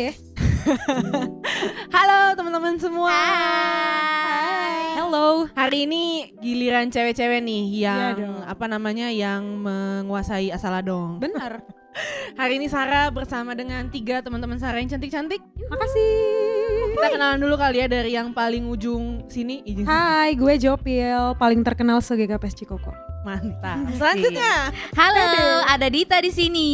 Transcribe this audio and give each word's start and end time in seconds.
Ya. 0.00 0.12
Halo 1.92 2.32
teman-teman 2.32 2.80
semua. 2.80 3.12
Hai. 3.12 4.96
Hello. 4.96 5.44
Hari 5.52 5.84
ini 5.84 6.32
giliran 6.40 6.88
cewek-cewek 6.88 7.44
nih 7.44 7.84
yang 7.84 8.16
Iya 8.16 8.16
dong. 8.16 8.40
apa 8.48 8.64
namanya 8.64 9.12
yang 9.12 9.60
menguasai 9.60 10.48
asaladong. 10.48 11.20
Benar. 11.20 11.60
Hari 12.40 12.56
ini 12.56 12.72
Sarah 12.72 13.12
bersama 13.12 13.52
dengan 13.52 13.92
tiga 13.92 14.24
teman-teman 14.24 14.56
Sarah 14.56 14.80
yang 14.80 14.88
cantik-cantik. 14.88 15.44
Makasih. 15.68 16.12
Kita 16.96 17.08
kenalan 17.12 17.36
dulu 17.36 17.60
kali 17.60 17.84
ya 17.84 17.86
dari 17.92 18.16
yang 18.16 18.32
paling 18.32 18.72
ujung 18.72 19.28
sini. 19.28 19.60
Izin 19.68 19.84
Hai, 19.84 20.32
gue 20.32 20.56
Jopil, 20.56 21.36
paling 21.36 21.60
terkenal 21.60 22.00
sebagai 22.00 22.40
KPS 22.40 22.56
Cikoko. 22.64 22.92
Mantap. 23.20 23.84
Selanjutnya. 24.00 24.72
Halo, 24.96 25.28
ada 25.68 25.92
Dita 25.92 26.24
di 26.24 26.32
sini. 26.32 26.70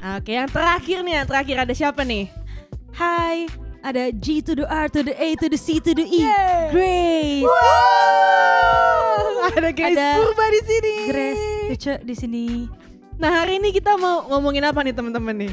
Oke, 0.00 0.32
yang 0.32 0.48
terakhir 0.48 1.04
nih, 1.04 1.12
yang 1.20 1.26
terakhir 1.28 1.56
ada 1.60 1.74
siapa 1.76 2.00
nih? 2.08 2.32
Hai, 2.96 3.52
ada 3.84 4.08
G 4.16 4.40
to 4.40 4.56
the 4.56 4.64
R 4.64 4.88
to 4.88 5.04
the 5.04 5.12
A 5.12 5.36
to 5.36 5.52
the 5.52 5.60
C 5.60 5.76
to 5.76 5.92
the 5.92 6.08
E. 6.08 6.24
Grace. 6.72 7.44
Ada 9.50 9.70
Grace 9.76 9.92
Ada 9.92 10.08
Purba 10.24 10.46
di 10.48 10.60
sini. 10.64 10.94
Grace 11.04 11.44
Cece 11.76 11.94
di 12.00 12.14
sini. 12.16 12.44
Nah 13.20 13.44
hari 13.44 13.60
ini 13.60 13.76
kita 13.76 14.00
mau 14.00 14.24
ngomongin 14.32 14.64
apa 14.64 14.80
nih 14.80 14.96
teman-teman 14.96 15.36
nih? 15.36 15.52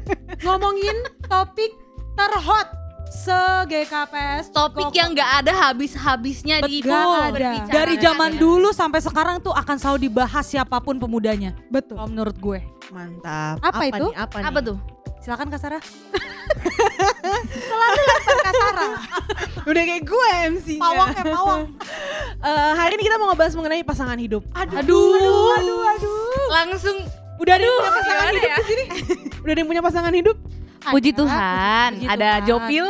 Ngomongin 0.48 0.96
topik 1.28 1.76
terhot 2.16 2.68
se-GKPS 3.10 4.52
Topik 4.52 4.92
yang 4.96 5.12
nggak 5.12 5.30
ada 5.44 5.52
habis-habisnya 5.70 6.64
di 6.64 6.80
berbicara. 6.84 7.68
Dari 7.68 7.94
zaman 8.00 8.36
dulu 8.36 8.72
sampai 8.72 9.00
sekarang 9.00 9.40
tuh 9.40 9.52
akan 9.52 9.76
selalu 9.80 10.08
dibahas 10.10 10.44
siapa 10.44 10.80
pun 10.80 10.96
pemudanya. 11.00 11.56
Betul. 11.68 12.00
Kalau 12.00 12.10
menurut 12.10 12.36
gue. 12.36 12.60
Mantap. 12.92 13.60
Apa 13.60 13.82
itu? 13.88 14.06
Nih, 14.12 14.18
apa, 14.18 14.36
Apa 14.44 14.58
nih? 14.60 14.68
tuh? 14.72 14.76
Silakan 15.24 15.48
Kak 15.48 15.60
Sarah. 15.60 15.82
Kasara. 18.44 18.86
Udah 19.70 19.82
kayak 19.88 20.04
gue 20.04 20.28
MC-nya. 20.52 20.82
Pawang 20.84 21.10
ya 21.16 21.24
pawang. 21.32 21.62
Eh, 22.44 22.72
hari 22.76 22.92
ini 23.00 23.02
kita 23.08 23.16
mau 23.16 23.32
ngebahas 23.32 23.54
mengenai 23.56 23.80
pasangan 23.80 24.18
hidup. 24.20 24.44
Aduh. 24.52 24.76
Aduh. 24.84 25.56
Aduh, 25.56 25.80
aduh. 25.96 26.44
Langsung 26.52 26.96
Udah 27.42 27.52
ada 27.58 27.64
yang 27.66 27.74
punya 27.76 27.92
pasangan 27.92 28.30
hidup 28.30 28.50
ya? 28.50 28.56
di 28.56 28.64
sini? 28.64 28.84
Udah 29.42 29.52
ada 29.52 29.60
yang 29.60 29.70
punya 29.70 29.82
pasangan 29.82 30.14
hidup? 30.14 30.36
Puji 30.92 31.10
Tuhan, 31.16 31.88
puji 31.96 32.06
ada 32.08 32.28
Tuhan. 32.40 32.46
Jopil. 32.48 32.84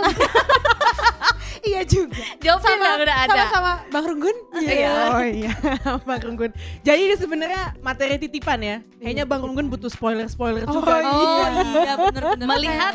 Iya 1.65 1.81
juga. 1.89 2.21
Jopil 2.45 2.77
yang 2.77 3.01
udah 3.01 3.17
ada. 3.25 3.33
Sama-sama 3.33 3.73
Bang 3.89 4.05
Runggun. 4.05 4.37
Iya. 4.61 4.93
Oh 5.17 5.25
iya, 5.25 5.53
Bang 6.09 6.21
Runggun. 6.21 6.51
Jadi 6.85 7.01
ini 7.09 7.17
sebenarnya 7.17 7.73
materi 7.81 8.21
titipan 8.21 8.61
ya. 8.61 8.77
Kayaknya 9.01 9.25
Bang 9.25 9.41
Runggun 9.41 9.73
butuh 9.73 9.89
spoiler-spoiler 9.89 10.69
juga. 10.69 11.01
nih. 11.01 11.09
Oh 11.09 11.49
iya 11.81 11.95
bener-bener. 11.97 12.47
Melihat 12.47 12.95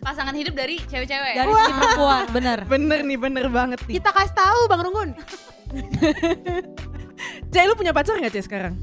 pasangan 0.00 0.32
hidup 0.32 0.56
dari 0.56 0.80
cewek-cewek. 0.88 1.34
dari 1.36 1.52
sisi 1.52 1.72
perempuan, 1.76 2.24
bener. 2.32 2.58
Bener 2.64 3.00
nih, 3.04 3.18
bener 3.20 3.46
banget 3.52 3.78
nih. 3.84 4.00
Kita 4.00 4.10
kasih 4.16 4.32
tahu 4.32 4.60
Bang 4.72 4.80
Runggun. 4.80 5.10
Cek, 7.52 7.64
lu 7.68 7.74
punya 7.76 7.92
pacar 7.92 8.16
gak 8.16 8.32
Cek 8.32 8.44
sekarang? 8.48 8.74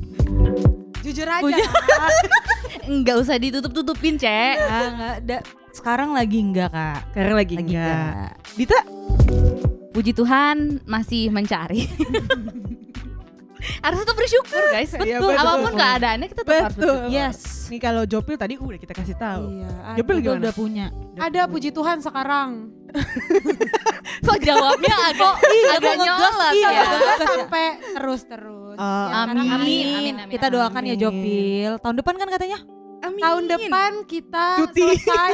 Jujur 1.07 1.23
aja. 1.23 1.56
Enggak 2.84 3.16
usah 3.23 3.40
ditutup-tutupin, 3.40 4.19
Cek. 4.19 4.56
Enggak, 4.59 4.88
enggak. 4.91 5.16
Da- 5.23 5.45
sekarang 5.72 6.09
lagi 6.12 6.38
enggak 6.41 6.69
kak. 6.73 7.00
Sekarang 7.13 7.34
lagi, 7.38 7.53
Lagi 7.56 7.66
enggak. 7.72 7.88
enggak. 7.88 8.31
Dita? 8.57 8.79
Puji 9.94 10.12
Tuhan 10.12 10.57
masih 10.84 11.31
mencari. 11.31 11.88
harus 13.78 13.97
tetap 14.00 14.16
bersyukur, 14.16 14.63
guys. 14.69 14.91
Iya, 14.94 15.18
Betul. 15.18 15.31
betul. 15.31 15.34
Apa 15.38 15.53
pun 15.59 15.73
keadaannya 15.73 16.28
kita 16.28 16.41
tetap 16.41 16.63
harus 16.63 16.78
Betul. 16.78 16.88
bersyukur. 16.97 17.13
Yes. 17.13 17.38
Nih 17.68 17.79
kalau 17.84 18.03
Jopil 18.03 18.35
tadi 18.35 18.53
udah 18.56 18.79
kita 18.79 18.94
kasih 18.95 19.16
tahu. 19.18 19.44
Iya. 19.53 19.69
Jopil 20.00 20.16
gimana? 20.19 20.39
udah 20.39 20.53
punya. 20.53 20.85
Ada 21.18 21.41
puji 21.45 21.69
Tuhan 21.72 21.97
sekarang. 22.00 22.50
Kok 24.28 24.39
jawabnya 24.39 24.95
agak 25.12 25.34
agak 25.78 25.94
ngegas, 25.94 25.97
nyolot 26.00 26.53
iya. 26.56 26.69
ya. 26.74 26.84
Sampai 27.19 27.66
terus-terus. 27.94 28.56
Oh, 28.56 28.56
Ya, 28.77 29.25
sekarang 29.25 29.41
amin. 29.41 29.55
amin. 29.57 29.85
Amin, 29.89 30.15
amin, 30.21 30.31
Kita 30.31 30.47
doakan 30.47 30.81
ya 30.81 30.93
amin. 30.93 31.01
Jopil. 31.01 31.71
Tahun 31.81 31.95
depan 31.97 32.13
kan 32.15 32.27
katanya? 32.29 32.59
Amin. 32.97 33.21
Tahun 33.21 33.43
depan 33.45 33.91
kita 34.05 34.45
Cuti. 34.61 34.81
selesai. 34.81 35.31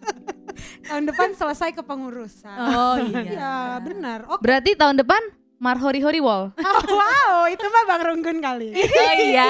tahun 0.88 1.04
depan 1.04 1.28
selesai 1.36 1.70
kepengurusan. 1.74 2.56
Oh 2.56 2.96
Iya, 2.96 3.76
benar. 3.86 4.24
Oke. 4.28 4.40
Berarti 4.40 4.72
tahun 4.72 4.96
depan 4.96 5.20
Marhori 5.56 6.00
Hori 6.00 6.20
Wall. 6.20 6.52
wow, 7.00 7.48
itu 7.48 7.64
mah 7.64 7.84
Bang 7.88 8.02
Runggun 8.04 8.40
kali. 8.40 8.72
Oh 8.76 9.12
iya. 9.16 9.48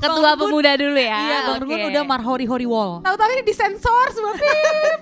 Ketua 0.00 0.36
pemuda 0.36 0.76
dulu 0.76 1.00
ya. 1.00 1.16
Iya, 1.16 1.38
Bang 1.48 1.60
Ruben 1.64 1.80
Oke. 1.80 1.88
udah 1.92 2.02
marhori 2.04 2.44
hori 2.44 2.68
wall. 2.68 3.00
Tahu-tahu 3.00 3.30
ini 3.36 3.42
disensor 3.44 4.06
semua 4.12 4.32
Pip. 4.36 5.00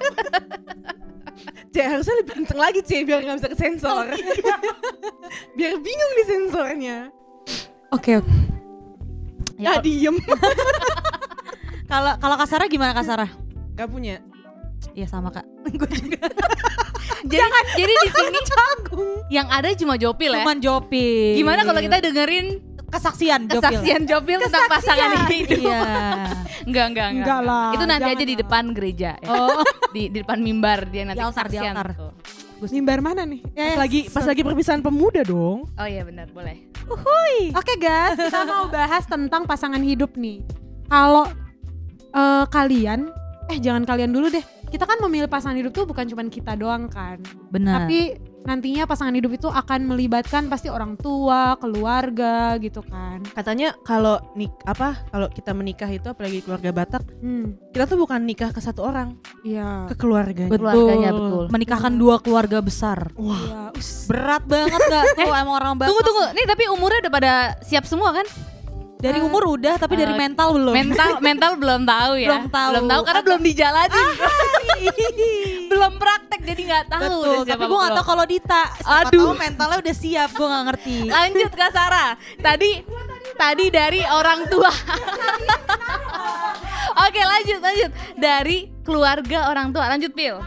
Cek 1.75 1.86
harusnya 1.91 2.15
lebih 2.22 2.32
kenceng 2.38 2.60
lagi 2.62 2.81
Cek 2.86 3.03
biar 3.03 3.19
gak 3.26 3.36
bisa 3.42 3.50
kesensor. 3.50 4.04
biar 5.59 5.75
bingung 5.82 6.12
di 6.15 6.25
Oke, 7.94 8.19
oke. 8.19 8.34
Ya, 9.55 9.78
Ya, 9.78 9.82
diem. 9.82 10.19
Kalau 11.91 12.19
kalau 12.19 12.34
Kak 12.34 12.49
Sarah 12.50 12.66
gimana 12.66 12.91
Kak 12.91 13.06
Sarah? 13.06 13.31
Gak 13.78 13.87
punya. 13.87 14.19
Iya 14.99 15.06
sama 15.06 15.31
Kak. 15.31 15.47
jadi 17.31 17.44
jadi 17.77 17.93
di 17.93 18.10
sini 18.10 18.38
yang 19.31 19.47
ada 19.47 19.71
cuma 19.78 19.94
Jopil 19.94 20.34
ya. 20.34 20.43
Cuman 20.43 20.59
Jopil. 20.59 21.38
Gimana 21.38 21.62
kalau 21.62 21.78
kita 21.78 22.03
dengerin 22.03 22.59
kesaksian 22.91 23.47
Jopil? 23.47 23.62
kesaksian 23.62 24.03
Jopil 24.10 24.38
tentang 24.43 24.66
pasangan 24.66 25.28
hidup? 25.31 25.60
Iya. 25.60 25.83
Enggak, 26.65 26.87
enggak, 26.91 27.09
enggak. 27.15 27.27
Enggak 27.27 27.41
lah, 27.47 27.71
Itu 27.77 27.84
nanti 27.84 28.03
jangan 28.03 28.16
aja 28.19 28.25
di 28.25 28.37
depan 28.38 28.65
gereja 28.75 29.10
ya. 29.21 29.28
Oh. 29.31 29.62
Di, 29.94 30.03
di 30.10 30.19
depan 30.25 30.38
mimbar 30.41 30.88
dia 30.91 31.03
nanti 31.06 31.21
Di 31.21 31.25
altar, 31.27 31.47
di 31.47 31.54
kesaksian 31.54 31.75
altar. 31.77 31.88
tuh. 31.94 32.12
Mimbar 32.62 33.00
mana 33.04 33.22
nih? 33.26 33.42
Pas 33.54 33.76
lagi 33.81 34.00
pas 34.09 34.25
lagi 34.25 34.42
perpisahan 34.44 34.81
pemuda 34.81 35.22
dong. 35.26 35.69
Oh 35.75 35.87
iya 35.88 36.03
benar, 36.06 36.31
boleh. 36.31 36.70
Oke 37.56 37.75
guys, 37.81 38.16
kita 38.16 38.44
mau 38.50 38.69
bahas 38.69 39.04
tentang 39.09 39.48
pasangan 39.48 39.81
hidup 39.81 40.15
nih. 40.16 40.44
Kalau 40.88 41.28
eh, 42.12 42.44
kalian, 42.48 43.09
eh 43.48 43.59
jangan 43.59 43.84
kalian 43.88 44.12
dulu 44.12 44.28
deh. 44.32 44.44
Kita 44.69 44.84
kan 44.84 44.98
memilih 45.06 45.31
pasangan 45.31 45.54
hidup 45.54 45.70
tuh 45.70 45.87
bukan 45.87 46.04
cuma 46.10 46.22
kita 46.26 46.59
doang 46.59 46.91
kan. 46.91 47.22
Benar. 47.50 47.87
Tapi 47.87 48.19
nantinya 48.44 48.84
pasangan 48.84 49.16
hidup 49.16 49.32
itu 49.37 49.49
akan 49.49 49.88
melibatkan 49.88 50.53
pasti 50.53 50.69
orang 50.69 51.00
tua, 51.00 51.56
keluarga 51.59 52.60
gitu 52.60 52.84
kan. 52.84 53.25
Katanya 53.32 53.72
kalau 53.82 54.21
nik 54.37 54.53
apa 54.69 55.00
kalau 55.09 55.28
kita 55.32 55.56
menikah 55.56 55.88
itu 55.88 56.06
apalagi 56.12 56.44
keluarga 56.44 56.71
Batak, 56.71 57.03
Hmm, 57.25 57.56
kita 57.72 57.88
tuh 57.88 57.97
bukan 58.00 58.21
nikah 58.25 58.53
ke 58.53 58.60
satu 58.60 58.84
orang, 58.84 59.16
iya. 59.43 59.88
ke 59.88 59.97
keluarganya. 59.97 60.53
Betul. 60.53 60.69
Keluarganya 60.69 61.10
betul. 61.12 61.44
Menikahkan 61.49 61.93
dua 61.97 62.16
keluarga 62.21 62.59
besar. 62.60 63.10
Wah, 63.16 63.72
us. 63.72 64.04
Berat 64.06 64.44
banget 64.44 64.78
gak 64.78 65.04
tuh 65.16 65.33
emang 65.33 65.56
orang 65.56 65.72
Batak. 65.81 65.88
Tunggu 65.91 66.03
tunggu, 66.04 66.25
nih 66.37 66.47
tapi 66.47 66.65
umurnya 66.69 67.09
udah 67.09 67.12
pada 67.12 67.33
siap 67.65 67.88
semua 67.88 68.12
kan? 68.12 68.27
Dari 69.04 69.20
umur 69.20 69.60
udah 69.60 69.77
tapi 69.77 70.01
dari 70.01 70.16
Eh, 70.16 70.18
mental 70.18 70.56
belum. 70.56 70.72
Mental 70.72 71.21
mental 71.28 71.53
belum 71.60 71.84
tahu 71.84 72.12
ya. 72.16 72.28
Belum 72.33 72.47
tahu. 72.48 72.71
Belum 72.72 72.86
tahu 72.89 73.01
karena 73.04 73.21
belum 73.21 73.41
dijalanin. 73.45 74.06
belum 75.71 75.92
praktek 76.01 76.41
jadi 76.41 76.62
nggak 76.65 76.84
tahu. 76.89 77.03
Betul, 77.04 77.21
udah 77.21 77.36
tapi 77.36 77.45
siapa 77.45 77.65
gue 77.68 77.77
gak 77.77 77.84
belum. 77.84 77.98
tau 78.01 78.06
kalau 78.09 78.24
Dita 78.24 78.62
Siapa 78.72 78.97
Aduh. 79.04 79.28
tahu 79.28 79.36
mentalnya 79.36 79.78
udah 79.84 79.95
siap, 79.95 80.28
gue 80.33 80.47
gak 80.47 80.65
ngerti 80.72 80.97
Lanjut 81.12 81.51
Kak 81.53 81.71
Sarah. 81.77 82.10
Tadi 82.41 82.71
tadi 83.34 83.66
dari 83.68 84.01
orang 84.09 84.41
tua. 84.48 84.72
Oke 87.04 87.21
lanjut 87.21 87.59
lanjut 87.60 87.91
dari 88.16 88.72
keluarga 88.80 89.51
orang 89.51 89.68
tua. 89.68 89.84
Lanjut 89.91 90.12
Pil. 90.16 90.41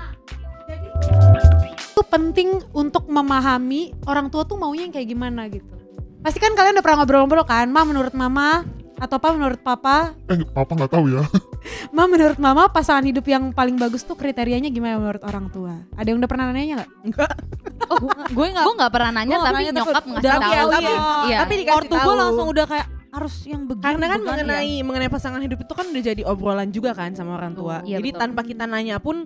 Itu 1.93 2.01
penting 2.07 2.57
untuk 2.73 3.05
memahami 3.05 3.93
orang 4.07 4.31
tua 4.31 4.41
tuh 4.41 4.57
maunya 4.57 4.87
yang 4.87 4.93
kayak 4.95 5.07
gimana 5.07 5.45
gitu. 5.45 5.76
Pasti 6.19 6.37
kan 6.37 6.51
kalian 6.51 6.73
udah 6.73 6.83
pernah 6.83 6.97
ngobrol-ngobrol 6.99 7.43
kan, 7.43 7.67
Ma 7.67 7.81
menurut 7.81 8.11
mama 8.11 8.65
atau 8.97 9.15
apa 9.15 9.29
menurut 9.29 9.61
papa 9.61 10.17
Eh, 10.25 10.41
papa 10.43 10.73
nggak 10.73 10.89
tahu 10.89 11.05
ya. 11.07 11.21
Ma 11.95 12.03
menurut 12.03 12.35
mama 12.37 12.65
pasangan 12.67 13.01
hidup 13.01 13.23
yang 13.23 13.51
paling 13.51 13.77
bagus 13.77 14.01
tuh 14.01 14.13
kriterianya 14.13 14.67
gimana 14.67 14.97
menurut 14.97 15.21
orang 15.21 15.47
tua? 15.47 15.77
Ada 15.93 16.09
yang 16.09 16.17
udah 16.17 16.25
pernah 16.25 16.45
nanya 16.49 16.81
nggak? 16.81 16.91
enggak. 17.03 17.33
Oh, 17.87 18.03
Gue 18.27 18.51
gak 18.51 18.67
gue 18.67 18.75
nggak 18.75 18.91
pernah 18.91 19.11
nanya 19.13 19.35
nggak 19.37 19.47
tapi 19.47 19.63
nanya, 19.63 19.71
nyokap 19.71 20.03
ngasih 20.03 20.27
tahu. 20.27 20.41
tahu, 20.43 20.67
Tapi, 20.67 20.83
iya. 20.83 20.99
iya. 21.23 21.37
Tapi 21.39 21.53
dikasih 21.55 21.77
Ortu 21.77 21.95
gue 21.95 22.15
langsung 22.17 22.47
udah 22.49 22.65
kayak 22.67 22.87
harus 23.07 23.35
yang 23.45 23.61
begini 23.63 23.85
Karena 23.85 24.05
kan 24.05 24.19
bukan 24.19 24.27
mengenai 24.27 24.67
ya? 24.67 24.83
mengenai 24.83 25.09
pasangan 25.09 25.39
hidup 25.39 25.59
itu 25.61 25.73
kan 25.73 25.85
udah 25.87 26.03
jadi 26.03 26.21
obrolan 26.25 26.69
juga 26.69 26.91
kan 26.91 27.09
sama 27.13 27.37
orang 27.37 27.53
tua. 27.53 27.79
Iya, 27.81 28.01
jadi 28.01 28.09
betul. 28.11 28.19
tanpa 28.19 28.41
kita 28.43 28.63
nanya 28.65 28.97
pun 28.97 29.23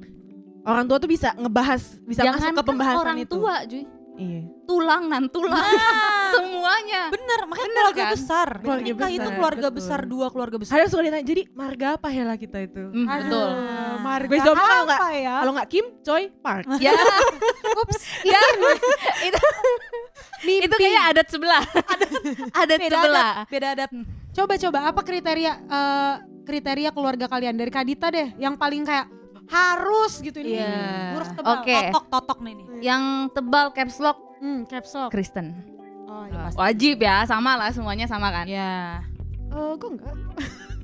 orang 0.61 0.85
tua 0.85 0.97
tuh 0.99 1.09
bisa 1.09 1.33
ngebahas, 1.33 1.81
bisa 2.03 2.21
Jangan 2.21 2.37
masuk 2.43 2.53
ke 2.53 2.63
pembahasan 2.69 3.01
orang 3.01 3.17
itu. 3.17 3.33
tua, 3.33 3.55
Juy. 3.65 3.83
Iya. 4.21 4.41
Tulang 4.63 5.03
nan 5.07 5.23
tulang. 5.27 5.57
Semuanya. 6.31 7.09
Bener, 7.09 7.39
makanya 7.43 7.65
Bener 7.65 7.81
keluarga 7.83 8.03
kan? 8.03 8.13
besar 8.13 8.47
Keluarga 8.55 8.85
Nikah 8.85 9.09
itu 9.09 9.19
besar, 9.19 9.33
keluarga 9.33 9.59
betul. 9.63 9.75
besar, 9.75 9.99
dua 10.05 10.27
keluarga 10.29 10.57
besar 10.57 10.73
Ada 10.73 10.85
suka 10.87 11.01
ditanya, 11.01 11.25
jadi 11.25 11.41
marga 11.51 11.87
apa 11.97 12.07
ya 12.07 12.23
lah 12.23 12.37
kita 12.37 12.57
itu? 12.61 12.83
Hmm, 12.87 13.07
betul. 13.09 13.49
Aduh, 13.49 13.97
marga 13.99 14.29
Gue 14.29 14.39
jawabnya 14.39 14.63
kalau 14.63 14.85
nggak- 14.85 15.01
apa 15.01 15.09
ya? 15.11 15.33
Kalau 15.35 15.51
nggak 15.51 15.67
Kim, 15.67 15.85
Choi, 16.01 16.23
Park. 16.37 16.65
Ya. 16.79 16.91
Ups. 17.73 17.99
Ya. 18.21 18.41
itu 19.27 19.41
Mimpi. 20.41 20.65
itu 20.65 20.75
kayak 20.75 21.03
adat 21.11 21.27
sebelah. 21.27 21.63
adat 22.55 22.79
Beda 22.79 22.95
sebelah. 22.95 23.31
adat, 23.35 23.49
beda 23.49 23.67
adat 23.73 23.89
Coba 24.31 24.53
coba 24.55 24.79
apa 24.87 25.01
kriteria 25.01 25.53
eh, 25.59 26.13
kriteria 26.41 26.89
keluarga 26.89 27.25
kalian 27.27 27.53
dari 27.53 27.67
Kadita 27.67 28.07
deh 28.07 28.31
yang 28.37 28.55
paling 28.55 28.81
kayak 28.81 29.05
harus 29.47 30.13
gitu 30.17 30.37
ini 30.37 30.57
Iya. 30.57 30.75
huruf 31.13 31.29
tebal. 31.31 31.53
Oke. 31.57 31.77
Totok 31.89 32.05
totok 32.07 32.39
nih 32.41 32.53
nih. 32.53 32.65
Yang 32.83 33.03
tebal 33.31 33.65
caps 33.71 33.97
lock 33.97 34.19
Hmm, 34.37 34.65
caps 34.65 34.91
lock. 34.91 35.09
Kristen. 35.09 35.53
Oh, 36.05 36.25
iya. 36.25 36.49
pasti. 36.49 36.57
Wajib 36.57 36.97
ya, 36.97 37.23
sama 37.23 37.55
lah 37.55 37.69
semuanya 37.69 38.03
sama 38.03 38.27
kan. 38.29 38.45
Ya. 38.45 39.05
Eh, 39.47 39.73
gue 39.75 39.89
enggak. 39.89 40.15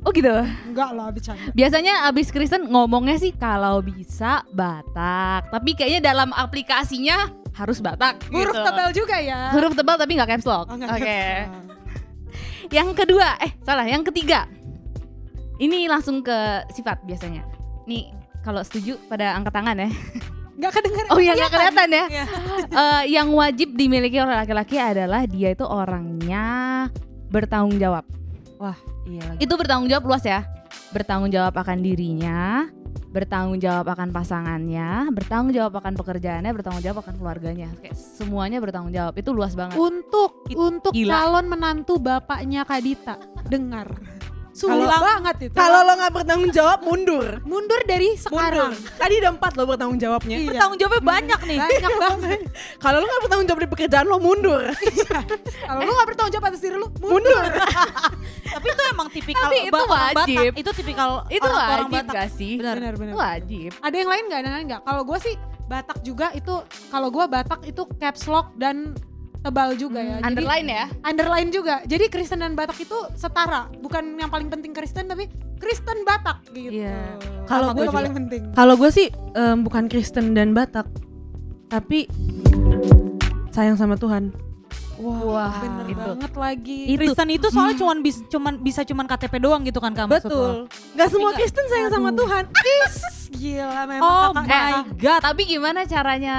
Oh 0.02 0.14
gitu. 0.14 0.30
Enggak 0.64 0.90
lah 0.94 1.10
bercanda. 1.10 1.50
Biasanya 1.52 2.06
abis 2.06 2.30
Kristen 2.30 2.70
ngomongnya 2.70 3.18
sih 3.18 3.34
kalau 3.34 3.82
bisa 3.82 4.46
Batak, 4.50 5.50
tapi 5.50 5.74
kayaknya 5.74 6.00
dalam 6.06 6.30
aplikasinya 6.32 7.28
harus 7.52 7.82
Batak. 7.82 8.30
Huruf 8.30 8.54
gitu. 8.54 8.62
tebal 8.64 8.90
juga 8.94 9.18
ya. 9.18 9.50
Huruf 9.52 9.74
tebal 9.74 9.98
tapi 9.98 10.16
nggak 10.16 10.30
caps 10.32 10.46
lock. 10.46 10.70
Oh, 10.70 10.78
Oke. 10.78 10.86
lock. 10.86 11.66
Yang 12.70 12.90
kedua, 12.96 13.42
eh 13.42 13.52
salah, 13.64 13.84
yang 13.84 14.04
ketiga. 14.04 14.46
Ini 15.58 15.90
langsung 15.90 16.22
ke 16.22 16.38
sifat 16.70 17.02
biasanya. 17.04 17.42
Nih 17.84 18.14
kalau 18.48 18.64
setuju 18.64 18.96
pada 19.12 19.36
angkat 19.36 19.52
tangan 19.52 19.76
ya. 19.76 19.90
Enggak 20.56 20.72
kedengeran. 20.80 21.10
Oh 21.12 21.20
yang 21.20 21.36
nggak 21.36 21.52
kelihatan 21.52 21.90
ya. 21.92 22.06
Iya. 22.08 22.26
Eh, 22.68 23.04
yang 23.16 23.32
wajib 23.32 23.80
dimiliki 23.80 24.20
oleh 24.20 24.36
laki-laki 24.38 24.76
adalah 24.76 25.24
dia 25.24 25.56
itu 25.56 25.64
orangnya 25.64 26.46
bertanggung 27.32 27.80
jawab. 27.80 28.04
Iya 29.08 29.24
lagi. 29.24 29.40
Itu 29.40 29.54
bertanggung 29.56 29.88
jawab 29.88 30.04
luas 30.04 30.24
ya. 30.28 30.44
Bertanggung 30.92 31.32
jawab 31.32 31.56
akan 31.56 31.80
dirinya, 31.80 32.68
bertanggung 33.12 33.58
jawab 33.58 33.88
akan 33.96 34.12
pasangannya, 34.12 35.08
bertanggung 35.16 35.56
jawab 35.56 35.80
akan 35.80 35.94
pekerjaannya, 35.96 36.52
bertanggung 36.52 36.84
jawab 36.84 37.00
akan 37.08 37.16
keluarganya. 37.16 37.72
Kayak 37.80 37.96
semuanya 37.96 38.60
bertanggung 38.60 38.92
jawab. 38.92 39.16
Itu 39.16 39.32
luas 39.32 39.56
banget. 39.56 39.80
Untuk 39.80 40.44
untuk 40.52 40.92
Gila. 40.92 41.12
calon 41.12 41.46
menantu 41.48 41.98
bapaknya 42.04 42.68
Kadita 42.68 43.16
dengar. 43.48 44.17
Kalau- 44.58 44.90
Sulit 44.90 44.90
banget 44.90 45.36
itu. 45.46 45.54
Kalau 45.54 45.80
lo 45.82 45.94
nggak 45.94 46.12
bertanggung 46.12 46.52
jawab 46.52 46.80
mundur. 46.82 47.28
mundur 47.46 47.82
dari 47.86 48.10
Mundur. 48.10 48.26
sekarang. 48.26 48.72
Tadi 48.74 49.14
ada 49.16 49.30
empat 49.30 49.52
lo 49.54 49.64
bertanggung 49.64 50.00
jawabnya. 50.00 50.36
Iya. 50.36 50.50
Bertanggung 50.50 50.78
jawabnya 50.78 51.04
banyak 51.06 51.40
nih. 51.46 51.58
Banyak 51.60 51.94
banget. 51.96 52.40
Kalau 52.78 52.98
lo 52.98 53.06
nggak 53.06 53.22
bertanggung 53.22 53.48
jawab 53.48 53.62
di 53.62 53.70
pekerjaan 53.70 54.06
lo 54.06 54.18
mundur. 54.18 54.62
Kalau 55.68 55.82
lu 55.84 55.92
gak 55.94 56.08
bertanggung 56.08 56.34
jawab 56.34 56.46
atas 56.48 56.62
diri 56.64 56.76
lu, 56.76 56.88
mundur. 56.98 57.44
Tapi 58.56 58.66
itu 58.66 58.84
emang 58.88 59.08
tipikal 59.12 59.44
Tapi 59.46 59.58
itu 59.68 59.76
orang 59.76 59.92
wajib. 59.92 60.16
Batak. 60.16 60.62
Itu 60.64 60.70
tipikal 60.74 61.10
Itu 61.28 61.44
orang, 61.44 61.60
orang 61.60 61.68
wajib 61.92 62.04
Batak. 62.08 62.16
gak 62.16 62.30
sih? 62.34 62.54
Benar. 62.58 62.76
Benar, 62.80 62.94
benar. 62.96 63.14
Wajib. 63.14 63.72
Ada 63.78 63.96
yang 63.96 64.10
lain 64.10 64.24
nggak? 64.26 64.40
Ada 64.40 64.48
yang 64.48 64.56
lain 64.58 64.68
nggak? 64.72 64.82
Kalau 64.84 65.02
gue 65.04 65.18
sih 65.20 65.36
Batak 65.68 66.00
juga 66.00 66.28
itu, 66.32 66.54
kalau 66.88 67.10
gue 67.12 67.26
Batak 67.28 67.62
itu 67.68 67.84
caps 68.00 68.24
lock 68.26 68.56
dan 68.56 68.96
tebal 69.40 69.74
juga 69.74 70.00
ya. 70.00 70.18
Jadi- 70.18 70.28
Underline 70.28 70.68
ya. 70.68 70.86
underline 71.02 71.50
juga. 71.50 71.76
Jadi 71.84 72.06
Kristen 72.08 72.40
dan 72.40 72.54
Batak 72.54 72.78
itu 72.78 72.98
setara. 73.14 73.70
Bukan 73.74 74.16
yang 74.16 74.28
paling 74.28 74.48
penting 74.48 74.72
Kristen 74.72 75.06
tapi 75.06 75.30
Kristen 75.56 76.04
Batak 76.04 76.44
gitu. 76.52 76.74
Iya. 76.78 77.18
Kalau 77.46 77.72
gue 77.72 77.84
itu 77.84 77.94
paling 77.94 78.14
penting. 78.16 78.42
Kalau 78.52 78.74
gue 78.74 78.90
sih 78.90 79.08
em, 79.34 79.58
bukan 79.60 79.86
Kristen 79.86 80.32
dan 80.32 80.52
Batak, 80.52 80.86
tapi 81.66 82.06
sayang 83.50 83.76
sama 83.76 83.96
Tuhan. 83.96 84.32
Wah, 84.98 85.62
Bener 85.62 85.86
itu. 85.88 86.02
banget 86.02 86.34
lagi. 86.36 86.80
Kristen 86.92 87.30
itu 87.30 87.48
soalnya 87.48 87.78
cuman 87.78 87.98
bis, 88.02 88.18
cuman 88.26 88.54
bisa 88.58 88.82
cuman 88.82 89.06
KTP 89.06 89.38
doang 89.38 89.62
gitu 89.62 89.78
kan 89.78 89.94
kamu 89.94 90.10
Betul. 90.12 90.66
Gak 90.92 91.08
semua 91.08 91.32
Kristen 91.32 91.66
sayang 91.68 91.92
sama 91.92 92.10
Tuhan. 92.12 92.50
Gila 93.38 93.86
memang 93.86 94.02
Oh 94.02 94.30
kakak. 94.34 94.42
my 94.42 94.50
Eh, 94.50 94.82
god. 94.98 95.22
Tapi 95.22 95.42
gimana 95.46 95.86
caranya 95.86 96.38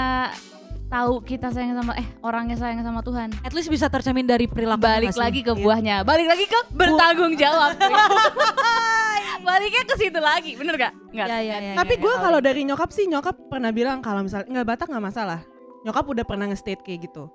tahu 0.89 1.21
kita 1.21 1.53
sayang 1.53 1.77
sama 1.77 1.93
eh 2.01 2.09
orangnya 2.25 2.57
sayang 2.57 2.81
sama 2.81 3.01
Tuhan? 3.05 3.29
At 3.45 3.53
least 3.53 3.69
bisa 3.69 3.87
tercermin 3.93 4.25
dari 4.25 4.49
perilaku. 4.49 4.81
Balik 4.83 5.15
lagi 5.15 5.41
ke 5.45 5.53
buahnya, 5.53 6.03
balik 6.03 6.27
lagi 6.27 6.45
ke 6.49 6.61
bertanggung 6.73 7.37
jawab. 7.37 7.77
Baliknya 9.49 9.83
ke 9.87 9.95
situ 9.97 10.21
lagi, 10.21 10.53
bener 10.59 10.75
gak? 10.77 10.93
Enggak. 11.13 11.27
Ya 11.29 11.39
ya 11.41 11.57
ya. 11.61 11.73
Tapi 11.79 11.95
ya, 11.97 12.03
gue 12.03 12.15
ya. 12.15 12.21
kalau 12.21 12.39
dari 12.43 12.61
nyokap 12.67 12.91
sih 12.91 13.05
nyokap 13.07 13.37
pernah 13.49 13.71
bilang 13.71 14.01
kalau 14.01 14.25
misalnya 14.25 14.49
nggak 14.51 14.67
Batak 14.67 14.89
nggak 14.91 15.05
masalah. 15.05 15.41
Nyokap 15.87 16.05
udah 16.05 16.25
pernah 16.27 16.45
nge-state 16.51 16.83
kayak 16.83 17.09
gitu. 17.09 17.31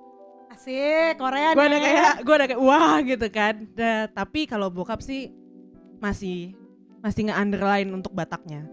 Asik, 0.54 1.18
Korea 1.18 1.58
Gue 1.58 1.66
nih. 1.66 1.70
udah 1.72 1.80
kayak 1.82 2.14
gue 2.22 2.34
udah 2.38 2.48
kayak 2.52 2.62
wah 2.62 2.96
gitu 3.02 3.28
kan. 3.34 3.54
Da- 3.74 4.10
tapi 4.12 4.46
kalau 4.46 4.70
bokap 4.70 5.02
sih 5.02 5.34
masih 5.98 6.54
masih 7.02 7.32
nge-underline 7.32 7.90
untuk 7.90 8.14
Bataknya. 8.14 8.68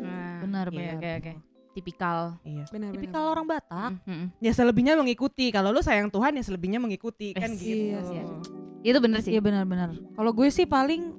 Nah, 0.00 0.40
Benar, 0.46 0.66
iya, 0.72 0.96
benar. 0.96 0.96
Oke, 0.96 1.10
oke. 1.20 1.32
Tipikal. 1.76 2.40
Iya. 2.40 2.64
Benar, 2.72 2.90
Tipikal 2.96 3.22
orang 3.28 3.44
Batak. 3.44 3.90
Mm, 3.92 4.00
mm, 4.00 4.16
mm. 4.16 4.26
Ya 4.40 4.52
selebihnya 4.56 4.96
mengikuti. 4.96 5.52
Kalau 5.52 5.68
lu 5.68 5.84
sayang 5.84 6.08
Tuhan 6.08 6.32
ya 6.32 6.42
selebihnya 6.42 6.80
mengikuti 6.80 7.36
kan 7.36 7.44
Eh, 7.44 7.60
gitu. 7.60 7.92
iya, 7.92 8.00
iya. 8.00 8.22
Itu 8.80 8.98
bener 8.98 9.20
sih. 9.20 9.36
Iya 9.36 9.44
benar-benar. 9.44 9.92
Kalau 9.92 10.30
gue 10.32 10.48
sih 10.48 10.64
paling 10.64 11.12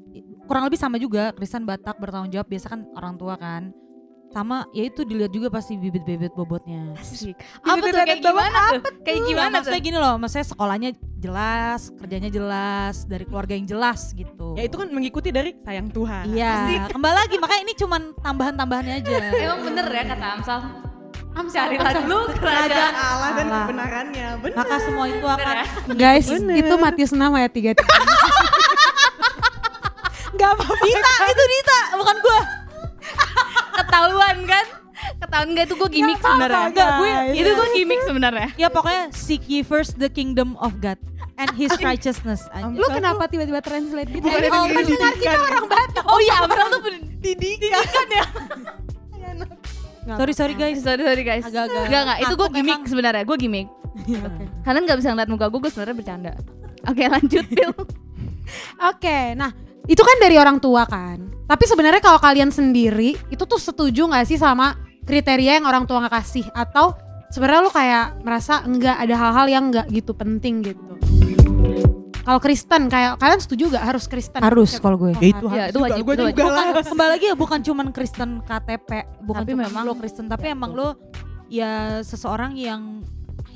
kurang 0.50 0.66
lebih 0.66 0.80
sama 0.80 0.98
juga 0.98 1.30
Kristen 1.32 1.62
Batak 1.62 2.02
bertanggung 2.02 2.34
jawab 2.34 2.50
biasa 2.50 2.66
kan 2.68 2.90
orang 2.98 3.14
tua 3.16 3.38
kan. 3.38 3.70
Sama 4.28 4.68
ya 4.70 4.84
itu 4.86 5.02
dilihat 5.02 5.32
juga 5.32 5.48
pasti 5.48 5.74
bibit-bibit 5.74 6.32
bobotnya. 6.32 6.94
Asik. 6.96 7.40
Apa 7.60 7.80
tuh 7.80 7.96
kayak 7.96 8.20
gimana 8.20 8.60
tuh? 8.76 8.82
Kayak 9.02 9.18
Ya, 9.18 9.26
gimana 9.26 9.48
tuh? 9.48 9.56
maksudnya 9.58 9.82
gini 9.82 9.98
loh, 9.98 10.16
maksudnya 10.18 10.46
sekolahnya 10.46 10.90
jelas, 11.18 11.82
kerjanya 11.96 12.30
jelas, 12.30 12.96
dari 13.04 13.24
keluarga 13.24 13.54
yang 13.56 13.66
jelas 13.66 14.12
gitu. 14.12 14.54
Ya 14.54 14.68
itu 14.68 14.76
kan 14.76 14.88
mengikuti 14.92 15.32
dari 15.32 15.56
sayang 15.64 15.90
Tuhan. 15.90 16.30
Iya, 16.30 16.86
kembali 16.92 17.16
lagi 17.16 17.36
makanya 17.38 17.62
ini 17.64 17.74
cuman 17.74 18.02
tambahan-tambahannya 18.20 18.94
aja. 19.00 19.16
Emang 19.34 19.62
bener 19.64 19.86
ya 19.88 20.04
kata 20.06 20.26
Amsal. 20.38 20.60
Amsal, 21.34 21.70
Carilah 21.70 21.94
dulu 22.02 22.20
kerajaan. 22.34 22.94
Allah 22.94 23.30
dan 23.32 23.46
kebenarannya. 23.48 24.28
Benar. 24.42 24.58
Maka 24.58 24.76
semua 24.82 25.06
itu 25.06 25.22
akan 25.22 25.38
Bener 25.38 25.58
ya? 25.58 25.96
Guys, 25.96 26.28
Bener. 26.28 26.56
itu 26.58 26.74
Matius 26.76 27.12
6 27.14 27.22
ayat 27.32 27.52
3. 27.54 27.74
Gak 30.38 30.50
apa-apa. 30.54 30.84
Dita, 30.84 31.12
itu 31.30 31.44
Dita, 31.48 31.80
bukan 31.96 32.16
gue. 32.20 32.40
Ketahuan 33.88 34.38
kan? 34.44 34.66
Ketahuan 34.98 35.48
gak 35.56 35.66
itu 35.66 35.76
gue 35.78 35.90
gimmick 35.90 36.20
sebenarnya. 36.20 36.66
Enggak, 36.68 36.90
gue- 37.00 37.16
Itu 37.32 37.50
Iya. 37.50 37.58
gue 37.58 37.68
gimmick 37.74 38.02
sebenarnya. 38.04 38.50
Ya 38.60 38.68
pokoknya 38.68 39.04
seek 39.16 39.48
ye 39.48 39.64
first 39.64 39.96
the 39.96 40.12
kingdom 40.12 40.60
of 40.60 40.78
God 40.78 41.00
and 41.38 41.50
his 41.56 41.72
righteousness. 41.80 42.50
Lu 42.74 42.86
kenapa 42.90 43.30
tiba-tiba 43.30 43.62
translate 43.62 44.10
gitu? 44.10 44.26
Bukan 44.26 44.42
oh, 44.52 44.68
pendengar 44.68 45.14
kita 45.16 45.38
orang 45.38 45.66
Batak. 45.70 46.06
Oh 46.06 46.20
iya, 46.20 46.44
Amsal 46.44 46.68
tuh 46.68 46.82
pendidikan 46.84 48.08
ya. 48.12 48.26
Sorry 50.08 50.34
sorry 50.34 50.56
guys. 50.56 50.80
Sorry 50.80 51.04
sorry 51.04 51.24
guys. 51.24 51.44
Agak-agak 51.44 51.84
Enggak 51.88 52.02
enggak, 52.08 52.20
itu 52.24 52.34
gue 52.34 52.50
gimmick 52.52 52.82
sebenarnya. 52.88 53.24
Gue 53.28 53.38
gimmick. 53.38 53.68
Oke. 53.98 54.44
Kalian 54.64 54.84
nggak 54.88 54.98
bisa 55.04 55.10
ngeliat 55.14 55.30
muka 55.30 55.46
gue, 55.50 55.60
gue 55.62 55.72
sebenarnya 55.72 55.96
bercanda. 55.98 56.32
Oke 56.90 57.04
lanjut 57.06 57.46
Phil. 57.46 57.72
Oke, 58.80 59.18
nah 59.36 59.52
itu 59.88 60.00
kan 60.00 60.18
dari 60.20 60.36
orang 60.36 60.60
tua 60.60 60.84
kan. 60.84 61.18
Tapi 61.44 61.64
sebenarnya 61.64 62.00
kalau 62.00 62.20
kalian 62.20 62.52
sendiri 62.52 63.16
itu 63.28 63.44
tuh 63.44 63.58
setuju 63.58 64.04
nggak 64.06 64.26
sih 64.26 64.36
sama 64.36 64.76
kriteria 65.02 65.58
yang 65.58 65.66
orang 65.66 65.84
tua 65.84 66.04
nggak 66.04 66.14
kasih 66.14 66.44
atau 66.52 66.92
sebenarnya 67.30 67.62
lu 67.62 67.72
kayak 67.72 68.06
merasa 68.22 68.60
enggak 68.62 68.96
ada 68.98 69.16
hal-hal 69.16 69.48
yang 69.48 69.64
enggak 69.68 69.88
gitu 69.88 70.12
penting 70.12 70.62
gitu. 70.62 70.84
Kalau 72.22 72.44
Kristen 72.44 72.92
kayak 72.92 73.24
kalian 73.24 73.40
setuju 73.40 73.72
gak 73.72 73.86
harus 73.88 74.04
Kristen? 74.04 74.44
Harus 74.44 74.76
kalau 74.78 75.00
gue. 75.00 75.16
Ya 75.16 75.32
itu 75.32 75.46
Ya, 75.48 75.48
harus 75.48 75.64
itu 75.64 75.80
juga. 75.80 75.86
wajib, 75.88 76.04
Gue 76.04 76.12
itu 76.12 76.24
juga 76.28 76.28
wajib. 76.28 76.44
lah. 76.52 76.66
Bukan, 76.68 76.84
kembali 76.92 77.10
lagi 77.10 77.26
ya 77.26 77.36
bukan 77.40 77.60
cuman 77.64 77.88
Kristen 77.96 78.30
KTP, 78.44 78.90
bukan 79.24 79.42
Tapi 79.42 79.52
cuma 79.56 79.64
memang- 79.64 79.84
lo 79.88 79.94
Kristen, 79.96 80.26
tapi 80.28 80.46
emang 80.52 80.72
lo 80.76 80.90
ya 81.48 81.72
seseorang 82.04 82.52
yang 82.60 83.00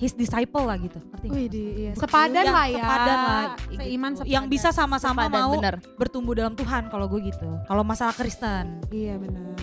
his 0.01 0.11
disciple 0.11 0.65
lah 0.65 0.75
gitu. 0.75 0.97
Ngerti 0.97 1.27
di- 1.47 1.73
iya. 1.79 1.91
sepadan 1.93 2.41
Yang 2.41 2.49
lah 2.51 2.65
ya. 2.65 2.75
Sepadan 2.75 3.17
lah. 3.19 3.43
Seiman 3.69 4.11
gitu. 4.11 4.17
sepadan. 4.17 4.33
Yang 4.33 4.45
bisa 4.49 4.69
sama-sama 4.73 5.21
mau 5.29 5.53
bener. 5.53 5.75
bertumbuh 5.95 6.33
dalam 6.33 6.57
Tuhan 6.57 6.89
kalau 6.89 7.05
gue 7.05 7.21
gitu. 7.23 7.45
Kalau 7.63 7.85
masalah 7.85 8.11
Kristen. 8.11 8.81
Iya 8.89 9.15
benar. 9.15 9.53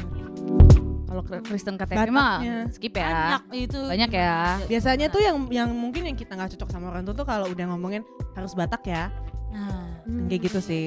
Kalau 1.09 1.23
Kristen 1.43 1.75
KTP 1.75 1.99
mah 2.09 2.39
skip 2.71 2.95
ya. 2.95 3.09
Banyak 3.09 3.43
itu. 3.59 3.81
Banyak 3.81 4.11
ya. 4.13 4.37
Biasanya 4.63 5.07
tuh 5.09 5.19
yang 5.19 5.37
yang 5.51 5.69
mungkin 5.69 6.05
yang 6.05 6.15
kita 6.15 6.37
nggak 6.37 6.55
cocok 6.55 6.69
sama 6.71 6.93
orang 6.93 7.03
tua 7.03 7.17
tuh 7.17 7.27
kalau 7.27 7.49
udah 7.49 7.65
ngomongin 7.67 8.07
harus 8.33 8.55
Batak 8.55 8.87
ya. 8.87 9.11
Nah, 9.51 9.99
Hmm. 10.05 10.25
Kayak 10.25 10.49
gitu 10.49 10.61
sih. 10.63 10.87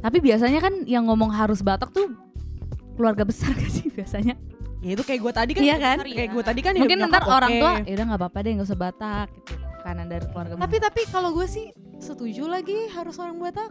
Tapi 0.00 0.18
biasanya 0.18 0.58
kan 0.58 0.84
yang 0.84 1.04
ngomong 1.04 1.30
harus 1.30 1.60
Batak 1.60 1.92
tuh 1.92 2.12
keluarga 2.96 3.22
besar 3.22 3.52
gak 3.56 3.70
sih 3.70 3.88
biasanya? 3.88 4.34
Ya 4.80 4.90
itu 4.96 5.04
kayak 5.04 5.20
gue 5.20 5.32
tadi 5.32 5.52
kan. 5.52 5.62
Iya 5.62 5.76
kan? 5.76 5.96
Kayak 6.00 6.30
gue 6.32 6.44
tadi 6.44 6.60
kan 6.64 6.72
ya 6.72 6.80
Mungkin 6.80 6.98
nyokap 7.04 7.20
ntar 7.20 7.24
orang 7.28 7.52
tua 7.60 7.72
ya 7.84 7.92
udah 8.00 8.04
nggak 8.08 8.20
apa-apa 8.20 8.38
deh 8.40 8.52
nggak 8.56 8.68
usah 8.68 8.80
Batak 8.80 9.28
gitu. 9.36 9.52
Kanan 9.80 10.06
dari 10.08 10.26
keluarga. 10.28 10.52
Tapi 10.56 10.76
tapi 10.80 11.00
kalau 11.08 11.30
gue 11.36 11.46
sih 11.48 11.66
setuju 12.00 12.48
lagi 12.48 12.88
harus 12.92 13.16
orang 13.20 13.36
Batak. 13.36 13.70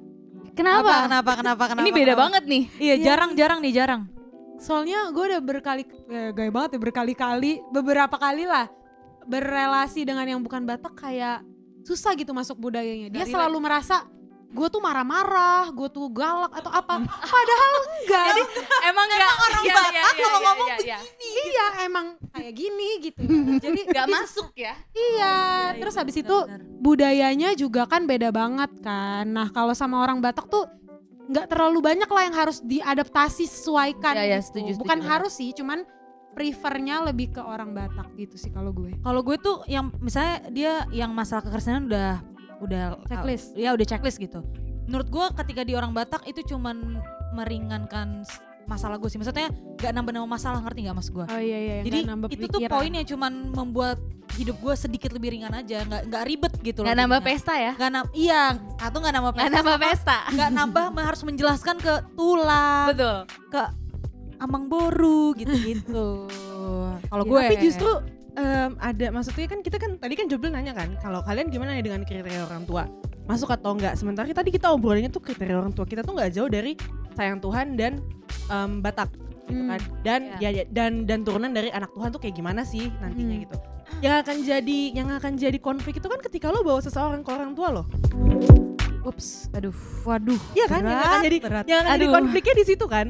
kenapa? 0.53 1.07
Kenapa? 1.07 1.31
Kenapa? 1.39 1.63
Kenapa? 1.71 1.83
Ini 1.85 1.91
beda 1.93 2.13
kenapa? 2.13 2.21
banget 2.25 2.43
nih. 2.45 2.63
Iya, 2.77 2.95
jarang-jarang 2.99 3.59
nih, 3.63 3.73
jarang. 3.73 4.01
Soalnya 4.59 5.07
gue 5.15 5.23
udah 5.23 5.39
berkali, 5.39 5.83
eh, 6.11 6.35
gaya 6.35 6.51
banget 6.51 6.75
ya 6.75 6.79
berkali-kali, 6.83 7.63
beberapa 7.71 8.11
kali 8.19 8.43
lah 8.43 8.67
berrelasi 9.29 10.03
dengan 10.03 10.25
yang 10.25 10.41
bukan 10.43 10.65
Batak 10.67 10.99
kayak 10.99 11.45
susah 11.85 12.17
gitu 12.17 12.35
masuk 12.35 12.59
budayanya. 12.59 13.07
Dia 13.07 13.23
Dari 13.23 13.31
selalu 13.31 13.57
merasa 13.61 14.03
gue 14.49 14.67
tuh 14.67 14.81
marah-marah, 14.81 15.69
gue 15.69 15.89
tuh 15.89 16.09
galak 16.09 16.49
atau 16.51 16.71
apa. 16.73 17.05
Padahal 17.05 17.73
enggak. 17.85 18.25
Jadi 18.27 18.41
emang 18.83 19.05
nggak 19.05 19.33
orang 19.39 19.63
Batak 19.69 20.13
kalau 20.17 20.39
ngomong 20.41 20.67
iya 21.21 21.65
emang 21.85 22.05
kayak 22.33 22.53
gini 22.53 22.89
gitu. 22.99 23.21
Jadi 23.61 23.79
nggak 23.85 24.07
dia- 24.09 24.17
masuk 24.19 24.49
ya. 24.57 24.73
Iya, 24.91 25.35
terus 25.77 25.95
habis 25.95 26.17
itu 26.17 26.37
budayanya 26.79 27.53
juga 27.53 27.85
kan 27.85 28.09
beda 28.09 28.29
banget 28.29 28.71
kan. 28.81 29.29
Nah 29.29 29.47
kalau 29.49 29.71
sama 29.71 30.01
orang 30.01 30.17
Batak 30.17 30.49
tuh 30.49 30.65
nggak 31.29 31.45
terlalu 31.45 31.79
banyak 31.85 32.09
lah 32.09 32.23
yang 32.25 32.33
harus 32.35 32.57
diadaptasi 32.59 33.45
sesuaikan 33.45 34.17
Ya, 34.17 34.25
ya, 34.25 34.37
gitu. 34.41 34.49
setuju, 34.49 34.69
setuju, 34.73 34.81
bukan 34.81 34.97
benar. 34.97 35.09
harus 35.13 35.33
sih 35.37 35.53
cuman 35.53 35.85
prefernya 36.33 37.05
lebih 37.05 37.37
ke 37.37 37.41
orang 37.43 37.69
Batak 37.69 38.17
gitu 38.17 38.33
sih 38.33 38.49
kalau 38.49 38.73
gue 38.73 38.97
Kalau 38.97 39.21
gue 39.21 39.37
tuh 39.37 39.61
yang 39.69 39.93
misalnya 40.01 40.41
dia 40.49 40.73
yang 40.89 41.13
masalah 41.13 41.45
kekerasan 41.45 41.85
udah 41.85 42.25
udah 42.59 42.83
Checklist. 43.05 43.55
ya 43.55 43.71
udah 43.71 43.85
checklist 43.85 44.17
gitu. 44.17 44.43
Menurut 44.85 45.07
gue 45.07 45.25
ketika 45.37 45.61
di 45.61 45.73
orang 45.73 45.91
Batak 45.91 46.25
itu 46.25 46.41
cuman 46.45 46.97
meringankan 47.33 48.25
masalah 48.65 48.95
gue 48.95 49.07
sih. 49.07 49.17
Maksudnya 49.17 49.49
gak 49.75 49.91
nambah-nambah 49.91 50.29
masalah 50.29 50.59
ngerti 50.59 50.79
gak 50.83 50.95
mas 50.95 51.07
gue? 51.07 51.23
oh 51.23 51.39
iya 51.39 51.57
iya 51.57 51.75
Jadi 51.81 51.97
nggak 51.99 52.11
nambah 52.11 52.27
itu 52.29 52.45
tuh 52.47 52.59
pikiran. 52.59 52.71
poinnya 52.71 53.03
cuman 53.03 53.33
membuat 53.49 53.97
hidup 54.31 54.55
gue 54.57 54.73
sedikit 54.73 55.09
lebih 55.09 55.29
ringan 55.31 55.51
aja, 55.51 55.81
nggak 55.83 56.01
nggak 56.05 56.23
ribet 56.23 56.53
gitu 56.61 56.81
Gak 56.81 56.87
loh. 56.87 56.97
nambah 56.97 57.19
jadinya. 57.19 57.29
pesta 57.33 57.53
ya? 57.55 57.71
Nggak 57.75 57.91
nam- 57.91 58.13
iya, 58.13 58.41
satu 58.77 58.95
nggak 58.97 59.13
nambah 59.13 59.31
Gak 59.31 59.39
pesta. 59.39 59.55
nambah 59.55 59.73
sama 59.73 59.83
pesta. 59.83 60.17
Nggak 60.29 60.49
nambah 60.53 60.85
harus 61.09 61.21
menjelaskan 61.23 61.75
ke 61.77 61.93
tulang, 62.13 62.85
Betul. 62.87 63.17
ke 63.49 63.61
amang 64.37 64.65
boru 64.65 65.33
gitu-gitu. 65.33 66.29
Kalau 67.09 67.23
Ya, 67.23 67.29
gue 67.29 67.41
Tapi 67.41 67.55
justru 67.59 67.91
em, 68.33 68.71
ada 68.77 69.05
maksudnya 69.09 69.47
kan 69.47 69.59
kita 69.59 69.77
kan 69.77 69.91
tadi 69.95 70.13
kan 70.13 70.25
Jobil 70.25 70.49
nanya 70.49 70.71
kan 70.71 70.93
kalau 70.97 71.21
kalian 71.21 71.47
gimana 71.47 71.73
ya 71.73 71.81
dengan 71.81 72.01
kriteria 72.01 72.45
orang 72.45 72.63
tua 72.63 72.85
masuk 73.25 73.49
atau 73.49 73.73
enggak 73.73 73.93
sementara 73.93 74.25
tadi 74.27 74.49
kita 74.49 74.69
obrolinnya 74.69 75.07
tuh 75.07 75.21
kriteria 75.21 75.55
orang 75.55 75.71
tua 75.71 75.83
kita 75.83 76.01
tuh 76.01 76.13
nggak 76.13 76.29
jauh 76.31 76.47
dari 76.47 76.73
sayang 77.13 77.37
Tuhan 77.37 77.73
dan 77.73 78.01
em, 78.47 78.79
Batak 78.79 79.09
gitu 79.45 79.57
Hmm. 79.57 79.65
kan 79.67 79.81
dan 80.03 80.21
Ya. 80.37 80.49
ya. 80.51 80.63
dan 80.67 80.91
dan 81.03 81.25
turunan 81.25 81.49
dari 81.49 81.69
anak 81.69 81.89
Tuhan 81.89 82.09
tuh 82.09 82.19
kayak 82.19 82.35
gimana 82.35 82.61
sih 82.61 82.93
nantinya 82.95 83.33
Hmm. 83.33 83.43
gitu 83.43 83.57
yang 83.99 84.15
akan 84.19 84.37
jadi 84.39 84.79
yang 84.93 85.09
akan 85.09 85.33
jadi 85.35 85.57
konflik 85.57 85.97
itu 85.97 86.05
kan 86.05 86.21
ketika 86.21 86.47
lo 86.47 86.61
bawa 86.61 86.77
seseorang 86.79 87.19
ke 87.19 87.29
orang 87.29 87.51
tua 87.51 87.67
lo 87.71 87.83
ups 89.01 89.49
Aduh. 89.51 89.73
waduh. 90.03 90.37
iya 90.53 90.65
kan 90.65 90.81
yang 90.83 91.01
akan 91.01 91.19
jadi 91.23 91.37
berat. 91.41 91.65
yang 91.65 91.81
akan 91.81 91.91
jadi 91.91 92.05
konfliknya 92.07 92.55
di 92.55 92.65
situ 92.67 92.85
kan 92.85 93.07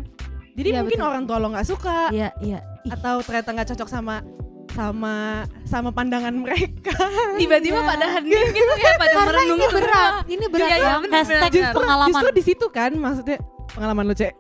jadi 0.56 0.70
Iya, 0.70 0.80
mungkin 0.80 0.96
betul. 0.98 1.10
orang 1.10 1.24
tua 1.24 1.38
lo 1.38 1.48
nggak 1.50 1.68
suka 1.68 2.00
iya. 2.10 2.30
Ih, 2.40 2.60
atau 2.88 3.20
ternyata 3.20 3.50
nggak 3.52 3.68
cocok 3.70 3.90
sama 3.90 4.24
sama 4.70 5.16
sama 5.64 5.90
pandangan 5.90 6.32
mereka 6.32 6.94
Tiba-tiba 7.36 7.78
Iya. 7.78 7.90
pada 7.90 8.06
hening 8.12 8.48
gitu 8.50 8.74
ya, 8.76 8.92
pada 8.96 9.14
karena 9.14 9.26
merenung. 9.26 9.58
ini 9.58 9.68
berat 9.70 10.14
ini 10.26 10.46
berat 10.48 10.68
Iya, 10.68 10.76
iya, 10.78 10.94
benar, 10.98 11.18
Hashtag 11.20 11.40
benar, 11.42 11.52
benar. 11.52 11.74
pengalaman. 11.76 12.12
Justru 12.12 12.30
di 12.32 12.44
situ 12.44 12.66
kan 12.70 12.92
maksudnya 12.94 13.38
pengalaman 13.70 14.04
lo 14.04 14.14
cek 14.14 14.34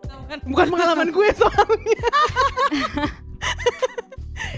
bukan 0.43 0.67
pengalaman 0.67 1.07
gue 1.09 1.27
soalnya 1.31 2.01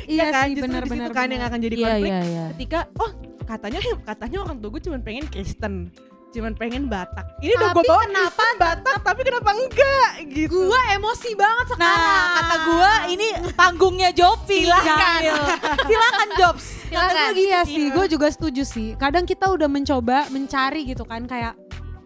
iya 0.08 0.26
kan 0.30 0.48
sih 0.48 0.56
justru 0.58 0.78
di 0.78 0.90
situ 0.92 1.12
kan 1.12 1.28
yang 1.28 1.40
benar. 1.40 1.50
akan 1.50 1.60
jadi 1.60 1.76
Iya, 1.76 1.86
konflik 1.90 2.08
iya, 2.08 2.20
iya. 2.24 2.46
ketika 2.54 2.80
oh 2.98 3.12
katanya 3.44 3.80
katanya 4.06 4.38
orang 4.40 4.56
tua 4.58 4.70
gue 4.70 4.82
cuma 4.82 4.98
pengen 5.00 5.26
Kristen 5.28 5.92
cuman 6.32 6.56
pengen 6.56 6.88
Batak. 6.88 7.38
Ini 7.44 7.54
udah 7.60 7.70
gue 7.76 7.84
bawa 7.84 8.02
kenapa 8.08 8.46
Batak 8.64 8.98
tapi 9.04 9.22
kenapa 9.28 9.50
enggak 9.52 10.10
gitu. 10.32 10.72
Gua 10.72 10.82
emosi 10.96 11.30
banget 11.36 11.66
sekarang. 11.76 12.00
Nah, 12.00 12.26
kata 12.40 12.56
gua 12.66 12.94
ini 13.12 13.28
panggungnya 13.54 14.10
Jopi. 14.16 14.64
Silakan. 14.66 15.22
Silakan 15.92 16.30
Jobs. 16.40 16.66
Silakan. 16.88 17.32
iya 17.36 17.60
sih 17.68 17.92
gue 17.92 18.06
juga 18.08 18.28
setuju 18.32 18.64
sih. 18.64 18.96
Kadang 18.96 19.28
kita 19.28 19.52
udah 19.52 19.68
mencoba 19.68 20.32
mencari 20.32 20.88
gitu 20.88 21.04
kan 21.04 21.28
kayak 21.28 21.56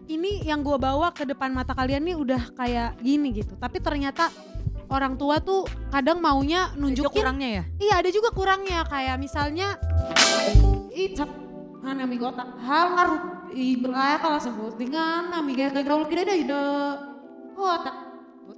ini 0.06 0.42
yang 0.46 0.62
gue 0.62 0.78
bawa 0.78 1.10
ke 1.10 1.26
depan 1.26 1.50
mata 1.50 1.74
kalian 1.74 2.02
nih 2.06 2.14
udah 2.18 2.42
kayak 2.54 2.98
gini 3.02 3.30
gitu. 3.34 3.54
Tapi 3.58 3.78
ternyata 3.82 4.30
orang 4.86 5.18
tua 5.18 5.42
tuh 5.42 5.66
kadang 5.90 6.22
maunya 6.22 6.70
Itu 6.74 6.78
nunjukin. 6.82 7.14
kurangnya 7.14 7.48
ya? 7.50 7.64
iya 7.82 7.94
ada 8.02 8.10
juga 8.10 8.30
kurangnya. 8.30 8.86
Kayak 8.86 9.16
misalnya 9.18 9.74
icap 10.94 11.30
nami 11.86 12.18
kota 12.18 12.42
hal 12.66 12.86
ngaruh 12.98 13.22
ibraya 13.54 14.16
kalau 14.18 14.40
sebut 14.40 14.74
dengan 14.80 15.30
nami 15.30 15.54
gaya 15.54 15.70
gaul 15.84 16.08
kira 16.08 16.24
ada 16.24 16.34
ide. 16.34 16.66
Kota 17.56 17.92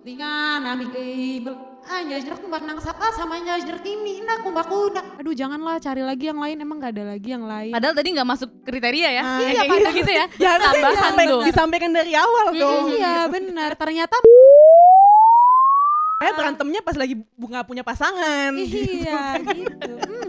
dengan 0.05 0.65
nami 0.65 0.89
gaya 0.89 1.53
Anya 1.89 2.21
jeruk 2.21 2.45
kumbak 2.45 2.69
nang 2.69 2.77
sapa 2.85 3.09
sama 3.17 3.41
nya 3.41 3.57
jeruk 3.65 3.81
ini 3.81 4.21
nah 4.21 4.45
kumbak 4.45 4.69
kuda. 4.69 5.17
Aduh 5.17 5.33
janganlah 5.33 5.81
cari 5.81 6.05
lagi 6.05 6.29
yang 6.29 6.37
lain 6.37 6.61
emang 6.61 6.85
gak 6.85 6.93
ada 6.93 7.17
lagi 7.17 7.33
yang 7.33 7.49
lain. 7.49 7.73
Padahal 7.73 7.95
tadi 7.97 8.09
nggak 8.13 8.29
masuk 8.29 8.51
kriteria 8.61 9.09
ya. 9.09 9.23
Ah, 9.25 9.41
Yang 9.41 9.49
iya, 9.49 9.63
kayak 9.65 9.73
gitu. 9.73 9.91
gitu 10.05 10.13
ya. 10.13 10.25
ya 10.45 10.53
Tambahan 10.61 11.13
tuh. 11.17 11.41
disampaikan 11.49 11.91
dari 11.97 12.13
awal 12.13 12.53
dong. 12.53 12.93
Iya 12.93 13.25
benar. 13.33 13.73
Ternyata 13.73 14.21
kayak 16.21 16.35
berantemnya 16.37 16.81
pas 16.85 16.97
lagi 16.99 17.15
bunga 17.41 17.65
punya 17.65 17.81
pasangan. 17.81 18.53
Iya 18.53 19.41
gitu. 19.49 19.93
Hmm. 19.97 20.29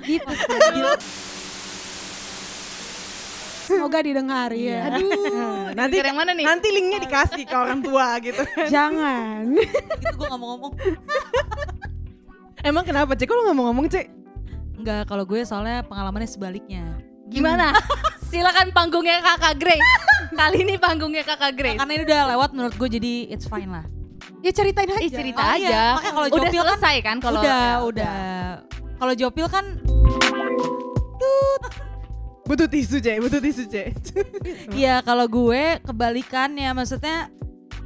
gitu. 0.00 0.32
Sih. 0.32 1.36
Semoga 3.68 4.00
didengar 4.00 4.48
ya 4.50 4.88
Nah, 4.88 5.68
nanti 5.78 6.00
yang 6.00 6.16
mana 6.16 6.32
nih? 6.32 6.42
nanti 6.42 6.68
linknya 6.68 6.98
dikasih 6.98 7.44
ke 7.44 7.52
orang 7.52 7.78
tua 7.78 8.16
gitu 8.18 8.40
jangan 8.66 9.52
Itu 10.00 10.14
gua 10.16 10.26
gak 10.26 10.38
mau 10.38 10.48
ngomong. 10.50 10.72
emang 12.60 12.82
kenapa 12.82 13.12
cek 13.12 13.24
kok 13.24 13.34
lo 13.34 13.42
ngomong 13.46 13.66
ngomong 13.68 13.86
cek 13.86 14.06
Enggak, 14.74 15.04
kalau 15.04 15.24
gue 15.24 15.42
soalnya 15.42 15.82
pengalamannya 15.82 16.30
sebaliknya. 16.30 16.86
Gimana? 17.26 17.74
Silakan 18.30 18.70
panggungnya 18.70 19.18
Kakak 19.18 19.58
Grey. 19.58 19.74
Kali 20.30 20.62
ini 20.62 20.78
panggungnya 20.78 21.26
Kakak 21.26 21.50
Grey. 21.52 21.74
Karena 21.74 21.92
ini 21.92 22.06
udah 22.06 22.20
lewat 22.30 22.50
menurut 22.52 22.78
gue 22.78 22.86
jadi 22.88 23.26
it's 23.26 23.44
fine 23.44 23.66
lah. 23.68 23.82
ya 24.38 24.54
ceritain 24.54 24.86
aja 24.86 25.02
Ih 25.02 25.10
cerita 25.10 25.42
Oh, 25.42 25.50
aja. 25.50 25.58
iya. 25.58 25.84
Makanya 25.92 26.14
kalau 26.14 26.26
udah 26.30 26.38
Jopil 26.40 26.62
kan- 26.62 26.70
selesai 26.70 26.96
kan 27.02 27.16
kalau 27.18 27.40
udah, 27.42 27.50
ya, 27.50 27.74
udah. 27.82 28.18
Kalau 28.94 29.14
Jopil 29.16 29.46
kan 29.50 29.64
butuh 32.48 32.68
tisu 32.68 32.96
cek. 33.04 33.16
Butuh 33.20 33.40
tisu 33.44 33.64
cek. 33.68 33.92
Iya 34.80 35.04
kalau 35.04 35.28
gue 35.28 35.76
kebalikannya. 35.84 36.72
Maksudnya 36.72 37.28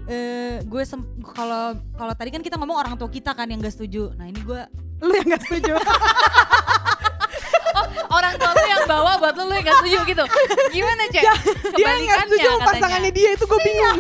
eh 0.07 0.63
gue 0.63 0.83
kalau 1.35 1.79
kalau 1.99 2.15
tadi 2.15 2.31
kan 2.31 2.43
kita 2.43 2.59
ngomong 2.59 2.79
orang 2.79 2.95
tua 2.95 3.11
kita 3.11 3.35
kan 3.35 3.51
yang 3.51 3.59
gak 3.59 3.75
setuju. 3.75 4.15
Nah 4.15 4.31
ini 4.31 4.39
gue 4.41 4.61
lu 5.03 5.13
yang 5.13 5.27
gak 5.35 5.43
setuju. 5.43 5.75
Orang 8.13 8.37
tua 8.37 8.53
lu 8.53 8.65
yang 8.69 8.85
bawa 8.85 9.17
buat 9.17 9.35
lu 9.41 9.49
lu 9.49 9.55
yang 9.57 9.65
gak 9.67 9.79
setuju 9.81 9.99
gitu. 10.05 10.25
Gimana 10.71 11.03
cek? 11.09 11.25
dia 11.75 11.89
yang 11.97 12.05
gak 12.07 12.21
setuju 12.29 12.49
sama 12.55 12.67
pasangannya 12.71 13.11
dia 13.11 13.31
itu 13.35 13.45
gue 13.49 13.61
bingung. 13.65 13.99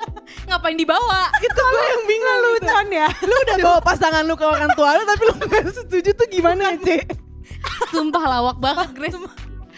Ngapain 0.48 0.76
dibawa? 0.76 1.32
itu 1.40 1.60
gue 1.60 1.84
yang 1.88 2.04
bingung 2.04 2.38
lucuan 2.44 2.86
ya? 2.92 3.08
Lu 3.24 3.34
udah 3.48 3.56
bawa 3.64 3.78
pasangan 3.80 4.22
lu 4.28 4.36
ke 4.36 4.44
orang 4.44 4.70
tua 4.76 5.00
lu 5.00 5.02
tapi 5.08 5.22
lu 5.26 5.34
gak 5.40 5.64
setuju 5.72 6.10
tuh 6.12 6.28
gimana 6.28 6.76
cek? 6.76 7.08
Sumpah 7.90 8.24
lawak 8.28 8.56
banget 8.60 8.88
Grace. 8.92 9.16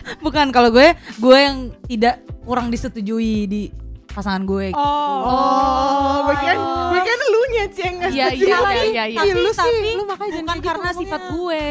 bukan 0.25 0.47
kalau 0.51 0.71
gue 0.71 0.89
gue 1.17 1.37
yang 1.37 1.57
tidak 1.85 2.15
kurang 2.43 2.69
disetujui 2.69 3.47
di 3.47 3.63
pasangan 4.09 4.43
gue. 4.43 4.73
gitu. 4.73 4.81
oh, 4.81 6.25
gue 6.25 6.37
kira 6.39 6.55
gue 6.57 7.01
kira 7.01 7.17
lu 7.27 7.41
nya 7.47 7.65
cek 7.69 7.85
yang 7.85 7.95
gak 7.97 8.11
Iya 8.11 8.27
setuju 8.27 8.45
iya 8.45 8.57
iya 8.57 8.83
iya. 8.83 9.05
iya. 9.07 9.19
Tapi, 9.21 9.31
lu 9.37 9.51
sih, 9.51 9.61
tapi 9.61 9.91
lu 9.93 10.05
makanya 10.05 10.31
jangan 10.33 10.47
bukan 10.47 10.57
gitu 10.57 10.67
karena 10.67 10.81
ngomongnya. 10.87 11.01
sifat 11.03 11.23
gue. 11.31 11.63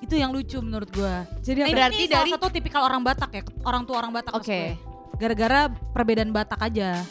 Itu 0.00 0.14
yang 0.16 0.30
lucu 0.32 0.58
menurut 0.58 0.90
gue. 0.90 1.14
jadi 1.40 1.58
Nah, 1.60 1.66
ini- 1.66 1.76
Berarti 1.76 1.96
ini 1.98 2.08
salah 2.08 2.18
dari- 2.18 2.32
satu 2.32 2.46
tipikal 2.48 2.82
orang 2.82 3.02
Batak 3.02 3.30
ya, 3.30 3.42
orang 3.62 3.82
tua 3.84 3.96
orang 3.98 4.12
Batak. 4.12 4.32
Oke. 4.32 4.48
gue. 4.48 4.64
Gara-gara 5.16 5.60
perbedaan 5.92 6.30
Batak 6.30 6.60
aja. 6.62 7.04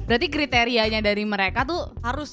Berarti 0.00 0.26
kriterianya 0.26 0.98
dari 0.98 1.22
mereka 1.22 1.62
tuh 1.62 1.92
Harus 2.00 2.32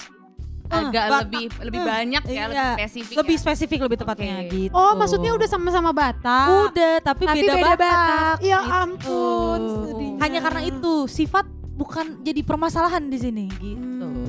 agak 0.69 1.03
Batak. 1.03 1.19
lebih 1.23 1.45
lebih 1.61 1.77
Eh, 1.77 1.85
banyak 1.85 2.21
ya, 2.23 2.29
iya. 2.29 2.45
lebih 2.45 2.65
spesifik. 2.75 3.15
lebih 3.15 3.33
ya. 3.33 3.41
spesifik 3.41 3.79
lebih 3.81 3.97
tepatnya 3.97 4.33
Oke. 4.37 4.49
gitu. 4.49 4.73
oh 4.73 4.91
maksudnya 4.93 5.31
udah 5.31 5.47
sama-sama 5.47 5.89
Batak 5.91 6.47
Udah, 6.67 6.93
tapi, 7.01 7.23
tapi 7.23 7.37
beda, 7.39 7.53
beda, 7.53 7.63
Batak. 7.63 7.77
Batak 7.77 8.35
ya 8.41 8.57
gitu. 8.57 8.73
ampun 8.73 9.59
sedihnya. 9.83 10.17
Hanya 10.19 10.39
karena 10.41 10.61
itu 10.63 10.91
sifat 11.05 11.45
bukan 11.71 12.05
jadi 12.21 12.41
permasalahan 12.41 13.03
di 13.05 13.17
sini 13.17 13.45
gitu. 13.53 14.05
Hmm. 14.05 14.25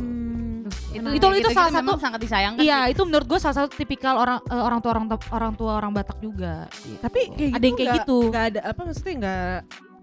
Itu 0.89 0.95
Itu- 0.95 1.11
itu 1.11 1.27
gitu-gitu 1.39 1.49
salah 1.55 1.71
satu- 1.71 1.99
sangat 1.99 2.19
disayangkan. 2.19 2.59
Iya, 2.59 2.79
sih. 2.83 2.91
itu 2.93 3.01
menurut 3.03 3.27
gue 3.27 3.39
salah 3.39 3.57
satu 3.57 3.69
tipikal 3.73 4.15
orang 4.17 4.39
eh, 4.43 4.59
orang 4.59 4.79
tua 4.79 4.91
orang 4.93 5.05
orang 5.31 5.53
tua 5.55 5.71
orang 5.75 5.91
Batak 5.91 6.19
juga. 6.19 6.67
gitu. 6.79 6.99
tapi 6.99 7.19
kayak 7.31 7.51
Ada 7.51 7.63
yang 7.63 7.75
kayak 7.75 7.89
nggak- 7.89 7.99
gitu. 8.03 8.17
nggak 8.29 8.45
ada 8.47 8.61
apa 8.65 8.81
maksudnya 8.83 9.15
nggak 9.17 9.53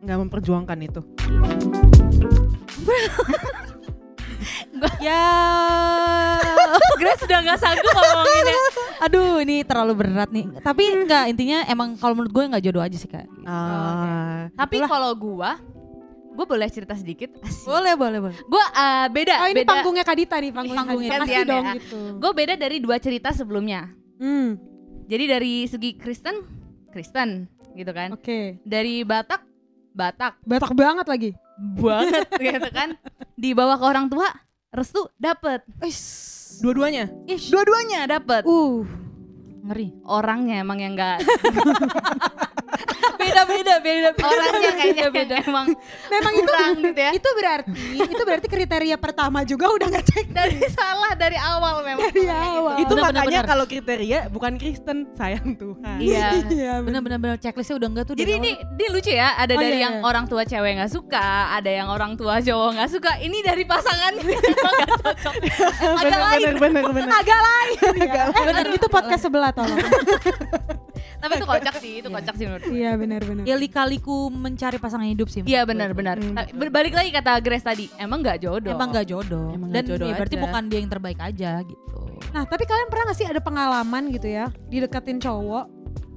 nggak 0.01 0.17
memperjuangkan 0.19 0.77
itu 0.81 1.01
ya, 4.99 5.23
Grace 6.99 7.21
sudah 7.23 7.39
nggak 7.43 7.59
sanggup 7.59 7.91
ngomonginnya. 7.91 8.57
aduh 9.03 9.39
ini 9.43 9.61
terlalu 9.63 9.93
berat 10.05 10.29
nih. 10.31 10.45
Tapi 10.59 10.83
enggak 10.91 11.27
intinya 11.27 11.63
emang 11.67 11.95
kalau 11.95 12.15
menurut 12.15 12.31
gue 12.31 12.43
nggak 12.55 12.63
jodoh 12.63 12.83
aja 12.83 12.97
sih 12.97 13.07
kak. 13.07 13.27
ah 13.45 14.47
Tapi 14.55 14.83
kalau 14.83 15.11
gua, 15.15 15.59
gua 16.33 16.45
boleh 16.47 16.67
cerita 16.71 16.95
sedikit. 16.95 17.35
Boleh 17.63 17.93
boleh 17.95 18.19
boleh. 18.23 18.37
Gua 18.47 18.63
eh, 18.71 19.07
beda, 19.11 19.33
oh 19.43 19.47
ini 19.51 19.61
beda. 19.63 19.69
panggungnya 19.71 20.05
Kadita 20.07 20.35
nih 20.39 20.51
panggungnya, 20.51 20.81
Panggungnya 20.83 21.09
Kadita. 21.11 21.25
Kasih 21.27 21.43
dong 21.45 21.65
ya. 21.65 21.73
gitu 21.79 21.99
Gue 22.19 22.31
beda 22.31 22.53
dari 22.55 22.77
dua 22.79 22.97
cerita 22.99 23.29
sebelumnya. 23.31 23.91
hmm. 24.19 24.49
Jadi 25.05 25.23
dari 25.29 25.53
segi 25.69 25.93
Kristen, 26.01 26.35
Kristen 26.89 27.45
gitu 27.77 27.91
kan. 27.93 28.15
oke 28.17 28.57
Dari 28.65 29.05
Batak, 29.05 29.45
Batak 29.93 30.41
Batak 30.41 30.73
banget 30.73 31.05
lagi 31.05 31.31
banget 31.55 32.27
gitu 32.51 32.69
kan. 32.71 32.99
Dibawa 33.35 33.79
ke 33.79 33.85
orang 33.87 34.07
tua, 34.11 34.27
restu 34.75 35.07
dapet. 35.15 35.63
Ish. 35.81 36.59
dua-duanya 36.61 37.11
Ish. 37.27 37.51
Dua-duanya 37.51 38.07
dapet. 38.07 38.43
uh 38.47 38.83
Ngeri. 39.65 39.97
Orangnya 40.05 40.61
emang 40.61 40.77
yang 40.77 40.93
nggak 40.93 41.25
Beda 43.35 43.75
beda 43.83 44.09
beda 44.09 44.09
orangnya 44.23 44.71
kayaknya 44.73 45.09
beda 45.11 45.35
emang 45.43 45.67
Memang 46.07 46.33
itu 46.33 46.43
kurang 46.45 46.71
gitu 46.79 46.95
ya 46.95 47.11
itu 47.11 47.29
berarti 47.35 47.69
itu 47.97 48.21
berarti 48.23 48.47
kriteria 48.47 48.95
pertama 48.95 49.43
juga 49.43 49.67
udah 49.67 49.87
nggak 49.89 50.05
cek 50.05 50.27
dari 50.31 50.55
salah 50.71 51.11
dari 51.13 51.35
awal 51.35 51.83
memang 51.83 52.07
dari 52.07 52.25
awal. 52.25 52.75
Itu 52.79 52.93
Bener, 52.93 53.11
makanya 53.11 53.41
kalau 53.43 53.65
kriteria 53.65 54.19
bukan 54.29 54.55
Kristen, 54.55 55.11
sayang 55.13 55.55
Tuhan. 55.55 55.97
iya 55.99 56.27
Iya, 56.55 56.79
bener 56.79 57.01
bener 57.01 57.17
bener 57.17 57.37
checklistnya 57.37 57.75
udah 57.75 57.89
enggak 57.89 58.05
tuh 58.07 58.15
Jadi 58.15 58.31
ini, 58.31 58.51
ini 58.55 58.85
lucu 58.87 59.11
ya, 59.11 59.35
ada 59.35 59.51
Oh, 59.51 59.59
dari 59.59 59.79
iya, 59.79 59.85
yang 59.87 59.95
iya. 59.99 60.03
orang 60.03 60.25
tua 60.25 60.43
cewek 60.43 60.71
nggak 60.75 60.91
suka, 60.91 61.27
ada 61.51 61.67
yang 61.67 61.87
orang 61.87 62.15
tua 62.15 62.39
cowok 62.39 62.69
nggak 62.75 62.89
suka. 62.89 63.11
Ini 63.17 63.37
dari 63.41 63.63
pasangan 63.63 64.13
cocok. 65.03 65.33
Agak 65.95 66.19
lain, 66.21 66.55
bener, 66.55 66.83
bener, 66.83 66.83
bener. 66.91 67.09
agak 67.09 67.39
lain. 67.39 67.77
Eh, 68.29 68.43
bener 68.45 68.65
itu 68.71 68.87
podcast 68.87 69.23
sebelah 69.23 69.51
tolong. 69.51 69.79
tapi 71.15 71.33
itu 71.35 71.47
kocak 71.47 71.75
sih, 71.79 71.91
itu 71.99 72.07
kocak 72.07 72.35
sih 72.35 72.45
menurut. 72.45 72.65
Iya 72.67 72.91
benar-benar. 73.25 73.45
ya 73.45 73.55
lika-liku 73.55 74.15
mencari 74.27 74.77
pasangan 74.77 75.05
hidup 75.05 75.27
sih 75.27 75.41
Iya 75.41 75.61
menurut 75.61 75.65
gue. 75.65 75.69
benar-benar. 75.97 76.15
Hmm. 76.17 76.35
Tapi 76.35 76.49
Berbalik 76.55 76.93
lagi 76.93 77.09
kata 77.09 77.31
Grace 77.39 77.63
tadi, 77.63 77.85
emang 77.95 78.19
nggak 78.19 78.37
jodoh. 78.39 78.71
emang 78.71 78.89
gak 78.89 79.05
jodoh 79.05 79.49
Emang 79.51 79.69
dan 79.69 79.81
nggak 79.81 79.89
jodoh 79.91 80.07
ya 80.07 80.15
berarti 80.15 80.35
aja. 80.35 80.43
bukan 80.43 80.63
dia 80.65 80.77
yang 80.77 80.91
terbaik 80.91 81.19
aja 81.19 81.51
gitu 81.61 81.93
Nah, 82.31 82.43
tapi 82.43 82.63
kalian 82.63 82.87
pernah 82.87 83.03
gak 83.05 83.17
sih 83.17 83.25
ada 83.25 83.39
pengalaman 83.39 84.07
gitu 84.09 84.27
ya, 84.27 84.47
dideketin 84.65 85.19
cowok, 85.19 85.67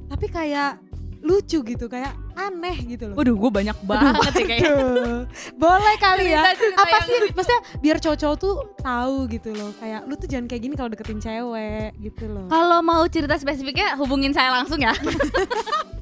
tapi 0.08 0.26
kayak 0.26 0.78
lucu 1.20 1.58
gitu, 1.60 1.86
kayak 1.86 2.10
aneh 2.32 2.74
gitu 2.86 3.10
loh. 3.10 3.14
Waduh, 3.14 3.34
gue 3.36 3.50
banyak 3.52 3.78
banget 3.82 4.32
sih 4.32 4.44
kayaknya. 4.44 4.70
Aduh. 4.72 5.22
Boleh 5.56 5.94
kali 5.98 6.30
ya. 6.32 6.42
Apa 6.74 7.02
sih? 7.02 7.18
Maksudnya 7.28 7.60
biar 7.76 7.98
cowok-cowok 7.98 8.36
tuh 8.36 8.54
tahu 8.78 9.26
gitu 9.28 9.50
loh. 9.52 9.70
Kayak 9.76 10.06
lu 10.06 10.14
tuh 10.14 10.26
jangan 10.26 10.46
kayak 10.46 10.62
gini 10.64 10.74
kalau 10.74 10.86
deketin 10.88 11.18
cewek 11.18 11.90
gitu 11.98 12.24
loh. 12.26 12.46
Kalau 12.46 12.78
mau 12.80 13.02
cerita 13.04 13.34
spesifiknya 13.34 13.94
hubungin 13.96 14.30
saya 14.30 14.54
langsung 14.54 14.78
ya. 14.78 14.94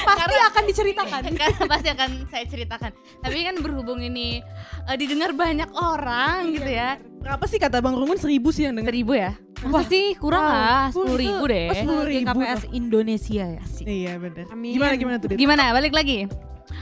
Pasti 0.00 0.36
akan 0.40 0.62
diceritakan. 0.64 1.20
Karena 1.40 1.62
pasti 1.66 1.88
akan 1.88 2.08
saya 2.26 2.44
ceritakan. 2.44 2.90
Tapi 3.20 3.38
kan 3.40 3.56
berhubung 3.58 3.98
ini 3.98 4.40
eh, 4.84 4.96
didengar 4.96 5.32
banyak 5.32 5.70
orang 5.72 6.50
gitu 6.50 6.66
ya. 6.66 6.96
Berapa 7.20 7.44
sih 7.44 7.56
kata 7.56 7.78
Bang 7.78 7.94
Rungun? 7.94 8.16
Seribu 8.16 8.48
sih 8.48 8.64
yang 8.64 8.74
denger. 8.74 8.90
Seribu 8.90 9.12
ya? 9.12 9.32
Masa 9.60 9.86
sih 9.86 10.16
kurang 10.16 10.40
Wow. 10.40 10.50
lah, 10.50 10.80
Oh, 10.88 10.92
sepuluh 10.96 11.16
ribu 11.20 11.44
deh. 11.46 11.66
oh, 11.66 11.74
sepuluh 11.76 12.04
ribu. 12.06 12.26
KPS 12.32 12.62
Indonesia 12.70 13.44
ya 13.50 13.62
sih 13.66 13.84
Iya. 13.84 14.16
Amin. 14.48 14.72
Gimana 14.72 14.92
gimana 14.96 15.16
tuh? 15.16 15.28
Gimana? 15.32 15.64
Balik 15.70 15.92
lagi. 15.92 16.24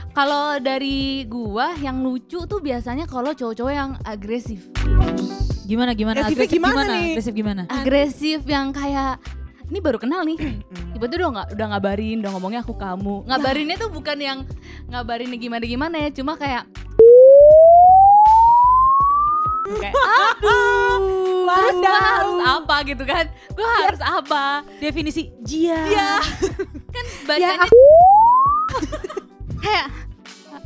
Kalau 0.09 0.57
dari 0.57 1.23
gua 1.25 1.75
yang 1.75 1.99
lucu 1.99 2.39
tuh 2.41 2.59
biasanya 2.59 3.03
kalau 3.03 3.31
cowok-cowok 3.31 3.73
yang 3.73 3.99
agresif. 4.01 4.71
gimana 5.65 5.93
gimana 5.93 6.25
Agresifnya 6.25 6.33
agresif 6.41 6.57
gimana 6.57 6.73
gimana 6.73 6.89
nih? 6.89 7.05
agresif 7.05 7.33
gimana 7.35 7.61
Agresif 7.69 8.39
yang 8.43 8.67
kayak 8.71 9.21
ini 9.69 9.79
baru 9.79 10.01
kenal 10.01 10.25
nih. 10.25 10.37
Tiba-tiba 10.97 11.29
udah 11.29 11.31
nggak 11.31 11.47
udah 11.53 11.67
ngabarin, 11.73 12.17
udah 12.25 12.31
ngomongnya 12.33 12.61
aku 12.65 12.73
kamu. 12.73 13.29
Ngabarinnya 13.29 13.75
tuh 13.77 13.89
bukan 13.93 14.17
yang 14.17 14.39
ngabarinnya 14.89 15.37
gimana 15.37 15.63
gimana 15.63 15.95
ya, 16.01 16.09
cuma 16.09 16.33
kayak 16.35 16.65
kayak 19.69 19.93
aduh 20.33 20.97
terus 21.49 21.77
gue 21.77 21.93
harus 21.93 22.41
apa 22.41 22.75
gitu 22.89 23.03
kan? 23.05 23.25
Gue 23.53 23.69
harus 23.85 24.01
apa? 24.01 24.65
Definisi 24.81 25.29
jia. 25.45 25.77
Iya. 25.85 26.11
Kan 26.89 27.05
bacanya 27.29 27.69
kayak 29.63 30.08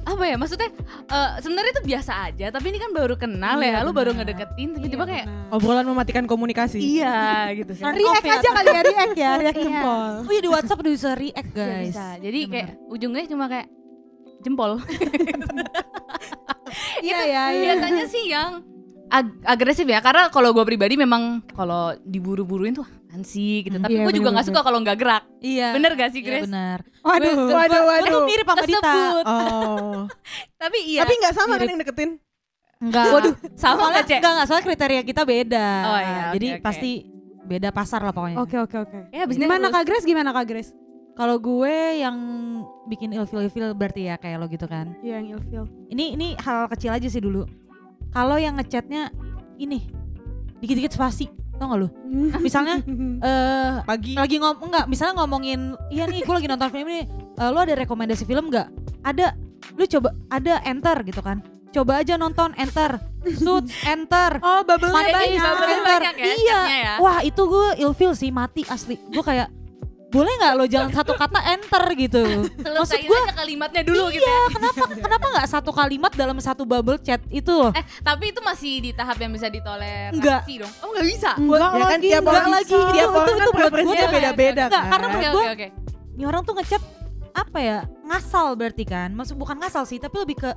apa 0.04 0.24
ya 0.24 0.36
maksudnya 0.36 0.70
eh, 1.06 1.32
sebenarnya 1.40 1.72
itu 1.72 1.84
biasa 1.86 2.12
aja 2.26 2.48
tapi 2.50 2.66
ini 2.68 2.78
kan 2.78 2.92
baru 2.92 3.16
kenal 3.16 3.58
Iya, 3.58 3.72
ya 3.74 3.80
lu 3.82 3.92
baru 3.92 4.12
ngedeketin 4.12 4.76
tiba-tiba 4.76 5.06
kayak 5.06 5.26
Obrolan 5.50 5.86
mematikan 5.86 6.26
komunikasi. 6.26 6.78
iya 6.78 7.48
gitu 7.54 7.72
kan 7.74 7.94
React 7.94 8.26
aja 8.28 8.50
kali 8.52 8.70
ya, 8.70 8.82
react 8.84 9.16
ya, 9.16 9.32
react 9.42 9.56
Iya. 9.56 9.66
jempol. 9.66 10.12
oh 10.22 10.32
iya 10.32 10.42
di 10.42 10.50
WhatsApp 10.50 10.80
udah 10.80 10.92
bisa 10.92 11.10
react 11.14 11.50
Iya, 11.50 11.64
guys 11.64 11.88
bisa. 11.90 12.08
jadi 12.20 12.38
Iya, 12.38 12.50
kayak 12.50 12.68
ujungnya 12.88 13.24
cuma 13.26 13.46
kayak 13.48 13.68
jempol 14.42 14.72
Iya 17.00 17.20
ya, 17.24 17.44
iya. 17.52 17.64
biasanya 17.70 18.06
sih 18.08 18.24
yang 18.28 18.50
ag- 19.14 19.38
agresif 19.46 19.86
ya 19.86 20.00
karena 20.00 20.28
kalau 20.28 20.50
gue 20.50 20.66
pribadi 20.66 20.96
memang 20.96 21.46
kalau 21.52 21.94
diburu-buruin 22.02 22.74
tuh 22.74 22.82
apaan 22.84 23.22
sih 23.22 23.62
gitu 23.62 23.78
tapi 23.78 23.94
Iya, 23.94 24.04
gue 24.04 24.14
juga 24.16 24.30
nggak 24.32 24.48
suka 24.50 24.60
kalau 24.60 24.82
nggak 24.82 24.98
gerak 24.98 25.24
iya 25.40 25.70
bener 25.72 25.94
gak 25.94 26.10
sih 26.10 26.20
iya 26.20 26.28
Grace 26.28 26.50
benar 26.50 26.80
Waduh. 27.00 27.34
Gue- 27.38 27.54
Waduh, 27.54 27.82
waduh. 27.84 28.10
gue 28.10 28.22
mirip 28.26 28.48
sama 28.48 28.64
Dita. 28.64 28.94
Oh. 29.24 30.00
tapi 30.62 30.78
iya 30.84 31.02
Tapi 31.02 31.14
nggak 31.16 31.34
sama 31.34 31.54
kan 31.54 31.58
Mirip. 31.60 31.70
yang 31.70 31.80
deketin? 31.80 32.12
enggak 32.80 33.06
waduh 33.08 33.34
sama 33.54 33.76
soalnya 33.78 33.96
gak 33.96 34.06
cek 34.06 34.18
enggak 34.18 34.32
enggak 34.34 34.48
soalnya 34.50 34.66
kriteria 34.66 35.02
kita 35.06 35.22
beda 35.24 35.68
Oh, 35.86 36.00
iya, 36.00 36.12
oke, 36.20 36.34
jadi 36.34 36.48
oke. 36.50 36.62
pasti 36.62 36.92
beda 37.44 37.70
pasar 37.70 38.02
lah 38.02 38.12
pokoknya 38.12 38.38
Oke 38.40 38.56
oke 38.58 38.78
oke. 38.78 39.00
Ya, 39.10 39.24
Gimana. 39.26 39.68
Kak 39.70 39.84
Grace? 39.84 40.04
Gimana 40.04 40.32
Kak 40.32 40.46
Grace? 40.46 40.72
kalau 41.14 41.38
gue 41.38 41.76
yang 41.96 42.18
bikin 42.84 43.14
ilfil 43.14 43.40
ilfil 43.42 43.72
berarti 43.72 44.10
ya 44.10 44.18
kayak 44.18 44.36
lo 44.36 44.50
gitu 44.50 44.66
kan 44.66 44.98
Iya 45.00 45.22
yang 45.22 45.38
ilfil. 45.38 45.64
ini 45.88 46.12
ini 46.12 46.28
hal 46.36 46.66
kecil 46.68 46.90
aja 46.90 47.06
sih 47.06 47.22
dulu 47.22 47.46
kalau 48.14 48.38
yang 48.38 48.56
ngechatnya 48.62 49.10
ini 49.58 49.90
dikit-dikit 50.62 50.94
spasi 50.96 51.28
tau 51.58 51.74
gak 51.74 51.80
lu? 51.86 51.90
Misalnya 52.42 52.82
eh 53.28 53.74
Pagi. 53.84 54.14
lagi 54.14 54.36
ngom 54.38 54.58
enggak 54.70 54.86
misalnya 54.90 55.14
ngomongin 55.22 55.74
iya 55.90 56.06
nih 56.06 56.22
gue 56.22 56.34
lagi 56.34 56.48
nonton 56.50 56.70
film 56.70 56.88
ini 56.88 57.04
eh, 57.10 57.50
lu 57.50 57.60
ada 57.60 57.74
rekomendasi 57.74 58.24
film 58.24 58.54
nggak? 58.54 58.68
Ada 59.04 59.36
lu 59.76 59.86
coba 59.90 60.10
ada 60.30 60.62
enter 60.64 60.98
gitu 61.04 61.22
kan. 61.26 61.42
Coba 61.74 62.06
aja 62.06 62.22
nonton 62.22 62.54
enter 62.54 63.02
suits 63.26 63.74
enter. 63.88 64.38
Oh, 64.44 64.62
bubble 64.62 64.94
Money 64.94 65.10
banyak, 65.10 65.42
bubble-nya 65.42 65.78
enter 65.80 66.02
banyak 66.06 66.16
ya, 66.20 66.26
iya. 66.38 66.60
ya. 66.70 66.94
wah 67.00 67.24
itu 67.24 67.42
gue 67.42 67.68
ilfil 67.82 68.14
sih 68.14 68.30
mati 68.30 68.62
asli. 68.68 69.00
Gue 69.10 69.24
kayak 69.26 69.50
boleh 70.14 70.30
nggak 70.32 70.54
lo 70.54 70.66
jangan 70.66 70.90
satu 70.94 71.14
kata 71.14 71.40
enter 71.50 71.84
gitu 71.98 72.22
maksud 72.78 73.02
gue 73.02 73.20
kalimatnya 73.34 73.82
dulu 73.82 74.08
gitu 74.08 74.22
ya 74.22 74.30
iya 74.30 74.42
kenapa 74.48 74.84
kenapa 74.94 75.26
nggak 75.28 75.48
satu 75.50 75.72
kalimat 75.72 76.12
dalam 76.14 76.38
satu 76.38 76.64
bubble 76.64 76.96
chat 76.98 77.18
itu 77.28 77.50
loh 77.50 77.74
eh 77.74 77.82
tapi 78.00 78.30
itu 78.30 78.40
masih 78.40 78.78
di 78.80 78.92
tahap 78.92 79.18
yang 79.18 79.30
bisa 79.30 79.50
ditoleransi 79.50 80.14
Enggak. 80.16 80.42
dong 80.46 80.74
oh 80.80 80.88
nggak 80.88 81.06
bisa 81.08 81.32
Enggak 81.34 81.60
Ya 81.64 81.82
kan 81.82 81.90
lagi, 81.90 82.06
tiap 82.06 82.22
enggak 82.22 82.34
orang 82.36 82.52
lagi. 82.52 82.70
tiap 82.70 82.86
Itu- 82.86 83.10
orang 83.12 83.26
itu- 83.26 83.34
kan 83.34 83.42
itu 83.44 83.52
buat 83.52 83.74
gue 83.74 83.96
beda-beda 84.08 84.64
enggak, 84.64 84.70
kan. 84.80 84.92
karena 84.92 85.06
menurut 85.08 85.26
oke 85.26 85.34
gua- 85.34 85.52
oke 85.52 85.68
ini 86.14 86.24
orang 86.24 86.42
tuh 86.44 86.54
ngechat 86.56 86.82
apa 87.34 87.58
ya 87.60 87.78
ngasal 88.04 88.48
berarti 88.54 88.84
kan 88.86 89.10
maksud 89.10 89.34
bukan 89.34 89.58
ngasal 89.58 89.84
sih 89.84 89.98
tapi 89.98 90.14
lebih 90.16 90.38
ke 90.38 90.50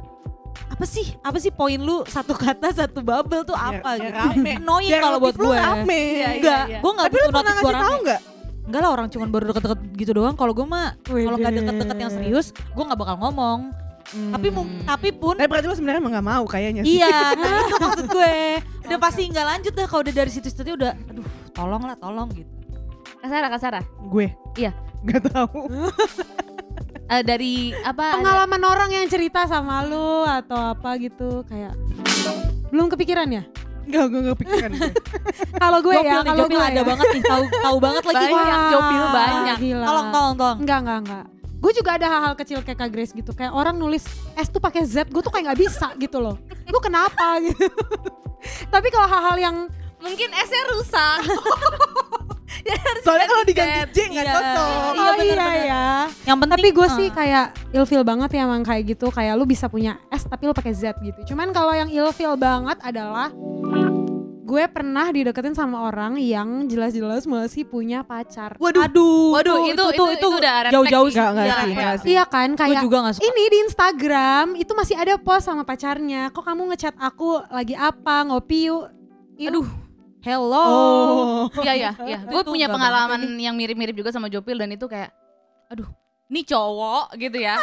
apa 0.68 0.84
sih 0.84 1.08
apa 1.20 1.36
sih 1.36 1.48
poin 1.48 1.76
lu 1.76 2.04
satu 2.04 2.32
kata 2.34 2.68
satu 2.70 3.00
bubble 3.00 3.40
tuh 3.42 3.52
apa 3.52 3.96
biar 3.96 4.04
gitu 4.06 4.28
rame. 4.36 4.52
annoying 4.54 4.92
kalau 4.94 5.16
buat 5.16 5.32
gue 5.34 5.48
rame. 5.48 5.88
Iya, 5.90 6.12
iya. 6.12 6.28
enggak 6.34 6.62
gue 6.76 6.92
nggak 6.92 7.06
Tapi 7.06 7.16
lu 7.16 7.24
pernah 7.26 7.40
gue 7.42 7.56
ngasih 7.56 7.64
tahu 7.72 7.76
rame 7.88 8.04
nggak? 8.04 8.20
Enggak 8.66 8.80
lah 8.80 8.90
orang 8.90 9.06
cuman 9.06 9.28
baru 9.28 9.44
deket-deket 9.48 9.80
gitu 9.94 10.12
doang 10.12 10.34
kalau 10.34 10.50
gue 10.50 10.62
mah 10.62 10.98
kalau 11.00 11.36
nggak 11.36 11.54
deket-deket 11.54 11.96
yang 11.96 12.12
serius 12.12 12.46
gue 12.50 12.82
nggak 12.82 12.98
bakal 12.98 13.16
ngomong 13.18 13.60
tapi 14.06 14.48
mu- 14.48 14.62
Hmm. 14.62 14.86
tapi 14.86 15.10
pun 15.10 15.34
Tapi 15.34 15.46
berarti 15.46 15.66
lu 15.66 15.74
sebenarnya 15.74 15.98
emang 15.98 16.14
gak 16.14 16.28
mau 16.28 16.44
kayaknya 16.44 16.82
sih. 16.82 16.94
iya 16.96 17.34
nah 17.34 17.58
itu 17.64 17.74
maksud 17.76 18.06
gue 18.06 18.34
udah 18.86 18.98
pasti 19.00 19.26
nggak 19.26 19.46
lanjut 19.48 19.72
dah 19.72 19.86
kalau 19.86 20.02
udah 20.02 20.14
dari 20.14 20.30
situ-situ 20.30 20.62
udah 20.72 20.94
aduh 21.10 21.26
tolong 21.50 21.82
lah 21.82 21.96
tolong 21.96 22.30
gitu 22.30 22.46
kasara 23.18 23.46
kasara 23.48 23.80
Gue. 24.06 24.30
Iya. 24.54 24.70
Gak 25.02 25.22
tahu. 25.26 25.66
Eh, 27.06 27.22
dari 27.22 27.70
apa 27.76 28.18
Pengalaman 28.18 28.62
orang 28.62 28.90
yang 28.90 29.06
cerita 29.06 29.46
sama 29.46 29.78
lu 29.82 29.96
atau 30.24 30.58
apa 30.74 30.98
gitu 30.98 31.46
kayak 31.46 31.78
belum 32.68 32.90
kepikiran 32.90 33.30
ya? 33.30 33.42
Enggak, 33.86 34.04
gue 34.04 34.20
gak 34.20 34.38
pikiran 34.38 34.70
gue. 34.72 34.92
Kalau 35.56 35.78
gue 35.78 35.94
Jopil 35.94 36.08
ya, 36.08 36.14
kalau 36.20 36.38
Jopil 36.42 36.52
gue 36.52 36.64
ada 36.64 36.74
ya. 36.74 36.84
banget 36.84 37.06
nih 37.08 37.22
tahu 37.24 37.42
tahu 37.48 37.76
banget 37.78 38.02
lagi 38.04 38.24
Banyak, 38.26 38.34
Wah. 38.58 38.70
Jopil 38.70 39.04
banyak. 39.08 39.56
Gila. 39.58 39.84
tolong 39.84 40.06
tolong 40.10 40.34
tolong 40.34 40.58
Enggak, 40.58 40.78
enggak, 40.80 40.98
enggak. 41.00 41.24
Gue 41.56 41.72
juga 41.72 41.90
ada 41.94 42.06
hal-hal 42.06 42.34
kecil 42.36 42.58
kayak 42.60 42.78
Kak 42.78 42.90
Grace 42.90 43.12
gitu. 43.12 43.30
Kayak 43.30 43.52
orang 43.52 43.74
nulis 43.74 44.04
S 44.34 44.48
tuh 44.48 44.58
pakai 44.58 44.82
Z, 44.84 45.06
gue 45.06 45.18
tuh 45.18 45.30
kayak 45.30 45.44
nggak 45.46 45.60
bisa 45.60 45.88
gitu 45.96 46.18
loh. 46.18 46.36
Gue 46.62 46.80
kenapa 46.80 47.38
gitu. 47.46 47.66
Tapi 48.66 48.88
kalau 48.88 49.08
hal-hal 49.08 49.36
yang 49.40 49.56
mungkin 49.96 50.28
S-nya 50.28 50.62
rusak 50.68 51.18
Soalnya 52.98 53.26
kalau 53.26 53.44
diganti 53.44 53.78
Z. 53.80 53.90
J 53.90 53.98
gak 54.08 54.24
Iya. 54.24 54.32
cocok. 54.32 54.66
oh 54.66 54.92
Iya, 54.92 55.10
bener, 55.12 55.24
iya 55.24 55.34
bener. 55.36 55.64
ya. 55.64 55.86
yang 56.24 56.36
penting 56.36 56.56
Tapi 56.56 56.68
gue 56.72 56.88
sih 56.92 57.06
eh, 57.06 57.12
kayak 57.12 57.46
ilfil 57.72 58.02
banget 58.02 58.30
ya 58.32 58.40
emang 58.42 58.62
kayak 58.62 58.82
gitu. 58.88 59.06
Kayak 59.08 59.32
lu 59.34 59.44
bisa 59.44 59.66
punya 59.66 59.98
S 60.08 60.24
tapi 60.24 60.44
lu 60.44 60.52
pakai 60.52 60.72
Z 60.72 60.94
gitu. 61.00 61.20
Cuman 61.26 61.50
kalau 61.50 61.70
yang 61.72 61.86
ilfil 61.88 62.34
banget 62.36 62.78
adalah 62.80 63.30
gue 64.46 64.62
pernah 64.70 65.10
dideketin 65.10 65.52
sama 65.52 65.82
orang 65.82 66.14
yang 66.16 66.64
jelas-jelas 66.64 67.26
masih 67.26 67.66
punya 67.66 68.00
pacar. 68.00 68.54
Waduh. 68.56 68.86
aduh 68.86 69.34
Waduh, 69.34 69.58
itu- 69.66 69.90
itu- 69.90 70.12
itu 70.14 70.28
udah 70.30 70.70
jauh-jauh 70.70 71.08
Enggak, 71.10 71.28
enggak 71.34 71.44
Iya, 71.44 71.56
sih, 71.58 71.70
iya. 71.74 71.90
sih. 71.98 72.08
Iya 72.14 72.24
kan 72.24 72.48
gue 72.48 72.60
kayak 72.62 72.80
juga 72.80 72.96
gak 73.02 73.14
suka 73.18 73.26
ini 73.26 73.42
di 73.50 73.58
Instagram 73.60 74.46
itu 74.54 74.72
masih 74.72 74.94
ada 74.94 75.14
post 75.18 75.44
sama 75.44 75.66
pacarnya. 75.66 76.30
Kok 76.30 76.44
kamu 76.46 76.62
ngechat 76.70 76.94
aku 76.94 77.42
lagi 77.50 77.74
apa 77.74 78.22
ngopi 78.24 78.70
yuk? 78.70 78.86
aduh 79.36 79.68
hello 80.18 80.64
Oh. 80.64 81.44
iya 81.60 81.72
iya 81.76 81.90
iya 82.00 82.18
gue 82.32 82.42
punya 82.42 82.66
pengalaman 82.66 83.20
yang 83.36 83.52
mirip-mirip 83.52 83.92
juga 83.92 84.08
sama 84.08 84.26
Jopil 84.26 84.56
dan 84.56 84.70
itu 84.70 84.86
kayak 84.86 85.12
aduh 85.68 85.84
ini 86.26 86.42
cowok 86.42 87.14
gitu 87.16 87.38
ya 87.38 87.54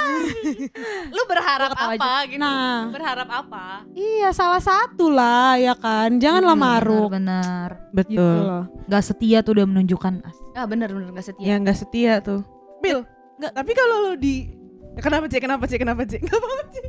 lu 1.09 1.21
berharap 1.25 1.75
apa 1.75 2.23
gitu 2.25 2.39
Nah. 2.39 2.87
berharap 2.89 3.27
apa 3.27 3.83
Iya 3.91 4.31
salah 4.31 4.59
satu 4.59 5.07
lah 5.07 5.55
ya 5.55 5.75
kan. 5.75 6.15
Jangan 6.15 6.43
lah 6.43 6.55
maruk 6.55 7.11
benar 7.11 7.91
gitu 7.91 8.17
Betul. 8.17 8.35
loh. 8.41 8.63
nggak 8.85 9.03
setia 9.03 9.37
tuh 9.39 9.51
udah 9.53 9.67
menunjukkan 9.67 10.13
ah 10.53 10.63
bener 10.63 10.89
bener 10.89 11.11
gak 11.11 11.25
setia 11.25 11.45
Ya 11.45 11.55
gak 11.57 11.75
setia 11.75 12.13
tuh. 12.19 12.41
Bil, 12.79 13.03
enggak. 13.35 13.51
Tapi 13.53 13.71
kalau 13.73 13.95
lo 14.01 14.13
di 14.15 14.47
Kenapa 14.93 15.25
Ci? 15.25 15.41
Kenapa 15.41 15.65
Ci? 15.65 15.75
Kenapa 15.75 16.01
Ci? 16.05 16.17
Gak 16.19 16.31
apa-apa 16.31 16.63
Ci. 16.73 16.81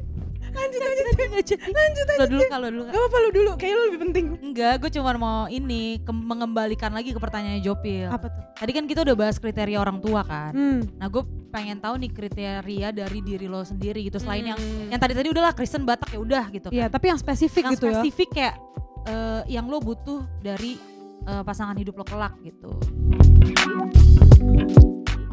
Lanjut 0.55 0.81
lanjut. 0.81 1.05
Lanjut. 1.27 1.59
Lanjut 1.61 2.05
Lo 2.05 2.15
lanjut. 2.15 2.29
dulu 2.31 2.43
kalau 2.47 2.69
dulu. 2.69 2.83
Gak 2.85 2.95
apa-apa 2.95 3.17
lu 3.19 3.31
dulu. 3.31 3.51
Kayaknya 3.55 3.75
lu 3.75 3.85
lebih 3.85 4.01
penting. 4.03 4.25
Enggak, 4.41 4.75
gue 4.79 4.91
cuma 4.93 5.11
mau 5.15 5.39
ini 5.49 5.83
ke- 5.99 6.15
mengembalikan 6.15 6.91
lagi 6.91 7.11
ke 7.11 7.19
pertanyaan 7.19 7.59
Jopil. 7.59 8.07
Apa 8.07 8.27
tuh? 8.27 8.43
Tadi 8.55 8.71
kan 8.71 8.85
kita 8.85 9.03
udah 9.03 9.15
bahas 9.15 9.37
kriteria 9.37 9.77
orang 9.77 9.99
tua 9.99 10.23
kan. 10.23 10.51
Hmm. 10.51 10.81
Nah, 10.95 11.09
gue 11.09 11.23
pengen 11.51 11.79
tahu 11.79 11.95
nih 11.97 12.11
kriteria 12.11 12.89
dari 12.91 13.19
diri 13.21 13.45
lo 13.45 13.61
sendiri 13.61 14.01
gitu. 14.01 14.17
Selain 14.17 14.43
yang 14.45 14.57
Hmm. 14.57 14.89
yang 14.89 14.99
tadi 14.99 15.13
tadi 15.13 15.29
udahlah 15.29 15.53
Kristen 15.53 15.83
Batak 15.83 16.09
ya 16.09 16.19
udah 16.19 16.45
gitu. 16.49 16.69
Iya, 16.69 16.87
kan. 16.87 16.91
tapi 16.93 17.05
yang 17.09 17.19
spesifik 17.19 17.63
yang 17.63 17.75
gitu 17.75 17.85
ya. 17.85 17.93
spesifik 17.97 18.29
kayak 18.33 18.55
eh, 19.05 19.43
yang 19.51 19.67
lo 19.67 19.79
butuh 19.79 20.23
dari 20.39 20.79
eh, 21.21 21.43
pasangan 21.43 21.75
hidup 21.75 21.95
lo 21.95 22.05
kelak 22.05 22.35
gitu. 22.41 22.71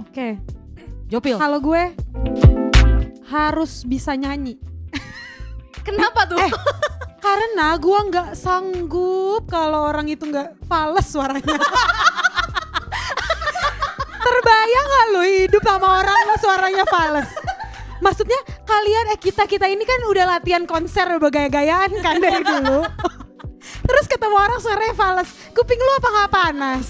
Oke. 0.01 0.37
Jopil. 1.07 1.35
Kalau 1.35 1.59
gue 1.59 1.83
harus 3.25 3.83
bisa 3.83 4.11
nyanyi. 4.13 4.55
Kenapa 5.81 6.25
tuh? 6.29 6.37
Eh, 6.39 6.51
Karena 7.21 7.77
gue 7.77 7.99
nggak 8.09 8.29
sanggup 8.33 9.45
kalau 9.45 9.93
orang 9.93 10.09
itu 10.09 10.25
nggak 10.25 10.65
fales 10.65 11.05
suaranya. 11.05 11.57
Terbayang 14.25 14.85
nggak 14.89 15.07
lo 15.13 15.21
hidup 15.21 15.61
sama 15.61 15.87
orang 16.01 16.17
lo 16.25 16.35
suaranya 16.41 16.85
fales? 16.89 17.29
Maksudnya 18.01 18.41
kalian 18.65 19.13
eh 19.13 19.19
kita 19.21 19.45
kita 19.45 19.69
ini 19.69 19.85
kan 19.85 20.01
udah 20.09 20.25
latihan 20.37 20.65
konser 20.65 21.05
bergaya-gayaan 21.21 21.93
kan 22.01 22.17
dari 22.17 22.41
dulu. 22.41 22.81
Terus 23.81 24.05
ketemu 24.05 24.35
orang 24.35 24.59
suaranya 24.59 24.93
fales, 24.93 25.29
kuping 25.51 25.77
lu 25.77 25.91
apa 25.93 26.09
nggak 26.09 26.31
panas? 26.31 26.87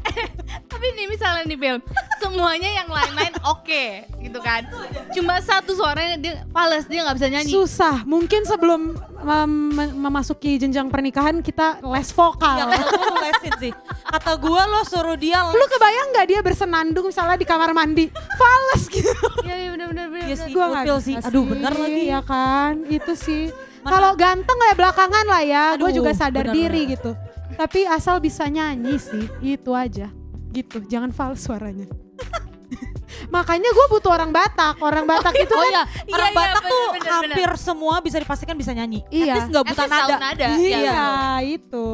Tapi 0.70 0.86
nih 0.94 1.06
misalnya 1.06 1.42
nih 1.44 1.58
Bel, 1.58 1.76
semuanya 2.18 2.70
yang 2.72 2.86
lain-lain 2.86 3.34
oke 3.42 3.84
gitu 4.18 4.38
kan. 4.38 4.62
Cuma 5.10 5.40
satu 5.40 5.74
suaranya 5.74 6.14
dia 6.14 6.34
fales, 6.48 6.84
dia 6.84 7.02
nggak 7.02 7.16
bisa 7.16 7.28
nyanyi. 7.28 7.50
Susah, 7.50 8.04
mungkin 8.04 8.44
sebelum 8.44 8.94
mem- 9.18 9.72
mem- 9.72 9.96
memasuki 9.98 10.54
jenjang 10.56 10.86
pernikahan 10.86 11.40
kita 11.40 11.82
les 11.82 12.08
vokal. 12.08 12.56
Ya 12.60 12.78
lo 12.78 13.16
lesin 13.18 13.54
sih. 13.58 13.72
Kata 14.04 14.36
gue 14.36 14.62
lo 14.64 14.80
suruh 14.84 15.16
dia 15.16 15.42
Lu 15.44 15.64
kebayang 15.66 16.08
nggak 16.12 16.26
dia 16.28 16.40
bersenandung 16.40 17.06
misalnya 17.06 17.34
di 17.34 17.44
kamar 17.44 17.72
mandi, 17.72 18.06
fales 18.36 18.82
gitu? 18.86 19.12
Iya 19.42 19.56
iya 19.58 19.70
benar 19.72 19.86
benar 19.88 20.06
benar. 20.08 20.22
Iya 20.22 20.36
benar. 20.36 20.46
sih. 20.46 20.52
Gua 20.52 20.64
nggak 20.68 20.84
Gokil 20.84 20.98
sih. 21.02 21.14
bisa 21.16 21.28
Aduh, 21.28 21.44
bener 21.44 21.72
lagi. 21.72 22.02
ya 22.06 22.20
kan, 22.22 22.72
itu 22.86 23.12
sih. 23.14 23.44
Kalau 23.88 24.12
ganteng 24.14 24.58
ya 24.60 24.74
belakangan 24.74 25.24
lah 25.24 25.42
ya, 25.42 25.64
gue 25.74 25.90
juga 25.90 26.12
sadar 26.12 26.46
bener, 26.46 26.54
diri 26.54 26.82
bener. 26.84 26.92
gitu. 26.94 27.10
Tapi 27.54 27.80
asal 27.84 28.18
bisa 28.18 28.44
nyanyi 28.46 28.96
sih, 28.96 29.24
itu 29.40 29.72
aja. 29.72 30.12
Gitu, 30.48 30.84
jangan 30.86 31.10
fals 31.10 31.42
suaranya. 31.42 31.88
Makanya 33.34 33.68
gue 33.68 33.86
butuh 33.90 34.14
orang 34.14 34.30
Batak, 34.30 34.78
orang 34.78 35.04
Batak 35.04 35.34
itu 35.34 35.50
Oh 35.50 35.58
kan 35.58 35.72
iya, 35.72 35.82
Iya, 36.06 36.14
orang 36.14 36.30
iya, 36.30 36.38
Batak 36.38 36.62
bener, 36.62 36.72
tuh 36.72 36.84
bener, 36.92 37.10
hampir 37.10 37.50
semua 37.58 37.94
bisa 37.98 38.16
dipastikan 38.16 38.54
bisa 38.54 38.70
nyanyi. 38.70 39.00
Iya. 39.08 39.34
At 39.42 39.48
nggak 39.48 39.64
At 39.64 39.70
buta 39.74 39.84
nada. 39.88 40.16
nada. 40.20 40.46
Iya, 40.54 40.78
Iya. 40.78 41.02
itu. 41.42 41.86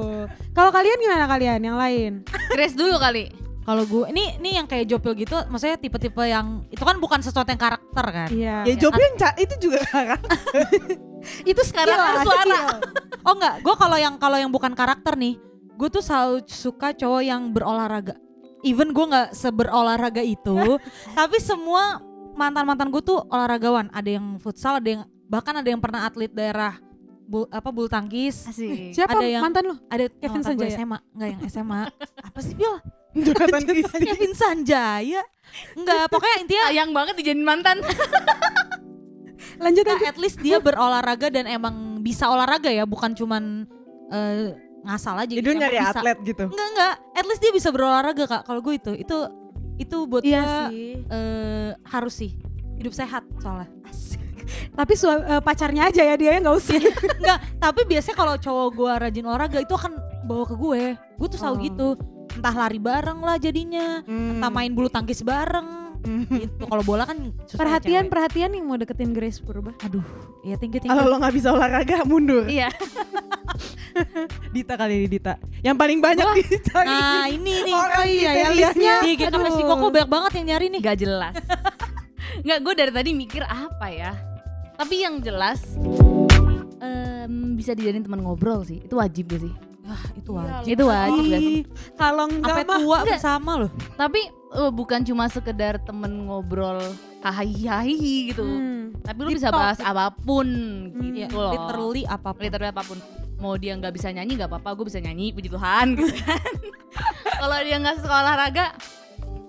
Kalau 0.53 0.71
kalian 0.71 0.99
gimana 0.99 1.25
kalian 1.25 1.61
yang 1.63 1.79
lain? 1.79 2.13
Grace 2.51 2.77
dulu 2.77 2.99
kali. 2.99 3.31
Kalau 3.65 3.83
gue 3.83 4.05
ini 4.13 4.37
ini 4.37 4.51
yang 4.55 4.69
kayak 4.69 4.85
Jopil 4.87 5.17
gitu, 5.17 5.41
maksudnya 5.49 5.77
tipe-tipe 5.77 6.21
yang 6.21 6.69
itu 6.69 6.81
kan 6.81 7.01
bukan 7.01 7.19
sesuatu 7.19 7.49
yang 7.49 7.57
karakter 7.57 8.05
kan. 8.05 8.29
Iya. 8.29 8.69
Ya 8.69 8.75
Jopi 8.77 9.01
yang 9.01 9.17
ca- 9.17 9.39
itu 9.41 9.55
juga 9.59 9.81
kan. 9.89 10.21
itu 11.51 11.61
Karakter 11.73 11.97
lah, 11.97 12.23
suara. 12.23 12.61
Oh 13.25 13.33
enggak, 13.33 13.65
gue 13.65 13.75
kalau 13.81 13.97
yang 13.97 14.15
kalau 14.21 14.37
yang 14.37 14.53
bukan 14.53 14.77
karakter 14.77 15.17
nih, 15.17 15.41
gue 15.75 15.89
tuh 15.89 16.05
selalu 16.05 16.45
suka 16.45 16.93
cowok 16.93 17.23
yang 17.25 17.49
berolahraga. 17.49 18.21
Even 18.61 18.93
gue 18.93 19.01
nggak 19.01 19.33
seberolahraga 19.33 20.21
itu, 20.21 20.77
tapi 21.19 21.41
semua 21.41 22.05
mantan 22.37 22.69
mantan 22.69 22.93
gue 22.93 23.01
tuh 23.01 23.25
olahragawan. 23.25 23.89
Ada 23.89 24.21
yang 24.21 24.37
futsal, 24.37 24.77
ada 24.77 24.89
yang 24.91 25.03
bahkan 25.25 25.57
ada 25.57 25.65
yang 25.65 25.81
pernah 25.81 26.05
atlet 26.05 26.29
daerah 26.29 26.77
bul, 27.25 27.49
apa 27.49 27.73
bulu 27.73 27.89
tangkis. 27.89 28.45
Asik. 28.45 28.93
Siapa 28.93 29.17
Ada 29.17 29.25
yang- 29.25 29.41
mantan 29.41 29.73
lu? 29.73 29.77
Ada 29.89 30.05
Kevin 30.13 30.43
Sanjaya. 30.45 30.77
SMA, 30.77 30.99
enggak 31.17 31.29
yang 31.33 31.41
SMA. 31.49 31.81
apa 32.21 32.39
sih 32.45 32.53
Bil? 32.53 32.77
Jonathan 33.17 33.63
Christie. 33.65 34.05
Kevin 34.05 34.33
Sanjaya. 34.33 35.23
Enggak, 35.73 36.11
pokoknya 36.11 36.37
intinya 36.43 36.65
Sayang 36.67 36.91
banget 36.91 37.15
dijadiin 37.15 37.47
mantan. 37.47 37.79
Lanjut 39.55 39.85
Nah, 39.87 39.95
lanjut. 39.95 40.11
at 40.11 40.19
least 40.19 40.39
dia 40.41 40.59
berolahraga 40.59 41.31
dan 41.31 41.47
emang 41.47 41.75
bisa 42.03 42.27
olahraga 42.27 42.69
ya, 42.69 42.83
bukan 42.85 43.15
cuman 43.15 43.71
eh, 44.11 44.51
ngasal 44.83 45.15
aja. 45.17 45.31
Jadi 45.31 45.41
gitu, 45.41 45.49
dia 45.49 45.63
nyari 45.63 45.79
bisa. 45.79 45.91
atlet 45.95 46.19
gitu. 46.25 46.45
Enggak 46.45 46.69
enggak, 46.69 46.95
at 47.15 47.25
least 47.25 47.41
dia 47.41 47.53
bisa 47.55 47.69
berolahraga 47.71 48.25
kak. 48.27 48.43
Kalau 48.45 48.61
gue 48.61 48.75
itu, 48.75 48.93
itu 48.97 49.17
itu 49.75 49.97
buat 50.07 50.23
Iya 50.23 50.43
gue 50.43 50.59
sih. 50.71 50.91
eh, 51.05 51.71
harus 51.85 52.15
sih 52.15 52.31
hidup 52.75 52.93
sehat 52.93 53.23
soalnya. 53.39 53.71
Tapi 54.75 54.93
eh, 54.93 55.41
pacarnya 55.41 55.83
aja 55.87 56.03
ya 56.03 56.15
dia 56.15 56.31
ya 56.35 56.41
nggak 56.43 56.57
usah. 56.57 56.75
Enggak, 57.23 57.39
tapi 57.57 57.81
biasanya 57.87 58.17
kalau 58.19 58.35
cowok 58.37 58.69
gue 58.75 58.93
rajin 59.01 59.25
olahraga 59.25 59.59
itu 59.59 59.71
akan 59.73 59.93
bawa 60.27 60.45
ke 60.45 60.55
gue. 60.55 60.83
Gue 61.15 61.29
tuh 61.29 61.39
selalu 61.39 61.57
Oh. 61.57 61.63
gitu. 61.63 61.89
Entah 62.35 62.55
lari 62.55 62.79
bareng 62.79 63.19
lah 63.19 63.37
jadinya, 63.39 64.03
Hmm. 64.03 64.39
entah 64.39 64.51
main 64.51 64.71
bulu 64.71 64.87
tangkis 64.89 65.23
bareng. 65.23 65.83
Hmm. 66.05 66.29
gitu. 66.29 66.69
Kalau 66.69 66.85
bola 66.85 67.09
kan 67.09 67.33
perhatian 67.49 68.05
cewek. 68.05 68.13
perhatian 68.13 68.53
yang 68.53 68.69
mau 68.69 68.77
deketin 68.77 69.17
Grace 69.17 69.41
Purba. 69.41 69.73
Aduh, 69.81 70.05
ya 70.45 70.61
thank 70.61 70.77
you 70.77 70.81
thank 70.85 70.93
Kalau 70.93 71.09
you. 71.09 71.11
lo 71.11 71.17
nggak 71.17 71.33
bisa 71.33 71.49
olahraga 71.49 72.05
mundur. 72.05 72.45
Iya. 72.45 72.69
Dita 74.55 74.77
kali 74.77 75.01
ini 75.01 75.09
Dita. 75.09 75.41
Yang 75.65 75.77
paling 75.81 75.99
banyak 76.05 76.27
dicari. 76.45 76.93
Nah 76.93 77.25
ini 77.33 77.55
nih. 77.65 77.73
Orang 77.73 77.97
Oh 77.97 78.07
iya 78.07 78.31
ya 78.37 78.49
listnya. 78.53 78.95
Di 79.01 79.17
Aduh. 79.17 79.65
Koko 79.65 79.87
banyak 79.89 80.11
banget 80.11 80.33
yang 80.37 80.47
nyari 80.53 80.67
nih. 80.69 80.81
Gak 80.85 80.99
jelas. 81.01 81.35
Nggak, 82.45 82.59
gue 82.61 82.75
dari 82.77 82.93
tadi 82.93 83.11
mikir 83.17 83.43
apa 83.47 83.87
ya. 83.89 84.13
Tapi 84.75 84.95
yang 85.01 85.23
jelas 85.23 85.63
em, 86.83 87.55
bisa 87.57 87.73
dijadiin 87.73 88.05
teman 88.05 88.21
ngobrol 88.21 88.61
sih. 88.61 88.83
Itu 88.83 88.99
wajib 89.01 89.33
gak 89.33 89.41
sih? 89.41 89.55
Wah, 89.85 90.03
itu 90.13 90.31
wajib. 90.31 90.71
Itu 90.71 90.85
wajib 90.87 91.23
gak 91.23 91.41
sih? 91.41 91.55
Ih, 91.55 91.63
Kalau 91.95 92.25
enggak 92.27 92.49
Sampai 92.51 92.65
mah 92.65 92.79
tua 92.79 92.97
Enggak. 92.97 93.05
bersama 93.13 93.51
loh. 93.55 93.71
Tapi 93.95 94.21
eh, 94.31 94.71
bukan 94.73 95.01
cuma 95.03 95.25
sekedar 95.29 95.75
temen 95.79 96.25
ngobrol 96.25 96.81
hahihi 97.23 98.33
gitu. 98.33 98.41
Hmm. 98.43 98.97
Tapi 98.99 99.19
lu 99.21 99.29
Deep 99.29 99.39
bisa 99.39 99.49
talk. 99.49 99.61
bahas 99.61 99.79
apa 99.79 100.09
pun 100.15 100.47
gitu 100.95 101.19
Ya, 101.19 101.29
loh. 101.29 101.53
literally 101.53 102.03
apa 102.05 102.29
pun. 102.31 102.41
literally 102.41 102.71
apa 102.71 102.83
pun 102.83 102.99
mau 103.35 103.55
dia 103.55 103.75
nggak 103.75 103.93
bisa 103.93 104.09
nyanyi 104.09 104.35
nggak 104.35 104.49
apa-apa 104.49 104.73
gue 104.73 104.87
bisa 104.89 104.99
nyanyi 104.99 105.29
puji 105.29 105.49
Tuhan 105.49 105.93
gitu 105.95 106.17
kan 106.17 106.49
kalau 107.43 107.57
dia 107.61 107.77
nggak 107.77 108.01
suka 108.01 108.15
olahraga 108.17 108.73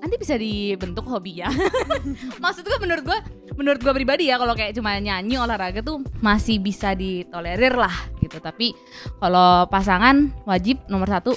nanti 0.05 0.21
bisa 0.21 0.37
dibentuk 0.37 1.09
hobi 1.09 1.41
ya 1.41 1.49
maksud 2.43 2.61
gue 2.61 2.77
menurut 2.77 3.01
gue 3.01 3.19
menurut 3.57 3.81
gue 3.81 3.89
pribadi 3.89 4.29
ya 4.29 4.37
kalau 4.37 4.53
kayak 4.53 4.77
cuma 4.77 4.93
nyanyi 4.95 5.41
olahraga 5.41 5.81
tuh 5.81 6.05
masih 6.21 6.61
bisa 6.61 6.93
ditolerir 6.93 7.73
lah 7.73 7.89
gitu 8.21 8.37
tapi 8.37 8.77
kalau 9.17 9.65
pasangan 9.65 10.29
wajib 10.45 10.77
nomor 10.85 11.09
satu 11.09 11.33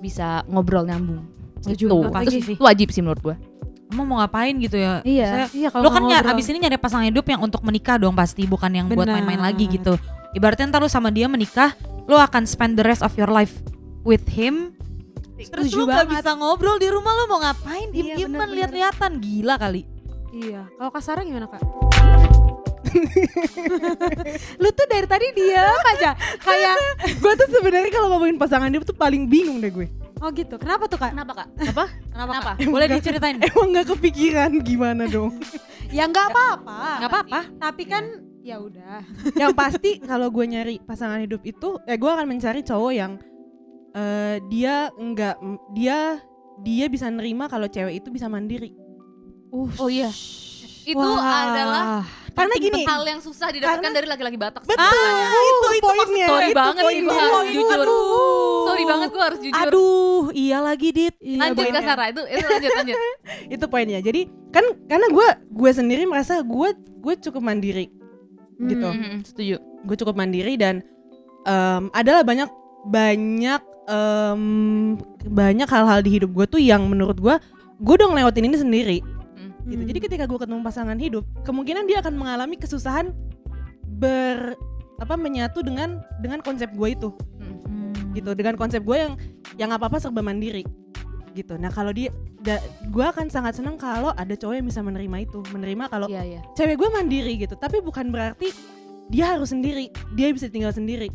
bisa 0.00 0.40
ngobrol 0.48 0.88
nyambung 0.88 1.28
Setuju, 1.60 1.88
itu, 1.88 1.98
pasti 2.08 2.24
Terus 2.24 2.34
sih. 2.40 2.54
itu 2.56 2.62
wajib 2.64 2.88
sih 2.88 3.02
menurut 3.04 3.20
gue 3.20 3.36
Emang 3.86 4.06
mau 4.10 4.18
ngapain 4.18 4.50
gitu 4.58 4.74
ya? 4.74 4.98
Iya, 5.06 5.46
Saya- 5.46 5.50
iya 5.54 5.68
lo 5.70 5.94
kan 5.94 6.02
nyari, 6.02 6.26
ngobrol. 6.26 6.34
abis 6.34 6.46
ini 6.50 6.58
nyari 6.58 6.74
pasangan 6.74 7.06
hidup 7.06 7.22
yang 7.22 7.38
untuk 7.38 7.62
menikah 7.62 7.94
dong 7.94 8.18
pasti, 8.18 8.42
bukan 8.42 8.66
yang 8.74 8.86
buat 8.90 9.06
Benar. 9.06 9.22
main-main 9.22 9.38
lagi 9.38 9.70
gitu. 9.70 9.94
Ibaratnya 10.34 10.74
ntar 10.74 10.82
lo 10.82 10.90
sama 10.90 11.14
dia 11.14 11.30
menikah, 11.30 11.70
lo 12.10 12.18
akan 12.18 12.50
spend 12.50 12.74
the 12.74 12.82
rest 12.82 12.98
of 13.00 13.14
your 13.14 13.30
life 13.30 13.62
with 14.02 14.26
him. 14.26 14.74
Terus 15.36 15.68
Setuju 15.68 15.76
lo 15.76 15.84
gak 15.86 16.08
banget. 16.08 16.12
bisa 16.16 16.30
ngobrol 16.32 16.76
di 16.76 16.88
rumah 16.88 17.12
lo 17.12 17.24
mau 17.26 17.38
ngapain? 17.38 17.88
Iya, 17.90 18.16
Diem-dieman 18.16 18.48
lihat-lihatan 18.50 19.12
gila 19.20 19.54
kali. 19.56 19.82
Iya. 20.32 20.64
Kalau 20.70 20.90
Kak 20.90 21.02
Sarah 21.02 21.22
gimana 21.22 21.44
Kak? 21.46 21.60
Lu 24.62 24.68
tuh 24.72 24.86
dari 24.86 25.04
tadi 25.04 25.26
diam 25.32 25.80
aja. 25.92 26.16
Kayak 26.38 26.76
gue 27.04 27.32
tuh 27.36 27.48
sebenarnya 27.50 27.90
kalau 27.90 28.08
ngomongin 28.14 28.36
pasangan 28.36 28.68
hidup 28.68 28.84
tuh 28.84 28.96
paling 28.96 29.26
bingung 29.26 29.60
deh 29.60 29.68
gue. 29.68 29.88
oh 30.16 30.32
gitu. 30.32 30.56
Kenapa 30.56 30.88
tuh 30.88 30.96
Kak? 30.96 31.12
kenapa 31.12 31.32
kak 31.36 31.48
apa 31.68 31.84
Kenapa? 31.92 32.32
Kenapa? 32.32 32.40
Kak? 32.56 32.56
Boleh 32.66 32.86
diceritain? 32.88 33.36
Emang 33.36 33.68
nggak 33.70 33.86
kepikiran 33.92 34.50
gimana 34.60 35.04
dong? 35.06 35.36
Ya 35.86 36.02
nggak 36.10 36.34
apa-apa. 36.34 36.78
Gak 36.98 37.10
apa-apa. 37.14 37.40
Tapi 37.62 37.82
kan 37.86 38.04
ya 38.42 38.58
udah. 38.58 39.06
yang 39.38 39.54
pasti 39.54 40.02
kalau 40.02 40.34
gue 40.34 40.42
nyari 40.42 40.82
pasangan 40.82 41.22
hidup 41.22 41.46
itu, 41.46 41.78
eh 41.86 41.94
gue 41.94 42.10
akan 42.10 42.26
mencari 42.26 42.66
cowok 42.66 42.90
yang 42.90 43.22
eh, 43.96 44.36
dia 44.46 44.92
nggak 44.92 45.34
dia 45.72 46.20
dia 46.56 46.86
bisa 46.86 47.08
nerima 47.08 47.48
kalau 47.48 47.66
cewek 47.66 47.98
itu 47.98 48.08
bisa 48.08 48.28
mandiri. 48.28 48.72
Uh. 49.48 49.70
oh 49.78 49.88
iya 49.88 50.10
itu 50.86 51.02
Wah. 51.02 51.50
adalah 51.50 51.84
Karena 52.30 52.52
gini, 52.60 52.84
hal 52.84 53.02
yang 53.02 53.18
susah 53.18 53.48
didapatkan 53.48 53.80
Karena- 53.80 53.96
dari 53.96 54.06
laki-laki 54.06 54.36
Batak 54.36 54.62
betul 54.68 54.76
sebenarnya. 54.76 55.28
itu 55.32 55.68
itu 55.72 55.82
poinnya. 55.82 56.26
sorry 56.28 56.46
itu 56.46 56.54
banget 56.54 56.82
poinnya. 56.84 57.02
gue 57.02 57.16
harus 57.16 57.48
jujur 57.48 57.78
Aduh. 57.80 58.62
sorry 58.62 58.84
banget 58.84 59.08
gue 59.08 59.24
harus 59.24 59.40
jujur 59.40 59.62
Aduh, 59.66 60.22
iya 60.36 60.58
lagi 60.60 60.88
Dit. 60.92 61.14
Iya, 61.16 61.40
lanjut 61.42 61.64
ke 61.64 61.80
Sarah 61.80 62.06
itu 62.06 62.22
itu 62.28 62.46
lanjut 62.46 62.70
lanjut 62.76 62.96
itu 63.56 63.64
poinnya. 63.66 63.98
Jadi 63.98 64.20
kan 64.52 64.64
karena 64.86 65.06
gue 65.08 65.28
gue 65.48 65.70
sendiri 65.72 66.02
merasa 66.04 66.38
gue 66.38 66.68
gue 66.76 67.14
cukup 67.18 67.42
mandiri 67.42 67.88
gitu. 68.60 68.88
Hmm, 68.88 69.24
setuju 69.24 69.56
Gue 69.82 69.96
cukup 69.96 70.14
mandiri 70.14 70.54
dan 70.54 70.84
em, 71.42 71.88
adalah 71.90 72.20
banyak 72.20 72.52
banyak 72.84 73.62
em, 73.86 74.42
banyak 75.26 75.66
hal-hal 75.66 76.00
di 76.02 76.10
hidup 76.18 76.30
gue 76.30 76.46
tuh 76.46 76.60
yang 76.60 76.86
menurut 76.86 77.18
gue 77.18 77.34
gue 77.76 77.94
udah 77.94 78.08
ngelewatin 78.08 78.46
ini 78.46 78.58
sendiri. 78.58 78.98
Hmm. 79.02 79.52
gitu. 79.68 79.82
Jadi 79.94 79.98
ketika 80.00 80.24
gue 80.24 80.38
ketemu 80.38 80.62
pasangan 80.62 80.96
hidup, 80.96 81.24
kemungkinan 81.42 81.84
dia 81.86 82.00
akan 82.00 82.14
mengalami 82.16 82.56
kesusahan 82.56 83.12
ber 83.96 84.54
apa 84.96 85.14
menyatu 85.16 85.60
dengan 85.60 86.00
dengan 86.20 86.40
konsep 86.40 86.72
gue 86.72 86.88
itu 86.92 87.10
Hmm. 87.36 87.92
gitu 88.16 88.32
dengan 88.32 88.56
konsep 88.56 88.80
gue 88.80 88.96
yang 88.96 89.12
yang 89.60 89.70
apa 89.72 89.92
apa 89.92 90.00
serba 90.00 90.24
mandiri 90.24 90.64
gitu 91.36 91.60
nah 91.60 91.68
kalau 91.68 91.92
dia 91.92 92.08
da, 92.40 92.56
gue 92.88 93.04
akan 93.04 93.28
sangat 93.28 93.60
seneng 93.60 93.76
kalau 93.76 94.16
ada 94.16 94.32
cowok 94.32 94.56
yang 94.56 94.66
bisa 94.68 94.80
menerima 94.80 95.28
itu 95.28 95.44
menerima 95.52 95.84
kalau 95.92 96.08
Iya 96.08 96.22
iya. 96.24 96.40
cewek 96.56 96.80
gue 96.80 96.88
mandiri 96.88 97.36
gitu 97.36 97.52
tapi 97.60 97.84
bukan 97.84 98.08
berarti 98.08 98.48
dia 99.12 99.36
harus 99.36 99.52
sendiri 99.52 99.92
dia 100.16 100.32
bisa 100.32 100.48
tinggal 100.48 100.72
sendiri 100.72 101.12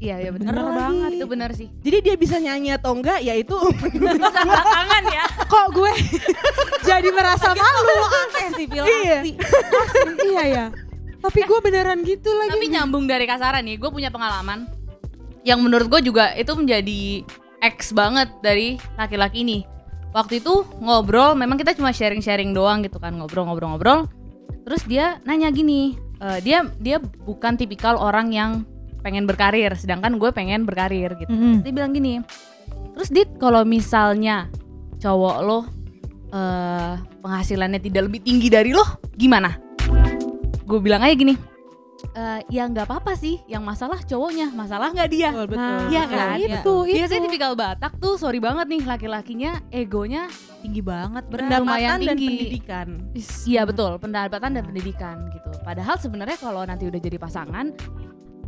Iya 0.00 0.16
iya 0.18 0.30
benar 0.32 0.56
Bener 0.56 0.72
banget. 0.72 1.10
Itu 1.12 1.26
benar 1.28 1.50
sih. 1.52 1.68
jadi 1.78 1.96
dia 2.00 2.14
bisa 2.16 2.36
nyanyi 2.36 2.72
atau 2.72 2.96
enggak 2.96 3.20
ya 3.20 3.36
itu 3.36 3.52
Belakangan 4.48 5.04
ya. 5.16 5.24
Kok 5.44 5.66
gue 5.70 5.92
jadi 6.88 7.08
merasa 7.12 7.52
malu? 7.52 7.96
aneh 8.08 8.46
sih 8.56 8.64
Pil 8.64 8.80
Iya. 8.80 9.20
asli. 9.20 9.32
iya 10.24 10.42
ya. 10.48 10.64
Tapi 11.20 11.40
gue 11.44 11.58
beneran 11.60 12.00
gitu 12.00 12.32
lagi. 12.32 12.48
Tapi 12.50 12.66
nyambung 12.70 13.04
dari 13.04 13.28
kasaran 13.28 13.60
nih, 13.60 13.76
gue 13.76 13.90
punya 13.92 14.08
pengalaman 14.08 14.64
yang 15.40 15.60
menurut 15.60 15.88
gue 15.90 16.00
juga 16.02 16.32
itu 16.32 16.48
menjadi 16.52 17.24
X 17.60 17.92
banget 17.92 18.32
dari 18.40 18.80
laki-laki 18.96 19.44
ini. 19.44 19.68
Waktu 20.10 20.40
itu 20.40 20.64
ngobrol, 20.80 21.36
memang 21.36 21.54
kita 21.54 21.76
cuma 21.76 21.92
sharing-sharing 21.92 22.50
doang 22.50 22.80
gitu 22.80 22.96
kan, 22.96 23.12
ngobrol-ngobrol-ngobrol. 23.14 24.08
Terus 24.64 24.82
dia 24.84 25.20
nanya 25.22 25.52
gini, 25.52 25.94
eh, 26.18 26.40
dia 26.40 26.64
dia 26.80 26.96
bukan 26.98 27.54
tipikal 27.54 27.94
orang 27.94 28.32
yang 28.32 28.50
pengen 29.00 29.24
berkarir, 29.24 29.72
sedangkan 29.74 30.16
gue 30.16 30.30
pengen 30.30 30.64
berkarir 30.64 31.16
gitu. 31.16 31.32
Mm-mm. 31.32 31.64
Dia 31.64 31.72
bilang 31.72 31.92
gini, 31.92 32.20
terus 32.94 33.08
dit 33.08 33.28
kalau 33.36 33.64
misalnya 33.64 34.48
cowok 34.96 35.36
lo 35.42 35.60
eh, 36.30 36.94
penghasilannya 37.20 37.80
tidak 37.82 38.06
lebih 38.06 38.20
tinggi 38.22 38.46
dari 38.46 38.70
lo, 38.70 38.84
gimana? 39.18 39.58
Gue 40.62 40.78
bilang 40.78 41.02
aja 41.02 41.10
gini, 41.10 41.34
"Eh, 42.14 42.40
ya 42.46 42.70
nggak 42.70 42.86
apa-apa 42.86 43.18
sih, 43.18 43.42
yang 43.50 43.66
masalah 43.66 43.98
cowoknya, 44.06 44.54
masalah 44.54 44.94
nggak 44.94 45.10
dia. 45.10 45.34
betul 45.34 45.46
betul 45.50 45.58
Nah, 45.58 45.90
Iya 45.90 46.02
betul. 46.06 46.14
kan? 46.14 46.36
Itu, 46.38 46.74
itu. 46.86 46.96
Biasanya 47.02 47.22
tipikal 47.26 47.52
Batak 47.58 47.92
tuh, 47.98 48.14
sorry 48.14 48.38
banget 48.38 48.70
nih 48.70 48.82
laki-lakinya 48.86 49.58
egonya 49.74 50.30
tinggi 50.62 50.82
banget 50.84 51.24
berat 51.26 51.50
lumayan 51.58 51.98
pendapatan 51.98 52.06
dan 52.06 52.16
tinggi. 52.16 52.28
pendidikan 52.30 52.86
Iya 53.48 53.62
betul, 53.66 53.92
pendapatan 53.98 54.50
dan 54.54 54.62
pendidikan 54.62 55.16
gitu. 55.34 55.48
Padahal 55.66 55.96
sebenarnya 55.98 56.38
kalau 56.38 56.62
nanti 56.62 56.84
udah 56.86 57.00
jadi 57.02 57.18
pasangan, 57.18 57.74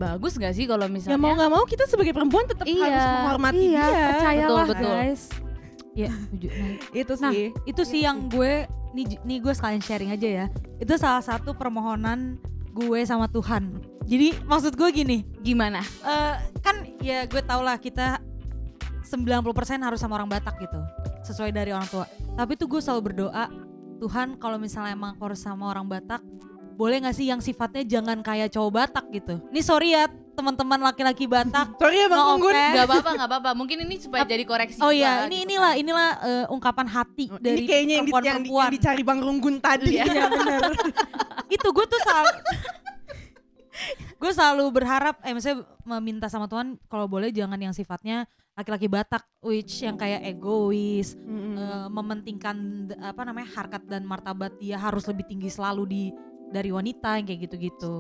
bagus 0.03 0.33
gak 0.35 0.53
sih 0.53 0.65
kalau 0.65 0.85
ya 0.85 0.91
misalnya 0.91 1.17
mau 1.17 1.33
nggak 1.33 1.51
mau 1.51 1.63
kita 1.63 1.87
sebagai 1.87 2.11
perempuan 2.11 2.45
tetap 2.45 2.67
Iya, 2.67 2.83
harus 2.83 3.07
menghormati 3.09 3.63
Iya, 3.65 3.85
dia 3.85 4.03
percayalah 4.09 4.49
Betul, 4.65 4.75
betul. 4.75 4.93
guys. 4.93 5.23
Iya, 5.93 6.11
setuju. 6.11 6.49
Nah, 6.49 6.71
itu 6.93 7.13
Nah, 7.15 7.31
sih 7.31 7.43
itu 7.65 7.83
sih 7.85 8.01
yang 8.01 8.19
gue 8.27 8.53
nih 8.93 9.05
nih 9.23 9.39
gue 9.39 9.53
sekalian 9.53 9.81
sharing 9.81 10.11
aja 10.11 10.29
ya 10.29 10.47
itu 10.77 10.93
salah 10.97 11.21
satu 11.21 11.53
permohonan 11.53 12.37
gue 12.73 13.01
sama 13.05 13.25
Tuhan 13.27 13.81
jadi 14.05 14.37
maksud 14.43 14.75
gue 14.75 14.89
gini 14.91 15.25
gimana? 15.41 15.81
eh, 16.03 16.35
kan 16.61 16.77
ya 16.99 17.25
gue 17.25 17.41
tau 17.41 17.61
lah 17.61 17.77
kita 17.77 18.21
90% 19.03 19.49
harus 19.81 19.97
sama 19.97 20.17
orang 20.17 20.29
Batak 20.29 20.61
gitu 20.61 20.81
sesuai 21.23 21.53
dari 21.53 21.73
orang 21.73 21.87
tua 21.87 22.05
tapi 22.33 22.57
tuh 22.57 22.69
gue 22.69 22.81
selalu 22.81 23.13
berdoa 23.13 23.49
Tuhan 23.97 24.37
kalau 24.37 24.57
misalnya 24.57 24.93
emang 24.93 25.15
harus 25.17 25.39
sama 25.39 25.69
orang 25.69 25.87
Batak 25.87 26.21
boleh 26.73 27.01
gak 27.01 27.13
sih 27.13 27.27
yang 27.27 27.39
sifatnya 27.39 27.83
jangan 27.83 28.19
kayak 28.19 28.49
cowok 28.49 28.71
Batak 28.73 29.05
gitu 29.11 29.39
ini 29.47 29.61
sorry 29.61 29.93
ya 29.93 30.05
teman-teman 30.33 30.81
laki-laki 30.83 31.25
Batak 31.25 31.75
sorry 31.81 31.97
ya 31.97 32.07
bang 32.07 32.21
Unggun 32.31 32.51
offense. 32.51 32.73
Gak 32.73 32.87
apa-apa, 32.87 33.11
gak 33.15 33.29
apa-apa. 33.29 33.51
Mungkin 33.53 33.77
ini 33.83 33.95
supaya 33.97 34.25
jadi 34.25 34.43
koreksi. 34.43 34.79
oh 34.79 34.89
iya 34.89 35.13
gitu 35.21 35.27
ini 35.27 35.37
kan. 35.37 35.45
inilah 35.45 35.73
inilah 35.77 36.09
eh, 36.21 36.47
ungkapan 36.49 36.87
hati 36.87 37.25
Oh, 37.29 37.37
dari 37.37 37.59
ini 37.59 37.69
kayaknya 37.69 37.95
yang, 37.95 38.07
di- 38.07 38.13
yang, 38.15 38.41
di- 38.41 38.51
yang 38.51 38.73
dicari 38.73 39.03
bang 39.03 39.19
Runggun 39.19 39.57
tadi 39.59 39.93
Iya. 39.93 40.05
Iya, 40.05 40.27
benar 40.27 40.61
itu 41.55 41.69
gue 41.69 41.87
tuh 41.87 42.01
selalu 42.03 42.31
gue 44.15 44.31
selalu 44.31 44.65
berharap 44.71 45.19
eh 45.21 45.33
maksudnya 45.33 45.59
meminta 45.83 46.27
sama 46.27 46.47
Tuhan 46.47 46.79
kalau 46.87 47.05
boleh 47.07 47.29
jangan 47.29 47.59
yang 47.59 47.73
sifatnya 47.73 48.23
laki-laki 48.53 48.85
Batak 48.85 49.25
which 49.41 49.81
yang 49.81 49.97
kayak 49.97 50.23
egois 50.23 51.17
eh, 51.19 51.87
mementingkan 51.89 52.57
d- 52.87 52.97
apa 52.97 53.21
namanya 53.23 53.49
harkat 53.51 53.83
dan 53.85 54.03
martabat 54.03 54.55
dia 54.57 54.77
harus 54.77 55.05
lebih 55.05 55.25
tinggi 55.27 55.49
selalu 55.49 55.83
di 55.85 56.03
dari 56.53 56.69
wanita 56.69 57.17
yang 57.17 57.25
kayak 57.25 57.41
gitu-gitu 57.43 57.93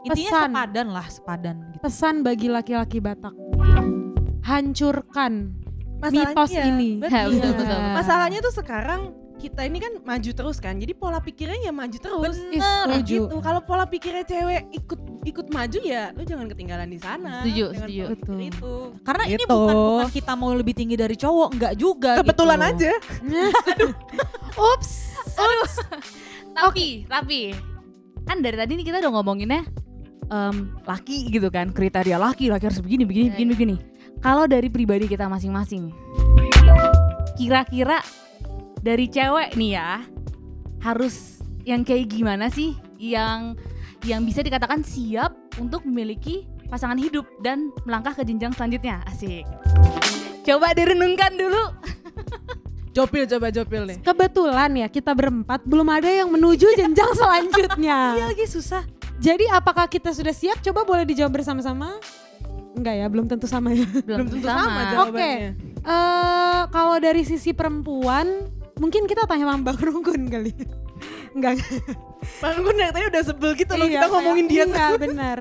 intinya 0.00 0.30
Pesan. 0.32 0.48
sepadan 0.48 0.86
lah 0.90 1.06
sepadan 1.06 1.56
gitu 1.70 1.80
Pesan 1.80 2.14
bagi 2.20 2.48
laki-laki 2.48 2.98
Batak. 2.98 3.34
Hancurkan 4.40 5.54
Masalahnya- 6.00 6.32
mitos 6.32 6.50
iya, 6.50 6.64
ini. 6.66 6.90
betul. 6.96 7.12
Ya, 7.12 7.22
betul, 7.22 7.36
Iya. 7.36 7.52
betul, 7.52 7.66
betul. 7.68 7.80
Masalahnya 7.94 8.38
tuh 8.40 8.54
sekarang 8.54 9.00
kita 9.36 9.60
ini 9.62 9.78
kan 9.78 9.92
maju 9.98 10.30
terus 10.30 10.56
kan, 10.58 10.76
jadi 10.76 10.92
pola 10.92 11.16
pikirnya 11.18 11.60
ya 11.62 11.70
maju 11.70 11.92
terus. 11.94 12.36
Setuju. 12.36 13.20
gitu. 13.24 13.36
Kalau 13.38 13.60
pola 13.60 13.84
pikirnya 13.84 14.20
cewek 14.22 14.68
ikut 14.70 15.00
ikut 15.22 15.46
maju 15.48 15.78
ya, 15.78 16.08
lu 16.10 16.24
jangan 16.24 16.46
ketinggalan 16.46 16.88
di 16.88 16.96
sana. 16.96 17.40
Setuju, 17.40 17.64
Jangan 17.66 17.80
setuju. 17.84 18.04
Betul. 18.10 18.38
Itu. 18.42 18.72
karena 19.00 19.24
ini 19.26 19.36
Gitu. 19.38 19.48
bukan 19.50 19.76
bukan 19.76 20.08
kita 20.10 20.32
mau 20.34 20.50
lebih 20.50 20.74
tinggi 20.74 20.96
dari 20.96 21.12
cowok 21.14 21.48
enggak 21.52 21.74
juga 21.74 22.12
Kebetulan 22.16 22.58
gitu. 22.58 22.68
aja. 22.70 22.92
Ups. 24.72 24.92
Tapi, 26.54 27.08
tapi. 27.08 27.54
Kan 28.26 28.44
dari 28.44 28.56
tadi 28.58 28.78
nih 28.78 28.86
kita 28.86 29.02
udah 29.02 29.10
ngomonginnya 29.10 29.64
em, 30.30 30.72
laki 30.86 31.28
gitu 31.28 31.50
kan, 31.50 31.74
kriteria 31.74 32.16
laki, 32.16 32.48
laki 32.48 32.64
harus 32.70 32.80
begini, 32.80 33.02
begini, 33.04 33.26
Iya, 33.28 33.34
begini, 33.34 33.50
begini. 33.54 33.76
Kalau 34.20 34.44
dari 34.46 34.68
pribadi 34.68 35.08
kita 35.10 35.26
masing-masing, 35.26 35.90
kira-kira 37.34 38.04
dari 38.80 39.08
cewek 39.08 39.56
nih 39.56 39.80
ya 39.80 40.04
harus 40.84 41.40
yang 41.64 41.84
kayak 41.84 42.08
gimana 42.08 42.48
sih? 42.48 42.76
Yang 43.00 43.56
yang 44.04 44.24
bisa 44.24 44.40
dikatakan 44.40 44.80
siap 44.84 45.36
untuk 45.60 45.84
memiliki 45.84 46.48
pasangan 46.68 46.96
hidup 46.96 47.26
dan 47.44 47.72
melangkah 47.84 48.14
ke 48.14 48.22
jenjang 48.24 48.52
selanjutnya. 48.54 49.02
Asik. 49.08 49.44
Coba 50.44 50.72
direnungkan 50.72 51.36
dulu 51.36 51.64
Jopil 52.90 53.22
coba 53.24 53.46
jopil 53.48 53.82
nih. 53.86 53.96
Kebetulan 54.02 54.70
ya 54.74 54.86
kita 54.86 55.14
berempat 55.14 55.62
belum 55.62 55.86
ada 55.88 56.10
yang 56.10 56.26
menuju 56.26 56.74
jenjang 56.74 57.12
selanjutnya. 57.20 58.18
iya 58.18 58.26
lagi 58.26 58.46
susah 58.46 58.82
Jadi 59.20 59.44
apakah 59.46 59.84
kita 59.84 60.10
sudah 60.10 60.32
siap? 60.32 60.58
Coba 60.60 60.82
boleh 60.82 61.04
dijawab 61.04 61.38
bersama-sama? 61.38 62.00
Enggak 62.72 62.94
ya, 62.96 63.06
belum 63.06 63.28
tentu 63.28 63.44
sama 63.44 63.68
ya. 63.70 63.84
Belum 64.00 64.24
tentu 64.26 64.40
sama, 64.42 64.80
Oke. 64.80 64.90
jawabannya. 64.96 65.52
Eh 65.76 66.60
kalau 66.72 66.96
dari 66.96 67.22
sisi 67.22 67.52
perempuan, 67.52 68.48
mungkin 68.80 69.04
kita 69.04 69.28
tanya 69.28 69.52
sama 69.52 69.60
Bang 69.60 69.76
Rungkun 69.76 70.24
kali. 70.24 70.56
Enggak. 71.36 71.60
Bang 72.40 72.52
Runggun 72.56 72.74
dari 72.74 72.90
tadi 72.90 73.04
udah 73.12 73.22
sebel 73.22 73.52
gitu 73.54 73.72
loh 73.76 73.84
Iya, 73.84 74.00
kita 74.00 74.06
ngomongin 74.08 74.46
dia 74.48 74.64
Iya, 74.64 74.88
benar. 74.96 75.38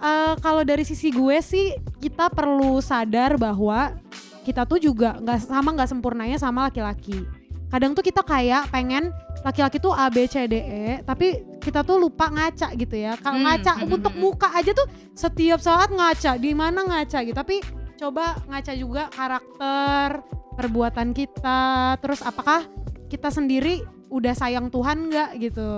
Eh, 0.00 0.34
kalau 0.40 0.62
dari 0.64 0.82
sisi 0.82 1.14
gue 1.14 1.38
sih 1.38 1.70
kita 2.02 2.34
perlu 2.34 2.82
sadar 2.82 3.38
bahwa 3.38 3.94
kita 4.40 4.64
tuh 4.64 4.78
juga 4.78 5.16
nggak 5.16 5.38
sama 5.42 5.72
nggak 5.72 5.88
sempurnanya 5.88 6.36
sama 6.36 6.66
laki-laki. 6.66 7.24
Kadang 7.70 7.94
tuh 7.94 8.02
kita 8.02 8.20
kayak 8.20 8.66
pengen 8.68 9.14
laki-laki 9.40 9.78
tuh 9.78 9.94
A 9.94 10.10
B 10.10 10.26
C 10.26 10.42
D 10.44 10.58
E, 10.58 10.84
tapi 11.00 11.38
kita 11.58 11.80
tuh 11.80 11.96
lupa 11.96 12.26
ngaca 12.26 12.74
gitu 12.74 12.96
ya. 12.96 13.14
Kalau 13.14 13.38
Hmm, 13.38 13.46
ngaca 13.46 13.72
hmm, 13.78 13.86
untuk 13.90 14.10
hmm, 14.10 14.20
muka 14.20 14.48
aja 14.50 14.72
tuh 14.72 14.84
setiap 15.12 15.60
saat 15.60 15.86
ngaca, 15.88 16.34
di 16.34 16.50
mana 16.50 16.82
ngaca 16.82 17.22
gitu. 17.22 17.32
Tapi 17.32 17.62
coba 17.94 18.34
ngaca 18.44 18.72
juga 18.74 19.06
karakter, 19.08 20.08
perbuatan 20.52 21.14
kita, 21.14 21.62
terus 21.98 22.20
apakah 22.20 22.66
kita 23.06 23.30
sendiri 23.30 23.80
udah 24.08 24.34
sayang 24.34 24.66
Tuhan 24.66 25.06
nggak 25.06 25.30
gitu. 25.40 25.70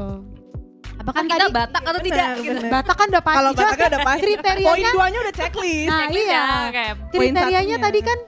apakah 0.92 1.18
Kan 1.18 1.26
kita 1.26 1.44
tadi- 1.44 1.56
batak 1.56 1.82
atau 1.82 2.00
tidak 2.00 2.28
gitu. 2.38 2.52
benar. 2.54 2.70
Batak 2.70 2.94
kan 2.94 3.06
udah 3.10 3.22
pasti. 3.22 3.36
Kalau 3.36 3.50
Cuma 3.50 3.62
Bataknya 3.64 3.88
udah 3.88 4.00
pasti. 4.06 4.22
kriterianya- 4.22 4.68
Poin 4.70 4.84
duanya 4.92 5.18
udah 5.20 5.34
checklist. 5.34 5.88
Nah 5.88 5.98
Checklist 6.00 6.22
iya, 6.22 6.42
ya, 6.70 6.92
kriterianya 7.10 7.76
tadi 7.80 8.00
kan 8.00 8.18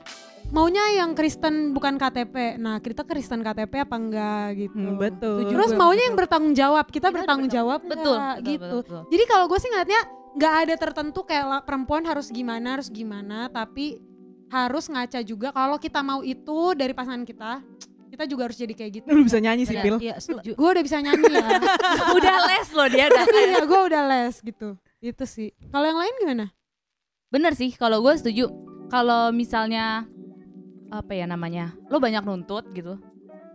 maunya 0.55 0.85
yang 1.03 1.19
Kristen 1.19 1.75
bukan 1.75 1.99
KTP. 1.99 2.57
Nah 2.63 2.79
kita 2.79 3.03
Kristen 3.03 3.43
KTP 3.43 3.83
apa 3.83 3.97
enggak 3.99 4.47
gitu. 4.55 4.79
Hmm, 4.79 4.95
betul. 4.95 5.51
Terus 5.51 5.75
Betul, 5.75 5.81
maunya 5.83 5.99
betul. 5.99 6.07
yang 6.07 6.17
bertanggung 6.17 6.55
jawab. 6.55 6.85
Kita 6.87 7.11
Kita 7.11 7.17
bertanggung 7.19 7.51
jawab 7.51 7.81
betul, 7.83 8.15
enggak, 8.15 8.37
betul, 8.39 8.47
gitu. 8.47 8.63
betul, 8.63 8.79
betul. 8.87 9.03
Jadi 9.11 9.25
kalau 9.27 9.45
gue 9.51 9.59
sih 9.59 9.69
ngeliatnya 9.75 10.01
nggak 10.35 10.55
ada 10.67 10.75
tertentu 10.79 11.21
kayak 11.27 11.63
perempuan 11.67 12.03
harus 12.07 12.27
gimana 12.31 12.79
harus 12.79 12.89
gimana, 12.91 13.51
tapi 13.51 13.99
harus 14.55 14.87
ngaca 14.87 15.21
juga 15.27 15.51
kalau 15.51 15.77
kita 15.83 15.99
mau 16.07 16.23
itu 16.23 16.59
dari 16.79 16.95
pasangan 16.95 17.27
kita, 17.27 17.59
kita 18.15 18.25
juga 18.31 18.47
harus 18.47 18.59
jadi 18.59 18.75
kayak 18.79 18.91
gitu. 19.03 19.07
Lu 19.11 19.27
bisa 19.27 19.43
nyanyi 19.43 19.67
sih. 19.67 19.75
Pil. 19.75 19.99
iya 19.99 20.15
setuju 20.23 20.55
Gue 20.55 20.69
udah 20.71 20.83
bisa 20.87 21.03
nyanyi 21.03 21.35
ya. 21.35 21.49
udah 22.19 22.37
les 22.47 22.69
loh 22.71 22.87
dia 22.87 23.07
iya, 23.11 23.63
gue 23.67 23.81
udah 23.91 24.03
les 24.07 24.35
gitu. 24.39 24.79
Itu 25.03 25.25
sih. 25.27 25.51
Kalau 25.75 25.87
yang 25.91 25.99
lain 25.99 26.15
gimana? 26.23 26.47
Bener 27.35 27.53
sih, 27.59 27.75
kalau 27.75 27.99
gue 28.07 28.15
setuju. 28.15 28.47
Kalau 28.87 29.35
misalnya 29.35 30.07
apa 30.89 31.13
ya 31.13 31.25
namanya, 31.25 31.73
lo 31.87 31.97
banyak 31.97 32.21
nuntut 32.21 32.69
gitu, 32.71 33.01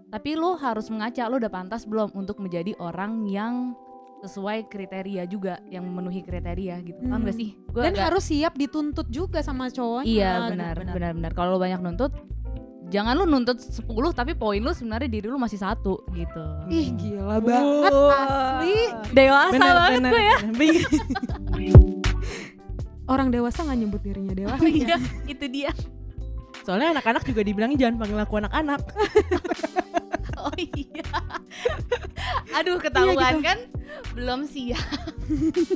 tapi 0.08 0.34
lo 0.34 0.56
harus 0.56 0.88
mengaca 0.88 1.26
lo 1.26 1.38
udah 1.38 1.50
pantas 1.50 1.84
belum 1.84 2.14
untuk 2.14 2.38
menjadi 2.38 2.74
orang 2.78 3.26
yang 3.26 3.74
sesuai 4.20 4.68
kriteria 4.68 5.24
juga, 5.26 5.64
yang 5.66 5.84
memenuhi 5.84 6.20
kriteria 6.20 6.84
gitu. 6.84 7.00
Paham 7.02 7.24
Hmm. 7.24 7.26
gak 7.26 7.36
sih? 7.36 7.56
Gua 7.70 7.84
Dan 7.84 7.94
agak- 7.94 8.06
harus 8.10 8.24
siap 8.26 8.54
dituntut 8.54 9.08
juga 9.08 9.40
sama 9.40 9.68
cowoknya. 9.68 10.04
Iya 10.06 10.32
benar, 10.50 10.76
benar 10.76 10.94
benar. 10.94 11.12
benar. 11.16 11.32
Kalau 11.32 11.56
lo 11.56 11.58
banyak 11.58 11.80
nuntut, 11.80 12.12
jangan 12.90 13.16
lu 13.16 13.24
nuntut 13.24 13.56
10 13.56 13.80
tapi 14.12 14.36
poin 14.36 14.60
lu 14.60 14.76
sebenarnya 14.76 15.08
diri 15.08 15.24
lu 15.24 15.40
masih 15.40 15.56
satu 15.56 16.04
gitu. 16.12 16.44
Ih 16.68 16.92
gila 16.94 17.40
banget 17.40 17.94
asli. 18.12 18.76
Dewasa 19.10 19.54
Bener, 19.56 19.72
banget 19.72 19.92
bener, 19.96 20.12
gue 20.12 20.20
ya. 20.22 20.38
bener. 20.52 20.84
Orang 23.08 23.32
dewasa 23.32 23.64
nggak 23.64 23.80
nyebut 23.80 24.02
dirinya 24.04 24.34
dewasa. 24.36 24.68
Iya, 24.68 24.98
itu 25.26 25.46
dia. 25.48 25.72
Soalnya 26.70 26.94
anak-anak 26.94 27.26
juga 27.26 27.42
dibilang 27.42 27.74
jangan 27.74 27.98
panggil 27.98 28.22
aku 28.22 28.38
anak-anak. 28.38 28.82
Oh 30.40 30.56
iya. 30.56 31.04
Aduh 32.56 32.80
ketahuan 32.80 33.18
gitu. 33.36 33.44
kan 33.44 33.60
belum 34.16 34.48
siap. 34.48 34.80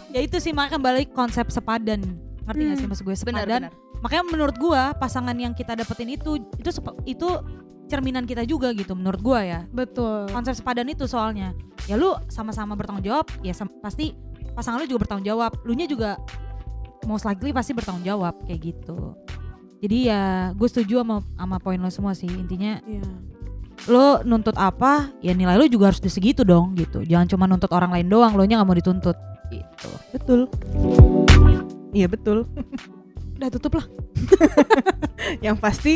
ya 0.10 0.24
itu 0.24 0.40
sih 0.40 0.56
makanya 0.56 0.80
balik 0.80 1.12
konsep 1.12 1.52
sepadan 1.52 2.00
ngerti 2.48 2.62
gak 2.64 2.78
sih 2.78 2.80
Hmm. 2.80 2.90
maksud 2.90 3.04
gue 3.04 3.12
Benar 3.12 3.20
sepadan 3.44 3.62
benar. 3.68 3.72
makanya 4.00 4.24
menurut 4.26 4.56
gua 4.56 4.96
pasangan 4.96 5.36
yang 5.36 5.52
kita 5.52 5.76
dapetin 5.76 6.12
itu 6.12 6.40
itu 6.56 6.70
itu 7.04 7.28
cerminan 7.86 8.24
kita 8.24 8.44
juga 8.44 8.72
gitu 8.72 8.96
menurut 8.96 9.20
gua 9.20 9.44
ya 9.44 9.60
Betul. 9.68 10.32
konsep 10.32 10.56
sepadan 10.56 10.88
itu 10.88 11.04
soalnya 11.06 11.52
ya 11.84 12.00
lu 12.00 12.16
sama-sama 12.28 12.74
bertanggung 12.74 13.04
jawab 13.04 13.28
ya 13.44 13.52
pasti 13.80 14.16
pasangan 14.54 14.80
lu 14.80 14.88
juga 14.88 15.04
bertanggung 15.04 15.28
jawab 15.28 15.52
lu 15.64 15.76
nya 15.76 15.86
juga 15.86 16.16
most 17.04 17.24
likely 17.24 17.52
pasti 17.52 17.76
bertanggung 17.76 18.08
jawab 18.08 18.40
kayak 18.48 18.72
gitu 18.72 19.12
jadi 19.84 19.98
ya 20.08 20.22
gue 20.56 20.68
setuju 20.72 21.04
sama 21.04 21.20
sama 21.36 21.58
poin 21.60 21.76
lo 21.76 21.92
semua 21.92 22.16
sih 22.16 22.32
intinya 22.32 22.80
Iya. 22.88 23.04
lo 23.92 24.24
nuntut 24.24 24.56
apa 24.56 25.12
ya 25.20 25.36
nilai 25.36 25.60
lo 25.60 25.68
juga 25.68 25.92
harus 25.92 26.00
di 26.00 26.08
segitu 26.08 26.48
dong 26.48 26.72
gitu 26.80 27.04
jangan 27.04 27.28
cuma 27.28 27.44
nuntut 27.46 27.68
orang 27.76 27.92
lain 27.92 28.08
doang 28.08 28.32
lo 28.32 28.48
nya 28.48 28.64
nggak 28.64 28.70
mau 28.72 28.80
dituntut 28.80 29.18
gitu 29.52 29.90
Betul. 30.14 30.40
Iya 31.94 32.10
betul. 32.10 32.50
Udah 33.38 33.50
tutup 33.54 33.78
lah. 33.78 33.86
Yang 35.46 35.58
pasti 35.62 35.94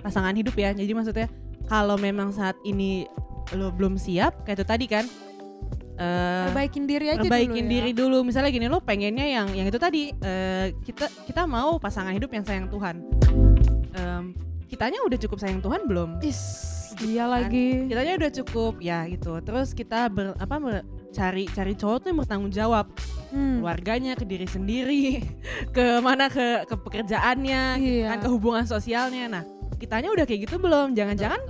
pasangan 0.00 0.32
hidup 0.32 0.56
ya. 0.56 0.72
Jadi 0.72 0.92
maksudnya 0.96 1.28
kalau 1.68 2.00
memang 2.00 2.32
saat 2.32 2.56
ini 2.64 3.04
lo 3.52 3.68
belum 3.72 4.00
siap 4.00 4.48
kayak 4.48 4.60
itu 4.60 4.66
tadi 4.66 4.86
kan. 4.88 5.04
Perbaikin 6.44 6.84
diri 6.84 7.06
aja 7.08 7.20
perbaikin 7.20 7.52
dulu 7.58 7.64
ya. 7.64 7.72
diri 7.72 7.90
dulu. 7.92 8.18
Misalnya 8.22 8.50
gini 8.50 8.66
lo 8.66 8.78
pengennya 8.78 9.24
yang 9.24 9.48
yang 9.50 9.64
itu 9.64 9.76
tadi 9.76 10.10
eh, 10.12 10.74
kita 10.78 11.06
kita 11.24 11.42
mau 11.44 11.76
pasangan 11.76 12.10
hidup 12.10 12.30
yang 12.30 12.42
sayang 12.42 12.66
Tuhan. 12.66 12.96
Em, 13.92 14.24
kitanya 14.66 15.02
udah 15.02 15.18
cukup 15.18 15.38
sayang 15.38 15.58
Tuhan 15.58 15.84
belum? 15.84 16.18
Is, 16.20 16.40
iya 17.00 17.24
Kan? 17.24 17.32
lagi. 17.44 17.68
Kitanya 17.86 18.12
udah 18.16 18.30
cukup 18.34 18.74
ya 18.78 19.04
gitu. 19.06 19.38
Terus 19.38 19.72
kita 19.72 20.08
ber, 20.08 20.34
apa 20.34 20.56
ber- 20.56 20.84
cari 21.10 21.44
cari 21.46 21.74
cowok 21.74 21.96
tuh 21.98 22.08
yang 22.08 22.18
bertanggung 22.18 22.50
jawab 22.50 22.86
Hmm. 23.28 23.60
keluarganya 23.60 24.12
ke 24.12 24.24
diri 24.24 24.44
sendiri 24.44 25.24
ke 25.76 26.00
mana 26.00 26.28
ke 26.28 26.64
ke 26.64 26.74
pekerjaannya 26.74 27.62
Iya. 27.76 28.06
kan 28.12 28.18
ke 28.20 28.28
hubungan 28.28 28.64
sosialnya 28.64 29.24
nah 29.26 29.44
kitanya 29.76 30.08
udah 30.08 30.24
kayak 30.24 30.44
gitu 30.44 30.56
belum 30.56 30.92
jangan-jangan. 30.92 31.40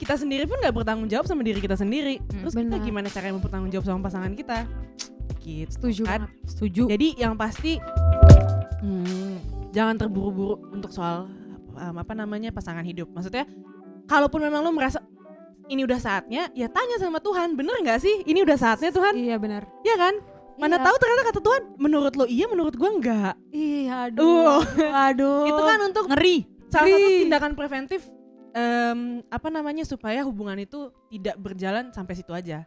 Kita 0.00 0.16
sendiri 0.16 0.44
pun 0.44 0.56
nggak 0.56 0.72
bertanggung 0.72 1.06
jawab 1.06 1.24
sama 1.24 1.42
diri 1.42 1.60
kita 1.60 1.76
sendiri 1.76 2.16
Hmm, 2.18 2.40
terus 2.40 2.54
kita 2.54 2.64
benar. 2.72 2.80
gimana 2.82 3.06
cara 3.06 3.28
bertanggung 3.30 3.68
jawab 3.68 3.84
sama 3.84 4.00
pasangan 4.02 4.32
kita 4.32 4.64
gitu 5.38 5.68
Setuju 5.70 6.02
kan 6.02 6.20
banget. 6.24 6.30
setuju 6.46 6.82
jadi 6.88 7.08
yang 7.18 7.34
pasti 7.34 7.76
hmm, 8.80 9.34
jangan 9.70 9.94
terburu-buru 9.96 10.56
untuk 10.70 10.90
soal 10.90 11.28
um, 11.70 11.94
apa 11.94 12.12
namanya 12.12 12.50
pasangan 12.50 12.82
hidup 12.82 13.08
maksudnya 13.10 13.44
kalaupun 14.06 14.40
memang 14.40 14.60
lo 14.60 14.70
merasa 14.70 15.00
ini 15.66 15.80
udah 15.80 15.96
saatnya 15.96 16.50
ya 16.50 16.66
tanya 16.66 16.98
sama 16.98 17.18
Tuhan 17.18 17.54
bener 17.54 17.78
nggak 17.78 18.00
sih 18.00 18.24
ini 18.24 18.42
udah 18.42 18.56
saatnya 18.56 18.90
Tuhan 18.90 19.14
Iya 19.14 19.36
benar. 19.36 19.62
ya 19.80 19.94
kan 19.94 20.14
mana 20.56 20.76
Iya. 20.76 20.84
tahu 20.84 20.96
ternyata 20.98 21.22
kata 21.24 21.40
Tuhan 21.40 21.62
menurut 21.78 22.12
lo 22.14 22.24
iya 22.26 22.44
menurut 22.44 22.74
gua 22.74 22.90
enggak 22.90 23.34
Iya 23.50 24.10
Uh. 24.12 24.60
aduh. 24.60 24.60
aduh. 25.06 25.42
itu 25.46 25.62
kan 25.62 25.78
untuk 25.82 26.04
ngeri 26.06 26.36
salah 26.68 26.86
satu 26.86 27.08
Ih. 27.08 27.18
tindakan 27.22 27.52
preventif 27.54 28.00
em, 28.54 29.22
apa 29.30 29.48
namanya 29.48 29.86
supaya 29.86 30.22
hubungan 30.26 30.58
itu 30.60 30.90
tidak 31.10 31.36
berjalan 31.38 31.90
sampai 31.94 32.14
situ 32.18 32.32
aja. 32.34 32.66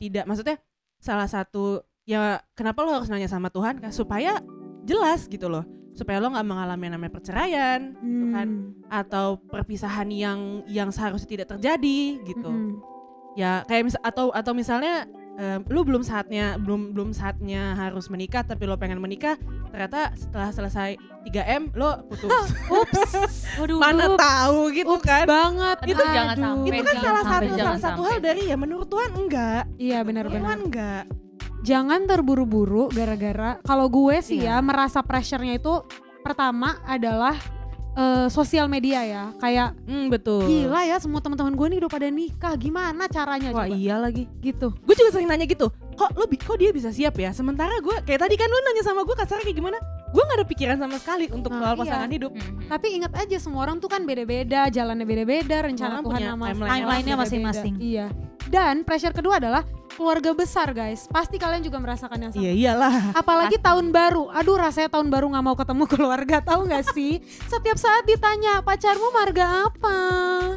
Tidak 0.00 0.24
maksudnya 0.26 0.58
salah 0.98 1.26
satu 1.26 1.82
ya 2.02 2.42
kenapa 2.58 2.82
lo 2.82 2.98
harus 2.98 3.08
nanya 3.08 3.30
sama 3.30 3.48
Tuhan 3.48 3.78
kan? 3.78 3.90
Supaya 3.94 4.42
jelas 4.84 5.26
gitu 5.30 5.46
loh. 5.48 5.62
Supaya 5.92 6.18
lo 6.24 6.32
nggak 6.32 6.48
mengalami 6.48 6.82
yang 6.88 6.94
namanya 6.96 7.12
perceraian 7.12 7.80
gitu 8.00 8.26
kan? 8.32 8.48
Hmm. 8.48 8.72
atau 8.88 9.36
perpisahan 9.36 10.08
yang 10.08 10.64
yang 10.68 10.88
seharusnya 10.88 11.28
tidak 11.28 11.48
terjadi 11.56 12.00
gitu. 12.24 12.48
Mm-mm. 12.48 12.80
ya 13.32 13.64
kayak 13.64 13.88
mis 13.88 13.96
atau 14.04 14.28
atau 14.28 14.52
misalnya 14.52 15.08
em, 15.34 15.60
lu 15.66 15.80
belum 15.82 16.00
saatnya 16.00 16.56
belum 16.56 16.92
belum 16.92 17.10
saatnya 17.10 17.72
harus 17.74 18.08
menikah 18.08 18.42
tapi 18.42 18.64
lo 18.64 18.76
pengen 18.76 18.98
menikah 18.98 19.40
ternyata 19.68 20.12
setelah 20.12 20.50
selesai 20.50 20.90
3 21.24 21.56
m 21.58 21.62
lo 21.72 22.04
putus 22.06 22.30
Ups. 22.68 23.12
waduh 23.56 23.78
mana 23.78 24.04
Ups. 24.08 24.20
tahu 24.20 24.58
gitu 24.70 24.92
Ups 24.92 25.04
kan 25.04 25.24
banget. 25.24 25.76
Itu 25.84 26.02
jangan 26.02 26.34
Aduh. 26.34 26.44
sampai. 26.44 26.68
itu 26.68 26.82
kan 26.82 26.94
jangan 26.94 27.02
salah 27.02 27.22
sampai, 27.24 27.46
satu 27.46 27.56
salah 27.56 27.78
satu 27.78 27.80
sampai. 27.98 28.08
hal 28.08 28.18
dari 28.20 28.42
ya 28.44 28.56
menurut 28.56 28.88
Tuhan 28.88 29.10
enggak 29.12 29.62
Iya 29.76 29.98
Menurut 30.00 30.06
benar-benar. 30.28 30.40
Tuhan 30.42 30.58
enggak 30.66 31.02
Jangan 31.62 32.00
terburu-buru 32.04 32.90
gara-gara 32.90 33.50
kalau 33.62 33.86
gue 33.86 34.16
sih 34.18 34.42
Iya. 34.42 34.58
ya 34.58 34.66
merasa 34.66 34.98
pressure-nya 35.00 35.56
itu 35.56 35.74
pertama 36.20 36.82
adalah 36.84 37.38
eh, 37.92 38.26
sosial 38.28 38.66
media 38.66 39.00
ya. 39.02 39.24
Kayak 39.36 39.76
hmm, 39.84 40.06
betul 40.08 40.44
gila 40.44 40.80
ya 40.82 40.96
semua 40.96 41.18
teman-teman 41.18 41.52
gue 41.52 41.66
nih 41.68 41.78
udah 41.80 41.90
pada 41.90 42.08
nikah. 42.08 42.54
Gimana 42.54 43.04
caranya 43.06 43.50
wah 43.50 43.64
coba? 43.64 43.74
iya 43.74 43.96
lagi 43.96 44.24
Gitu. 44.38 44.68
gue 44.72 44.94
juga 44.94 45.10
sering 45.10 45.28
nanya 45.28 45.44
gitu 45.44 45.68
kok 45.92 46.08
lo 46.16 46.24
kok 46.24 46.56
dia 46.56 46.72
bisa 46.72 46.88
siap 46.88 47.14
ya 47.14 47.30
sementara 47.30 47.76
gue 47.78 47.96
kayak 48.02 48.20
tadi 48.20 48.34
kan 48.34 48.48
lo 48.48 48.58
nanya 48.62 48.82
sama 48.82 49.04
gue 49.04 49.12
kasarnya 49.12 49.44
kayak 49.44 49.58
gimana 49.60 49.78
gue 50.12 50.22
gak 50.22 50.38
ada 50.40 50.46
pikiran 50.46 50.76
sama 50.76 50.96
sekali 50.96 51.26
untuk 51.28 51.52
Nah, 51.52 51.60
soal 51.60 51.74
iya. 51.74 51.80
pasangan 51.84 52.10
hidup 52.10 52.32
Mhm. 52.32 52.68
Tapi 52.68 52.86
ingat 52.96 53.12
aja 53.14 53.36
semua 53.36 53.60
orang 53.62 53.76
tuh 53.76 53.88
kan 53.88 54.02
beda-beda, 54.02 54.68
jalannya 54.68 55.04
beda-beda, 55.04 55.60
rencana 55.60 56.00
Orang 56.00 56.04
Tuhan 56.04 56.16
punya 56.16 56.28
sama 56.32 56.44
timeline-nya 56.64 57.16
masing-masing. 57.16 57.74
Iya. 57.76 58.06
Dan 58.52 58.84
pressure 58.84 59.10
kedua 59.10 59.40
adalah 59.40 59.64
keluarga 59.90 60.32
besar 60.32 60.72
guys. 60.72 61.04
Pasti 61.06 61.36
kalian 61.36 61.60
juga 61.60 61.76
merasakan 61.76 62.16
yang 62.18 62.30
sama. 62.30 62.40
iya 62.40 62.52
iyalah 62.52 63.12
Apalagi 63.14 63.56
tahun 63.58 63.88
baru. 63.88 64.28
Aduh 64.30 64.56
rasanya 64.56 64.88
tahun 64.90 65.08
baru 65.08 65.26
nggak 65.26 65.40
mau 65.42 65.52
ketemu 65.54 65.84
keluarga 65.90 66.36
tahu 66.38 66.60
nggak 66.64 66.84
sih? 66.92 67.20
Setiap 67.42 67.76
saat 67.76 68.04
ditanya 68.04 68.60
pacarmu 68.60 69.08
marga 69.10 69.46
apa? 69.66 69.96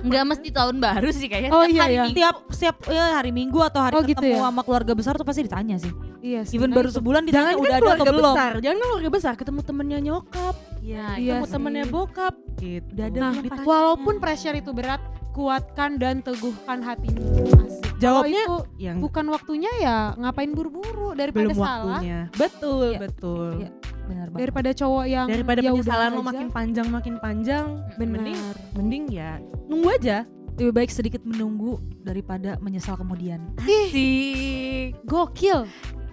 Nggak 0.02 0.24
mesti 0.26 0.50
tahun 0.50 0.76
baru 0.78 1.08
sih 1.10 1.26
kayaknya. 1.26 1.50
Oh, 1.50 1.64
Tiap 1.64 1.72
iya, 1.72 1.82
hari 1.82 1.94
iya. 1.94 2.04
Minggu. 2.06 2.18
tiap 2.18 2.36
siap 2.50 2.76
ya 2.86 3.06
hari 3.14 3.32
minggu 3.32 3.60
atau 3.62 3.80
hari 3.82 3.94
Oh, 3.94 4.04
gitu 4.04 4.16
ketemu 4.18 4.36
ya? 4.36 4.44
sama 4.46 4.62
keluarga 4.62 4.92
besar 4.94 5.14
tuh 5.14 5.24
pasti 5.24 5.42
ditanya 5.42 5.76
sih 5.78 5.92
Iya 6.22 6.42
sih. 6.42 6.56
even 6.56 6.68
nah 6.68 6.78
baru 6.78 6.90
itu. 6.90 6.96
sebulan 6.96 7.22
jangan 7.22 7.30
ditanya 7.30 7.48
kan 7.50 7.56
udah 7.58 7.70
ada 7.70 7.80
keluarga 7.82 7.96
atau 7.98 8.06
belum 8.10 8.26
besar 8.30 8.52
jangan 8.58 8.76
kan 8.76 8.86
keluarga 8.86 9.10
besar 9.10 9.34
ketemu 9.36 9.60
temennya 9.62 10.00
nyokap 10.02 10.56
Iya, 10.78 11.06
Iya 11.14 11.34
ketemu 11.34 11.44
sih. 11.44 11.54
temennya 11.54 11.86
bokap 11.88 12.34
gitu 12.58 12.88
Udah 12.94 13.06
ada 13.06 13.18
Nah, 13.18 13.32
belum 13.36 13.64
walaupun 13.64 14.14
pressure 14.18 14.56
itu 14.56 14.72
berat, 14.72 15.02
kuatkan 15.32 15.92
dan 15.98 16.16
teguhkan 16.22 16.80
hatimu. 16.80 17.20
Asik. 17.60 17.85
Jawabnya 17.96 18.44
itu 18.44 18.56
yang 18.78 18.98
bukan 19.00 19.26
waktunya 19.28 19.72
ya 19.78 19.98
ngapain 20.16 20.52
buru-buru 20.52 21.14
daripada 21.14 21.48
belum 21.48 21.56
salah. 21.56 22.00
waktunya 22.00 22.20
betul 22.34 22.88
Iya. 22.88 23.00
betul 23.00 23.50
Iya. 23.58 23.70
benar 24.06 24.26
banget 24.30 24.42
Daripada 24.44 24.70
cowok 24.72 25.06
yang 25.06 25.28
daripada 25.28 25.60
ya 25.60 25.72
penyesalan 25.72 26.12
lo 26.12 26.22
makin 26.22 26.48
panjang 26.50 26.88
makin 26.88 27.16
panjang 27.18 27.66
mending 27.96 28.36
benar. 28.36 28.56
mending 28.76 29.04
ya 29.10 29.32
nunggu 29.66 29.90
aja 29.92 30.18
lebih 30.56 30.74
baik 30.74 30.88
sedikit 30.90 31.22
menunggu 31.22 31.76
daripada 32.00 32.56
menyesal 32.60 32.96
kemudian 32.96 33.40
Ih, 33.62 33.88
Sih. 33.90 34.96
gokil. 35.04 35.64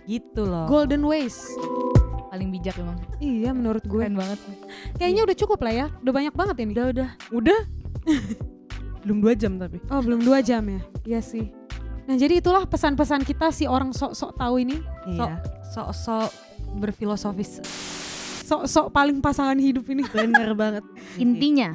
gitu 0.02 0.42
loh 0.42 0.66
Golden 0.66 1.02
ways. 1.02 1.46
Paling 2.26 2.48
bijak 2.48 2.74
emang. 2.74 2.96
Iya 3.18 3.52
menurut 3.52 3.84
gue. 3.84 4.00
Keren 4.00 4.16
banget. 4.16 4.40
Kayaknya 4.96 5.22
udah 5.22 5.36
cukup 5.36 5.58
lah 5.60 5.72
ya. 5.74 5.86
Udah 6.00 6.12
banyak 6.12 6.32
banget 6.32 6.56
ini. 6.58 6.72
udah 6.72 6.86
udah 6.88 7.08
udah 7.30 7.58
belum 9.04 9.18
dua 9.20 9.34
jam 9.34 9.52
tapi 9.56 9.78
Oh 9.86 10.00
belum 10.00 10.22
dua 10.22 10.40
jam 10.40 10.64
ya? 10.64 10.80
Iya 11.04 11.20
sih. 11.20 11.52
Nah 12.02 12.16
jadi 12.18 12.42
itulah 12.42 12.66
pesan-pesan 12.66 13.22
kita 13.22 13.54
si 13.54 13.64
orang 13.70 13.94
sok-sok 13.94 14.34
tahu 14.34 14.58
ini. 14.62 14.82
iya 15.06 15.38
sok-sok 15.72 16.28
berfilosofis 16.82 17.64
Sok-sok 18.42 18.92
paling 18.92 19.24
pasangan 19.24 19.56
hidup 19.56 19.88
ini. 19.88 20.04
bener 20.12 20.52
banget 20.52 20.84
Intinya, 21.16 21.72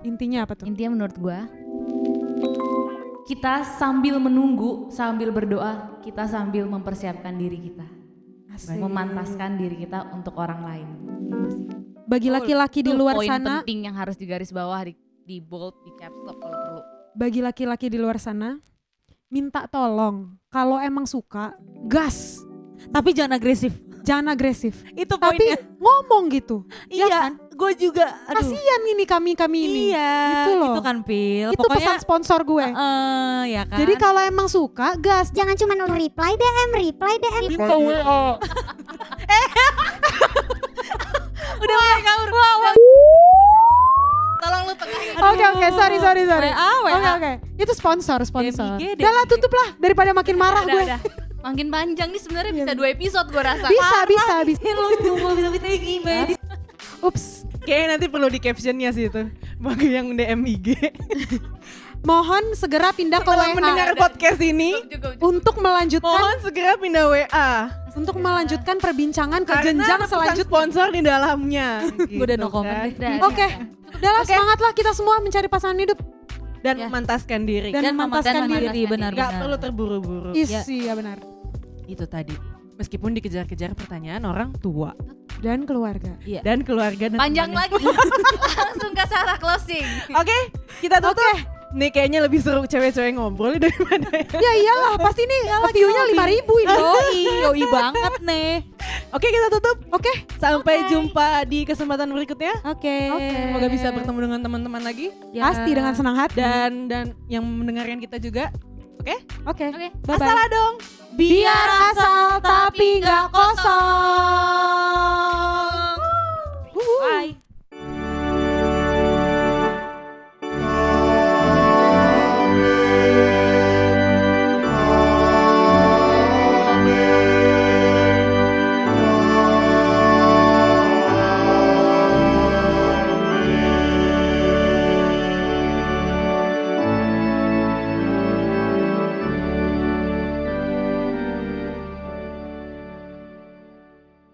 Intinya 0.00 0.46
apa 0.48 0.56
tuh? 0.56 0.64
intinya 0.64 0.96
menurut 0.96 1.16
gua 1.20 1.44
kita 3.28 3.60
sambil 3.76 4.16
menunggu, 4.16 4.88
sambil 4.88 5.28
berdoa, 5.28 6.00
kita 6.00 6.24
sambil 6.24 6.64
mempersiapkan 6.64 7.36
diri 7.36 7.60
kita, 7.60 7.84
Asik. 8.48 8.80
memantaskan 8.80 9.60
diri 9.60 9.84
kita 9.84 10.08
untuk 10.16 10.32
orang 10.40 10.64
lain. 10.64 10.88
Bagi 12.08 12.32
laki-laki 12.32 12.80
di 12.80 12.96
luar 12.96 13.20
poin 13.20 13.28
sana, 13.28 13.60
penting 13.60 13.84
yang 13.84 13.92
harus 14.00 14.16
digaris 14.16 14.48
bawah 14.48 14.80
di, 14.80 14.96
di 15.28 15.44
bold, 15.44 15.76
di 15.84 15.92
caps 16.00 16.16
lock 16.24 16.40
kalau 16.40 16.56
perlu. 16.56 16.80
bagi 17.12 17.44
laki-laki 17.44 17.92
di 17.92 18.00
luar 18.00 18.16
sana, 18.16 18.56
minta 19.28 19.64
tolong. 19.66 20.34
Kalau 20.48 20.76
emang 20.76 21.04
suka, 21.04 21.52
gas. 21.84 22.40
tapi 22.88 23.10
jangan 23.10 23.36
agresif 23.36 23.74
Jangan 24.00 24.32
agresif. 24.32 24.86
itu 24.94 25.10
Tapi 25.10 25.36
poinnya 25.36 25.58
ngomong 25.76 26.30
gitu. 26.30 26.64
iya 26.88 27.10
kan? 27.10 27.36
gue 27.50 27.72
juga 27.76 28.06
aduh 28.24 28.40
Kasian 28.40 28.82
ini 28.88 29.04
kami-kami 29.04 29.58
ini. 29.66 29.80
iya 29.90 30.14
Gitu 30.46 30.52
loh. 30.56 30.72
itu 30.72 30.80
kan 30.80 30.96
pil 31.02 31.50
Itu 31.50 31.58
pokoknya 31.60 31.76
pesan 31.76 31.98
sponsor 32.00 32.40
gue. 32.40 32.64
eh, 32.64 33.42
ya 33.50 33.66
kan 33.66 33.76
Jadi 33.76 33.94
kalau 33.98 34.22
emang 34.22 34.46
suka, 34.46 34.96
gas. 34.96 35.28
Jangan 35.28 35.58
cuma 35.58 35.74
reply 35.90 36.32
DM, 36.32 36.68
reply 36.88 37.14
DM. 37.18 37.42
udah 41.58 41.74
mulai 41.74 42.00
kabur 42.00 42.30
wow, 42.30 42.56
wow. 42.62 42.74
Tolong 44.48 44.62
lu 44.64 44.74
tengahin. 44.80 45.12
Oke 45.20 45.44
oke. 45.44 45.66
sorry 45.76 45.96
sorry 46.00 46.22
sorry. 46.24 46.50
WA, 46.50 46.72
WA. 46.80 46.92
Oke 46.96 47.08
oke. 47.20 47.32
Itu 47.60 47.72
sponsor 47.76 48.18
sponsor. 48.24 48.80
Udah 48.80 49.12
lah 49.12 49.24
tutup 49.28 49.52
lah 49.52 49.68
daripada 49.76 50.16
makin 50.16 50.36
marah 50.40 50.64
Udah, 50.64 50.72
gue. 50.72 50.84
udah. 50.88 51.00
Makin 51.38 51.66
panjang 51.68 52.08
nih 52.08 52.22
sebenarnya 52.24 52.52
bisa 52.56 52.72
dua 52.72 52.88
episode 52.96 53.28
gue 53.28 53.42
rasa. 53.44 53.68
Bisa 53.68 53.98
bisa 54.08 54.34
bisa. 54.48 54.64
Lu 54.72 54.96
cuma 55.04 55.36
bisa 55.36 55.48
bisa 55.52 55.66
gimana? 55.76 56.32
Ups. 57.04 57.44
Kayaknya 57.62 57.86
nanti 57.94 58.06
perlu 58.08 58.32
di 58.32 58.40
captionnya 58.40 58.90
sih 58.96 59.12
itu 59.12 59.28
bagi 59.60 59.92
yang 59.92 60.16
DM 60.16 60.40
IG. 60.48 60.66
Mohon 62.00 62.54
segera 62.54 62.88
pindah 62.90 63.20
ke 63.20 63.26
Kalau 63.26 63.42
WA 63.42 63.54
mendengar 63.54 63.88
podcast 63.94 64.40
ini, 64.40 64.70
Cukup, 64.78 65.12
cukup. 65.12 65.20
untuk 65.20 65.54
melanjutkan 65.58 66.08
mohon 66.08 66.36
segera 66.40 66.72
pindah 66.74 67.04
WA. 67.06 67.50
untuk 67.90 68.16
melanjutkan 68.16 68.76
perbincangan 68.76 69.42
ke 69.42 69.50
Karena 69.50 69.66
jenjang 69.66 70.00
selanjutnya. 70.06 70.46
sponsor 70.46 70.86
di 70.88 71.02
dalamnya. 71.02 71.68
Gue 72.08 72.24
udah 72.24 72.38
no 72.38 72.46
Gitu 72.46 72.54
comment 72.54 72.78
kan. 72.78 72.94
deh. 72.94 73.18
Oke. 73.20 73.46
Udah 73.92 74.10
lah 74.12 74.22
semangat 74.22 74.58
lah 74.60 74.72
kita 74.72 74.90
semua 74.92 75.18
mencari 75.18 75.48
pasangan 75.48 75.74
hidup. 75.76 75.98
Dan 76.58 76.74
Ya. 76.76 76.86
mantaskan 76.86 77.42
diri. 77.42 77.70
Dan 77.70 77.92
memantaskan 77.92 78.46
dan 78.46 78.48
diri. 78.48 78.86
memantaskan 78.86 78.86
benar-benar. 78.88 79.18
Gak 79.20 79.30
perlu 79.36 79.56
terburu-buru. 79.58 80.30
Ya. 80.32 80.62
iya 80.64 80.92
benar. 80.92 81.18
Itu 81.84 82.04
tadi. 82.04 82.34
Meskipun 82.76 83.10
dikejar-kejar 83.12 83.74
pertanyaan 83.74 84.22
orang 84.22 84.54
tua 84.54 84.94
Dan 85.36 85.66
keluarga. 85.66 86.14
dan 86.22 86.62
keluarga 86.62 87.10
dan 87.10 87.18
Panjang 87.18 87.50
temannya. 87.50 87.74
lagi. 87.74 87.84
Langsung 88.62 88.92
ke 88.92 89.04
Sarah 89.04 89.36
closing. 89.36 89.86
Oke, 90.14 90.38
kita 90.78 91.02
tutup. 91.02 91.57
Nih 91.68 91.92
kayaknya 91.92 92.24
lebih 92.24 92.40
seru 92.40 92.64
cewek-cewek 92.64 93.12
ngobrol 93.12 93.60
daripada 93.60 94.08
Ya 94.44 94.52
iyalah, 94.56 94.96
pasti 94.96 95.28
ini 95.28 95.38
view-nya 95.76 96.02
5000 96.16 96.32
ribu 96.32 96.54
ini. 96.64 96.72
Yoi, 96.80 97.20
yoi 97.44 97.64
banget 97.68 98.14
nih. 98.24 98.52
Oke, 99.12 99.28
kita 99.28 99.52
tutup. 99.52 99.76
Oke. 99.92 100.12
Sampai 100.40 100.88
jumpa 100.88 101.44
di 101.44 101.68
kesempatan 101.68 102.08
berikutnya. 102.08 102.56
Oke. 102.64 103.12
Semoga 103.12 103.68
bisa 103.68 103.92
bertemu 103.92 104.18
dengan 104.24 104.40
teman-teman 104.40 104.80
lagi 104.80 105.12
Ya. 105.28 105.44
Pasti 105.52 105.70
dengan 105.76 105.92
senang 105.92 106.16
hati. 106.16 106.40
dan 106.40 106.88
dan 106.88 107.12
yang 107.28 107.44
mendengarkan 107.44 108.00
kita 108.00 108.16
juga. 108.16 108.48
Oke? 108.98 109.20
Oke. 109.44 109.68
Oke. 109.68 109.88
Bye-bye. 110.08 110.24
Asal 110.24 110.48
dong. 110.48 110.74
Biar 111.20 111.68
asal 111.92 112.40
tapi 112.40 113.04
nggak 113.04 113.28
kosong. 113.28 114.88